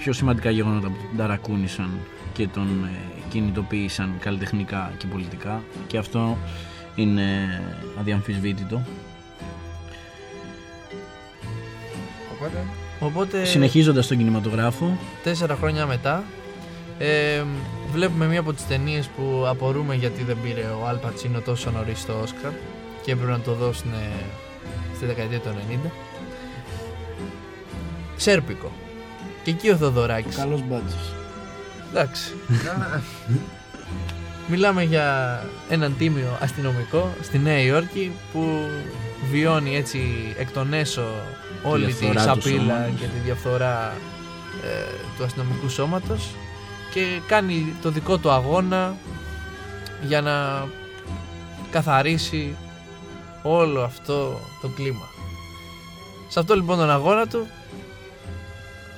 πιο 0.00 0.12
σημαντικά 0.18 0.50
γεγονότα 0.50 0.88
που 0.92 0.98
τον 1.08 1.16
ταρακούνησαν 1.16 1.90
και 2.32 2.44
τον 2.56 2.68
ε, 2.84 3.22
κινητοποίησαν 3.28 4.08
καλλιτεχνικά 4.20 4.92
και 4.98 5.06
πολιτικά 5.06 5.62
και 5.86 5.98
αυτό 5.98 6.22
είναι 6.94 7.26
αδιαμφισβήτητο. 8.00 8.82
Οπότε, 12.34 12.64
Οπότε 13.00 13.44
Συνεχίζοντας 13.44 14.06
τον 14.06 14.16
κινηματογράφο, 14.16 14.98
τέσσερα 15.22 15.56
χρόνια 15.56 15.86
μετά 15.86 16.24
ε, 16.98 17.42
βλέπουμε 17.92 18.26
μία 18.26 18.40
από 18.40 18.52
τις 18.52 18.66
ταινίες 18.66 19.06
που 19.06 19.44
απορούμε 19.46 19.94
γιατί 19.94 20.22
δεν 20.22 20.36
πήρε 20.42 20.60
ο 20.82 20.86
Αλ 20.86 20.96
Πατσίνο 20.96 21.40
τόσο 21.40 21.70
νωρίς 21.70 22.00
στο 22.00 22.20
Όσκαρ 22.22 22.50
και 23.02 23.12
έπρεπε 23.12 23.30
να 23.32 23.40
το 23.40 23.52
δώσουν 23.52 23.92
ε, 23.92 24.10
στη 24.96 25.06
δεκαετία 25.06 25.38
του 25.38 25.48
90. 25.84 25.90
Σέρπικο. 28.16 28.72
Και 29.44 29.50
εκεί 29.50 29.70
ο 29.70 29.76
Θοδωράκης. 29.76 30.36
καλός 30.36 30.62
μπάτσος. 30.62 31.12
Εντάξει. 31.90 32.32
α, 32.94 33.00
Μιλάμε 34.48 34.82
για 34.82 35.40
έναν 35.68 35.94
τίμιο 35.98 36.38
αστυνομικό 36.40 37.14
στη 37.22 37.38
Νέα 37.38 37.58
Υόρκη 37.60 38.12
που 38.32 38.68
βιώνει 39.30 39.76
έτσι 39.76 40.00
εκ 40.38 40.50
των 40.50 40.72
έσω 40.72 41.04
όλη 41.66 41.86
τη 41.86 41.92
διαφθορά 41.92 42.34
του 42.34 42.40
σαπίλα 42.40 42.74
σώματος. 42.74 43.00
και 43.00 43.06
τη 43.06 43.18
διαφθορά 43.24 43.92
ε, 44.64 44.94
του 45.16 45.24
αστυνομικού 45.24 45.68
σώματος 45.68 46.28
και 46.92 47.20
κάνει 47.26 47.74
το 47.82 47.90
δικό 47.90 48.18
του 48.18 48.30
αγώνα 48.30 48.96
για 50.06 50.20
να 50.20 50.66
καθαρίσει 51.70 52.56
όλο 53.42 53.82
αυτό 53.82 54.40
το 54.62 54.68
κλίμα. 54.68 55.08
Σε 56.28 56.38
αυτό 56.40 56.54
λοιπόν 56.54 56.78
τον 56.78 56.90
αγώνα 56.90 57.26
του 57.26 57.46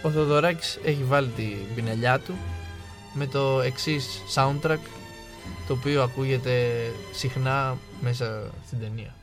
ο 0.02 0.10
Θοδωράκης 0.10 0.78
έχει 0.84 1.04
βάλει 1.04 1.28
την 1.28 1.56
πινελιά 1.74 2.18
του 2.18 2.34
με 3.12 3.26
το 3.26 3.60
εξής 3.60 4.22
soundtrack 4.34 4.78
το 5.66 5.72
οποίο 5.72 6.02
ακούγεται 6.02 6.52
συχνά 7.12 7.76
μέσα 8.00 8.50
στην 8.66 8.78
ταινία. 8.80 9.17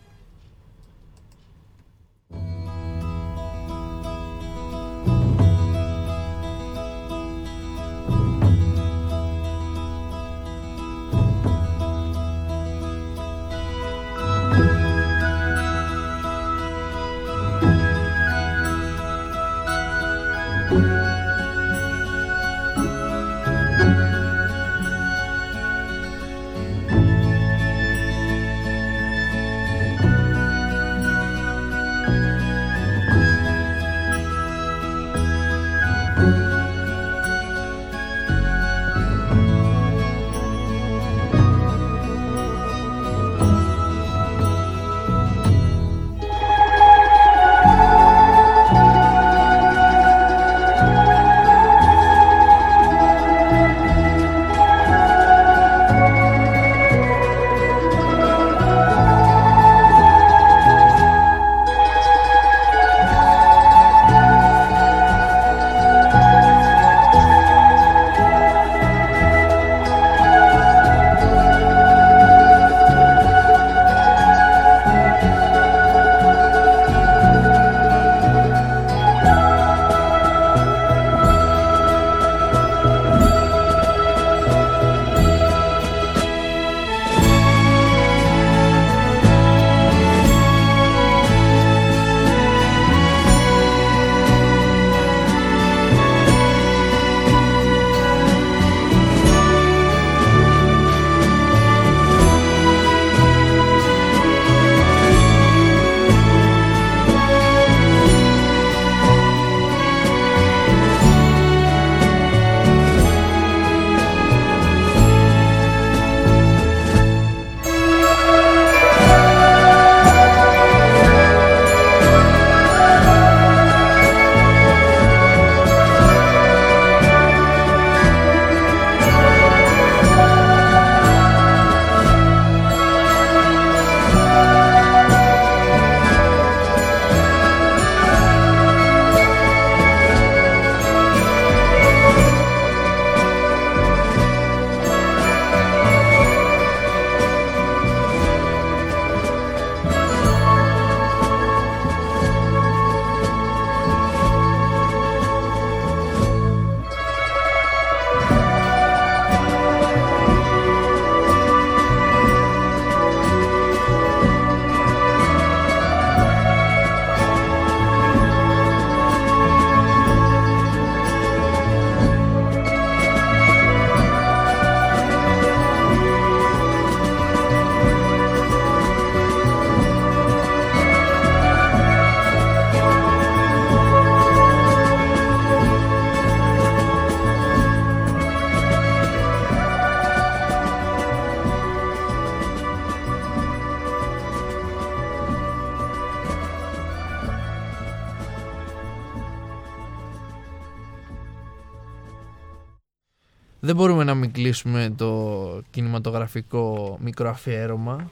Κλείσουμε 204.36 204.94
το 204.98 205.62
κινηματογραφικό 205.70 206.98
μικροαφιέρωμα 207.02 208.12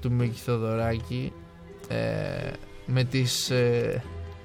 του 0.00 0.12
Μίκη 0.12 0.40
Θοδωράκη 0.40 1.32
ε, 1.88 2.50
με 2.86 3.04
τις... 3.04 3.50
ε, 3.50 4.02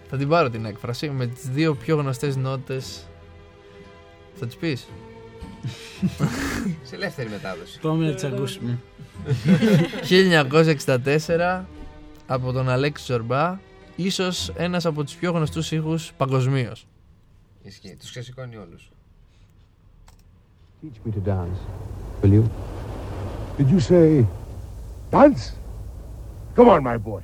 θα 0.09 0.17
την 0.17 0.27
πάρω 0.27 0.49
την 0.49 0.65
έκφραση, 0.65 1.09
με 1.09 1.27
τις 1.27 1.49
δύο 1.49 1.75
πιο 1.75 1.95
γνωστές 1.95 2.35
νότες 2.35 3.07
θα 4.35 4.45
τις 4.45 4.55
πεις; 4.55 4.87
Σε 6.83 6.95
ελεύθερη 6.95 7.29
μετάδοση. 7.29 7.79
Πάμε 7.79 8.09
να 8.09 8.13
τι 8.13 8.27
ακούσουμε. 8.27 8.79
1964 11.57 11.63
από 12.27 12.51
τον 12.51 12.69
Αλέξη 12.69 13.05
Ζορμπά 13.05 13.59
ίσως 13.95 14.49
ένας 14.55 14.85
από 14.85 15.03
τους 15.03 15.15
πιο 15.15 15.31
γνωστούς 15.31 15.71
ήχους 15.71 16.11
παγκοσμίως. 16.17 16.87
Ισχύει. 17.63 17.95
Τους 17.99 18.09
ξεσηκώνει 18.09 18.55
όλους. 18.55 18.89
Teach 20.85 21.03
me 21.03 21.11
to 21.13 21.19
dance, 21.19 21.57
will 22.21 22.31
you? 22.31 22.49
Did 23.57 23.71
you 23.71 23.79
say 23.79 24.23
dance? 25.09 25.53
Come 26.55 26.69
on, 26.69 26.83
my 26.83 26.97
boy. 26.97 27.23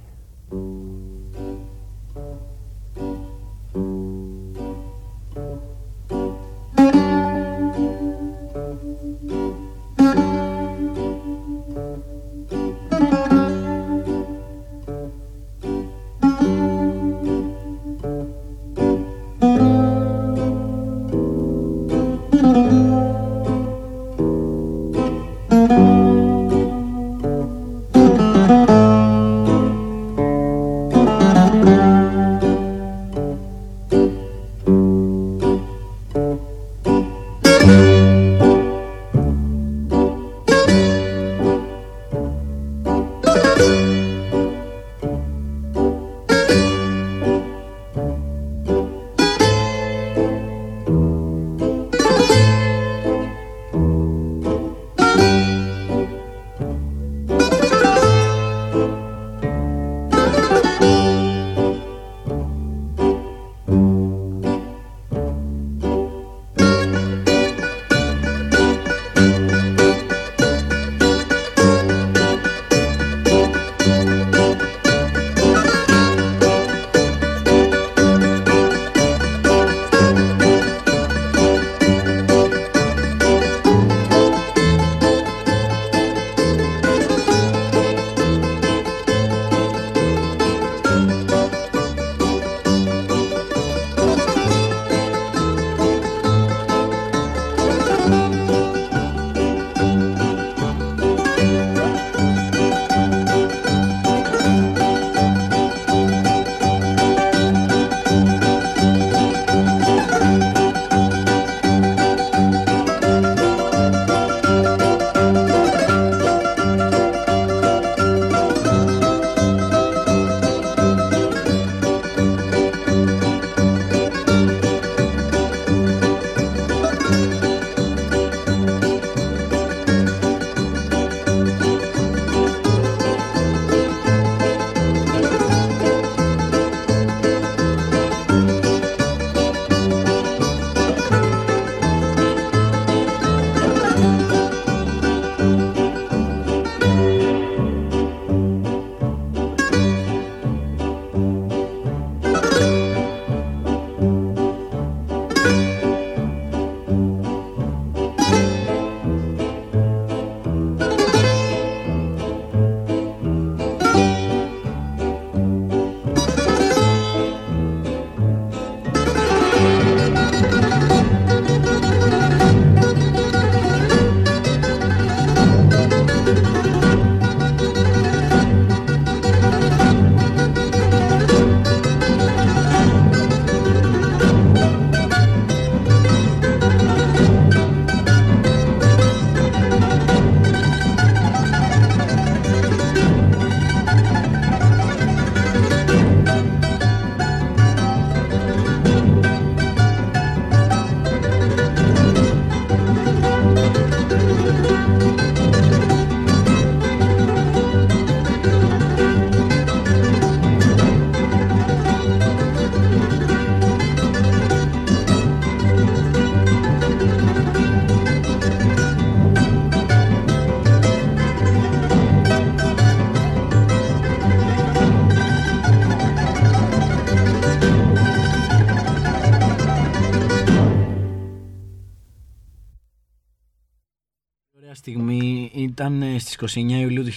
Ήταν 235.81 236.01
ε, 236.01 236.19
στις 236.19 236.55
29 236.55 236.69
Ιουλίου 236.69 237.03
του 237.03 237.11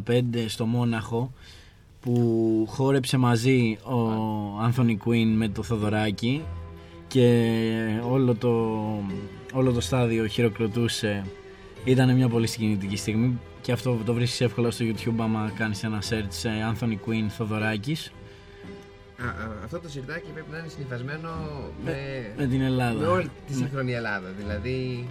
1995 0.00 0.22
στο 0.46 0.66
Μόναχο 0.66 1.32
που 2.00 2.66
χόρεψε 2.68 3.16
μαζί 3.16 3.78
ο 3.82 3.98
Άνθονι 4.62 4.96
Κουίν 4.96 5.36
με 5.36 5.48
το 5.48 5.62
Θοδωράκι 5.62 6.44
και 7.06 7.52
όλο 8.10 8.34
το, 8.34 8.50
όλο 9.52 9.72
το 9.72 9.80
στάδιο 9.80 10.26
χειροκροτούσε. 10.26 11.24
Ήταν 11.84 12.14
μια 12.14 12.28
πολύ 12.28 12.46
συγκινητική 12.46 12.96
στιγμή 12.96 13.38
και 13.60 13.72
αυτό 13.72 13.98
το 14.04 14.14
βρίσκεις 14.14 14.40
εύκολα 14.40 14.70
στο 14.70 14.84
YouTube 14.88 15.14
άμα 15.18 15.52
κάνεις 15.56 15.84
ένα 15.84 16.02
search 16.10 16.48
ε, 16.48 16.72
Anthony 16.72 17.08
Quinn 17.08 17.26
Θοδωράκης. 17.28 18.12
Α, 19.18 19.24
α, 19.24 19.64
αυτό 19.64 19.78
το 19.80 19.88
σιρτάκι 19.88 20.30
πρέπει 20.30 20.50
να 20.50 20.58
είναι 20.58 20.68
συνηθισμένο 20.68 21.28
με, 21.84 21.94
Με 22.36 22.46
την 22.46 22.60
Ελλάδα. 22.60 23.00
με 23.00 23.06
όλη 23.06 23.30
τη 23.46 23.54
σύγχρονη 23.54 23.92
Ελλάδα. 23.92 24.28
Δηλαδή, 24.38 25.08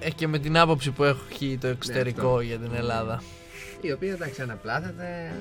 Ε, 0.00 0.10
και 0.10 0.26
με 0.28 0.38
την 0.38 0.58
άποψη 0.58 0.90
που 0.90 1.04
έχει 1.04 1.58
το 1.60 1.66
εξωτερικό 1.66 2.28
αυτό. 2.28 2.40
για 2.40 2.56
την 2.58 2.70
Ελλάδα. 2.74 3.22
η 3.80 3.92
οποία 3.92 4.12
εντάξει 4.12 4.42
αναπλάθεται, 4.42 5.32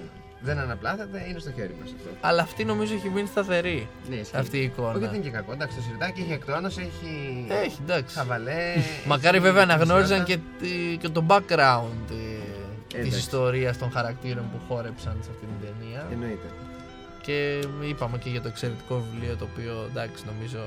δεν 0.41 0.57
αναπλάθεται, 0.57 1.25
είναι 1.29 1.39
στο 1.39 1.51
χέρι 1.51 1.75
μας 1.81 1.89
αυτό. 1.97 2.09
Αλλά 2.21 2.41
αυτή 2.41 2.65
νομίζω 2.65 2.93
έχει 2.93 3.09
μείνει 3.09 3.27
σταθερή. 3.27 3.87
Ναι, 4.09 4.15
ισχύει. 4.15 4.37
Αυτή 4.37 4.57
η 4.57 4.61
εικόνα. 4.63 4.89
Όχι, 4.89 4.99
δεν 4.99 5.13
είναι 5.13 5.23
και 5.23 5.29
κακό. 5.29 5.51
Εντάξει, 5.51 5.75
το 5.75 5.81
σιρτάκι 5.81 6.21
έχει 6.21 6.31
εκτόνωση, 6.31 6.81
έχει. 6.81 7.45
Έχει, 7.65 7.77
εντάξει. 7.81 8.17
Χαβαλέ. 8.17 8.73
Μακάρι 9.11 9.37
έχει 9.37 9.45
βέβαια 9.45 9.65
να 9.65 9.75
γνώριζαν 9.75 10.17
κουμπισάτα. 10.23 10.41
και, 10.59 10.65
τη- 10.65 10.97
και 10.97 11.09
το 11.09 11.25
background 11.27 12.11
ε, 12.11 12.15
της 12.87 12.97
εντάξει. 12.99 13.17
ιστορίας 13.17 13.77
των 13.77 13.91
χαρακτήρων 13.91 14.43
που 14.51 14.59
χόρεψαν 14.67 15.17
σε 15.23 15.29
αυτή 15.33 15.45
την 15.45 15.67
ταινία. 15.67 16.07
Εννοείται. 16.11 16.47
Και 17.21 17.59
είπαμε 17.89 18.17
και 18.17 18.29
για 18.29 18.41
το 18.41 18.47
εξαιρετικό 18.47 19.03
βιβλίο 19.11 19.35
το 19.35 19.47
οποίο 19.51 19.87
εντάξει 19.89 20.23
νομίζω 20.33 20.59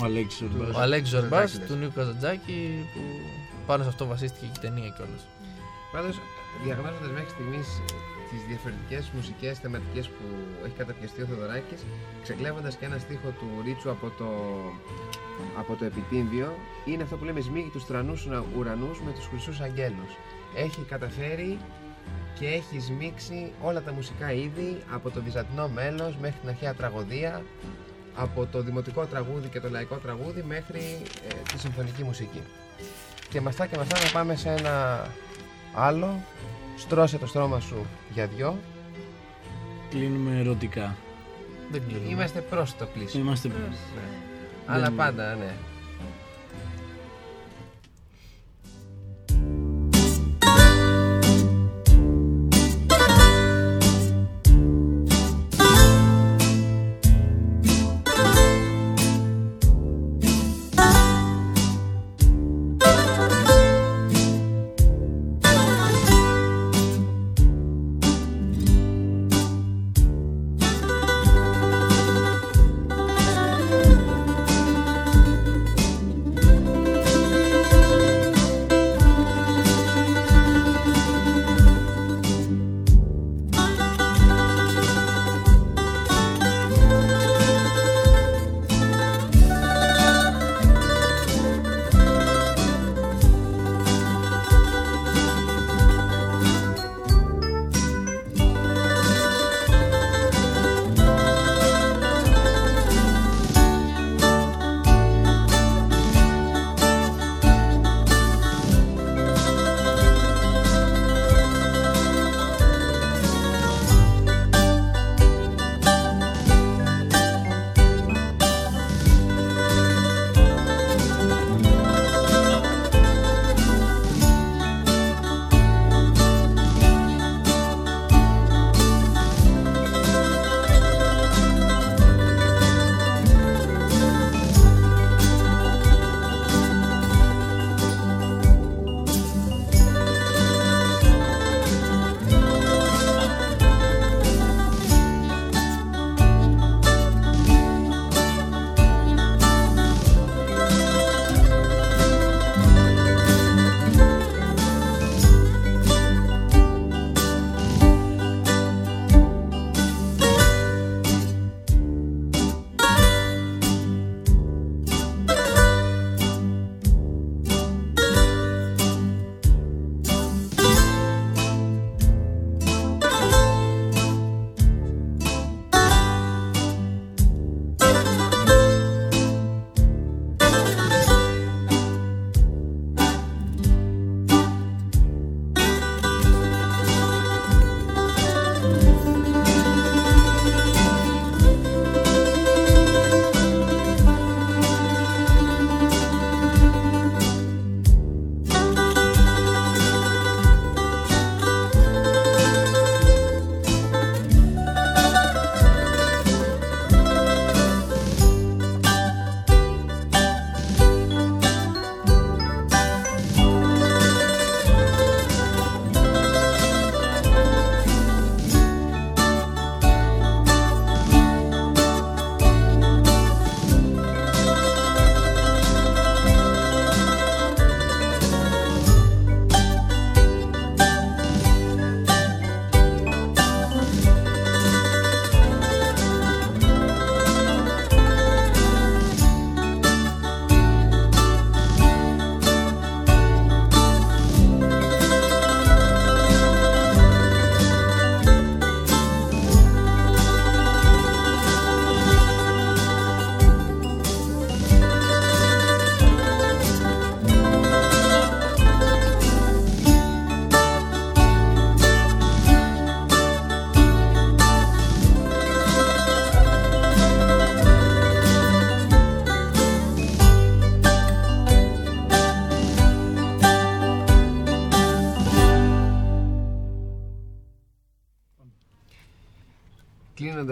Ο 0.00 0.04
Αλέξης 0.04 0.40
Ορμπάς. 0.42 0.76
ο 0.76 0.80
Αλέξης 0.80 1.08
Ζορμπάς 1.14 1.40
Καζαντζάκη, 1.40 1.72
του 1.72 1.78
Νίκου 1.78 1.92
Καζαντζάκη 1.94 2.88
που 2.92 3.00
πάνω 3.66 3.82
σε 3.82 3.88
αυτό 3.88 4.06
βασίστηκε 4.06 4.46
και 4.46 4.58
η 4.58 4.60
ταινία 4.60 4.88
κιόλας. 4.96 5.22
Πάντως, 5.92 6.20
διαγνώζοντα 6.64 7.08
μέχρι 7.16 7.30
στιγμής 7.30 7.66
τις 8.30 8.42
διαφορετικές 8.48 9.10
μουσικές 9.14 9.58
θεματικές 9.58 10.06
που 10.08 10.24
έχει 10.64 10.76
καταπιαστεί 10.82 11.22
ο 11.22 11.26
Θεοδωράκης, 11.26 11.80
ξεκλέβοντας 12.22 12.76
και 12.76 12.84
ένα 12.84 12.98
στίχο 12.98 13.28
του 13.38 13.48
Ρίτσου 13.64 13.90
από 13.90 14.06
το, 14.18 14.28
από 15.58 15.72
το 15.78 15.84
επιτύμβιο, 15.84 16.48
είναι 16.84 17.02
αυτό 17.02 17.16
που 17.16 17.24
λέμε 17.24 17.40
σμίγει 17.40 17.70
τους 17.72 17.86
τρανούς 17.86 18.28
ουρανούς 18.56 19.00
με 19.06 19.12
τους 19.12 19.26
χρυσούς 19.26 19.60
αγγέλους. 19.60 20.12
Έχει 20.56 20.82
καταφέρει 20.88 21.58
και 22.38 22.46
έχει 22.46 22.80
σμίξει 22.80 23.52
όλα 23.62 23.82
τα 23.82 23.92
μουσικά 23.92 24.32
είδη 24.32 24.82
από 24.94 25.10
το 25.10 25.22
βυζαντινό 25.22 25.68
μέλος 25.68 26.16
μέχρι 26.20 26.38
την 26.40 26.48
αρχαία 26.48 26.74
τραγωδία, 26.74 27.42
από 28.16 28.46
το 28.52 28.60
δημοτικό 28.62 29.04
τραγούδι 29.04 29.48
και 29.48 29.60
το 29.60 29.70
λαϊκό 29.70 29.94
τραγούδι 29.96 30.42
μέχρι 30.42 31.02
ε, 31.28 31.34
τη 31.52 31.58
συμφωνική 31.58 32.02
μουσική. 32.04 32.42
Και 33.28 33.40
με 33.40 33.48
αυτά 33.48 33.66
και 33.66 33.76
με 33.76 33.82
αυτά 33.82 33.98
να 34.04 34.10
πάμε 34.12 34.36
σε 34.36 34.48
ένα 34.48 35.06
άλλο. 35.74 36.22
Στρώσε 36.78 37.18
το 37.18 37.26
στρώμα 37.26 37.60
σου 37.60 37.86
για 38.14 38.26
δυο. 38.26 38.58
Κλείνουμε 39.90 40.38
ερωτικά. 40.40 40.96
Δεν 41.70 41.82
κλείνουμε. 41.88 42.10
Είμαστε 42.12 42.40
προς 42.40 42.76
το 42.76 42.86
κλείσιμο. 42.94 43.22
Είμαστε 43.24 43.48
Ναι. 43.48 43.54
Αλλά 44.66 44.84
Δεν- 44.84 44.94
πάντα, 44.96 45.34
ναι. 45.34 45.54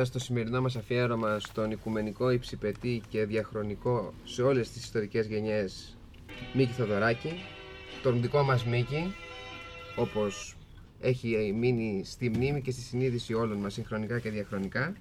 Κλείνοντας 0.01 0.23
το 0.23 0.33
σημερινό 0.33 0.61
μας 0.61 0.77
αφιέρωμα 0.77 1.39
στον 1.39 1.71
οικουμενικό 1.71 2.31
υψηπετή 2.31 3.03
και 3.09 3.25
διαχρονικό 3.25 4.13
σε 4.25 4.43
όλες 4.43 4.71
τις 4.71 4.83
ιστορικές 4.83 5.27
γενιές 5.27 5.97
Μίκη 6.55 6.73
Θοδωράκη, 6.73 7.33
τον 8.03 8.21
δικό 8.21 8.43
μας 8.43 8.65
Μίκη, 8.65 9.15
όπως 9.97 10.57
έχει 11.01 11.55
μείνει 11.59 12.03
στη 12.05 12.29
μνήμη 12.29 12.63
και 12.63 12.71
στη 12.71 12.81
συνείδηση 12.81 13.35
όλων 13.35 13.59
μας 13.59 13.73
συγχρονικά 13.73 14.19
και 14.19 14.31
διαχρονικά, 14.31 14.95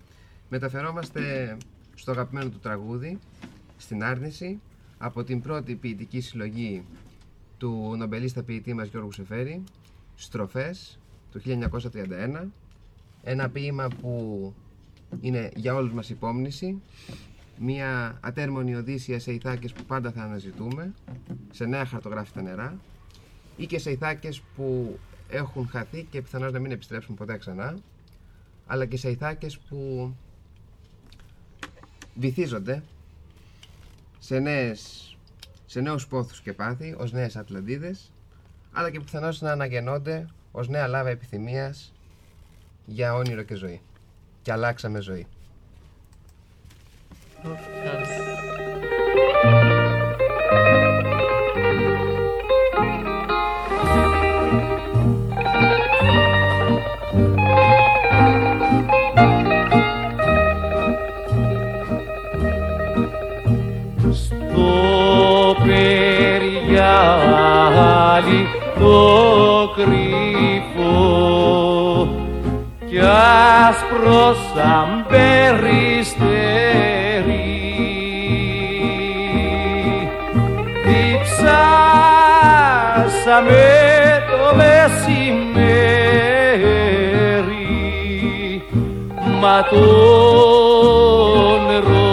μεταφερόμαστε 0.49 1.57
στο 1.95 2.11
αγαπημένο 2.11 2.49
του 2.49 2.59
τραγούδι, 2.59 3.19
στην 3.77 4.03
Άρνηση, 4.03 4.59
από 4.97 5.23
την 5.23 5.41
πρώτη 5.41 5.75
ποιητική 5.75 6.19
συλλογή 6.19 6.85
του 7.57 7.95
νομπελίστα 7.97 8.43
ποιητή 8.43 8.73
μας 8.73 8.87
Γιώργου 8.87 9.11
Σεφέρη, 9.11 9.63
Στροφές, 10.15 10.99
του 11.31 11.39
1931, 11.39 12.47
ένα 13.23 13.49
ποίημα 13.49 13.87
που 14.01 14.53
είναι 15.21 15.51
για 15.55 15.75
όλους 15.75 15.91
μας 15.93 16.09
υπόμνηση, 16.09 16.81
μια 17.59 18.17
ατέρμονη 18.21 18.75
οδύσσια 18.75 19.19
σε 19.19 19.31
ηθάκες 19.31 19.73
που 19.73 19.83
πάντα 19.83 20.11
θα 20.11 20.23
αναζητούμε, 20.23 20.93
σε 21.51 21.65
νέα 21.65 21.85
χαρτογράφητα 21.85 22.41
νερά, 22.41 22.79
ή 23.57 23.65
και 23.65 23.79
σε 23.79 23.91
ηθάκες 23.91 24.41
που 24.55 24.99
έχουν 25.29 25.67
χαθεί 25.67 26.03
και 26.03 26.21
πιθανώς 26.21 26.51
να 26.51 26.59
μην 26.59 26.71
επιστρέψουν 26.71 27.15
ποτέ 27.15 27.37
ξανά, 27.37 27.77
αλλά 28.67 28.85
και 28.85 28.97
σε 28.97 29.09
ηθάκες 29.09 29.57
που 29.57 30.13
βυθίζονται 32.15 32.83
σε, 34.19 34.39
νέες, 34.39 35.17
σε 35.65 35.81
νέους 35.81 36.07
πόθους 36.07 36.41
και 36.41 36.53
πάθη, 36.53 36.95
ως 36.97 37.11
νέες 37.11 37.35
Ατλαντίδες, 37.35 38.11
αλλά 38.71 38.91
και 38.91 38.99
πιθανώς 38.99 39.41
να 39.41 39.51
αναγεννώνται 39.51 40.27
ως 40.51 40.67
νέα 40.67 40.87
λάβα 40.87 41.09
επιθυμίας 41.09 41.93
για 42.85 43.13
όνειρο 43.13 43.43
και 43.43 43.55
ζωή. 43.55 43.81
Και 44.49 44.55
αλλάξαμε 44.55 44.99
ζωή. 44.99 45.27
στο 64.11 65.55
περιγιάλι 65.63 66.47
το 68.79 69.69
κρυφό 69.75 70.58
κι 72.99 73.05
άσπρο 73.69 74.35
σαν 74.53 75.05
περιστέρι 75.07 76.17
διψάσαμε 80.85 81.67
το 84.29 84.55
μεσημέρι 84.55 85.23
μα 89.41 89.57
το 89.69 89.85
νερό 91.67 92.09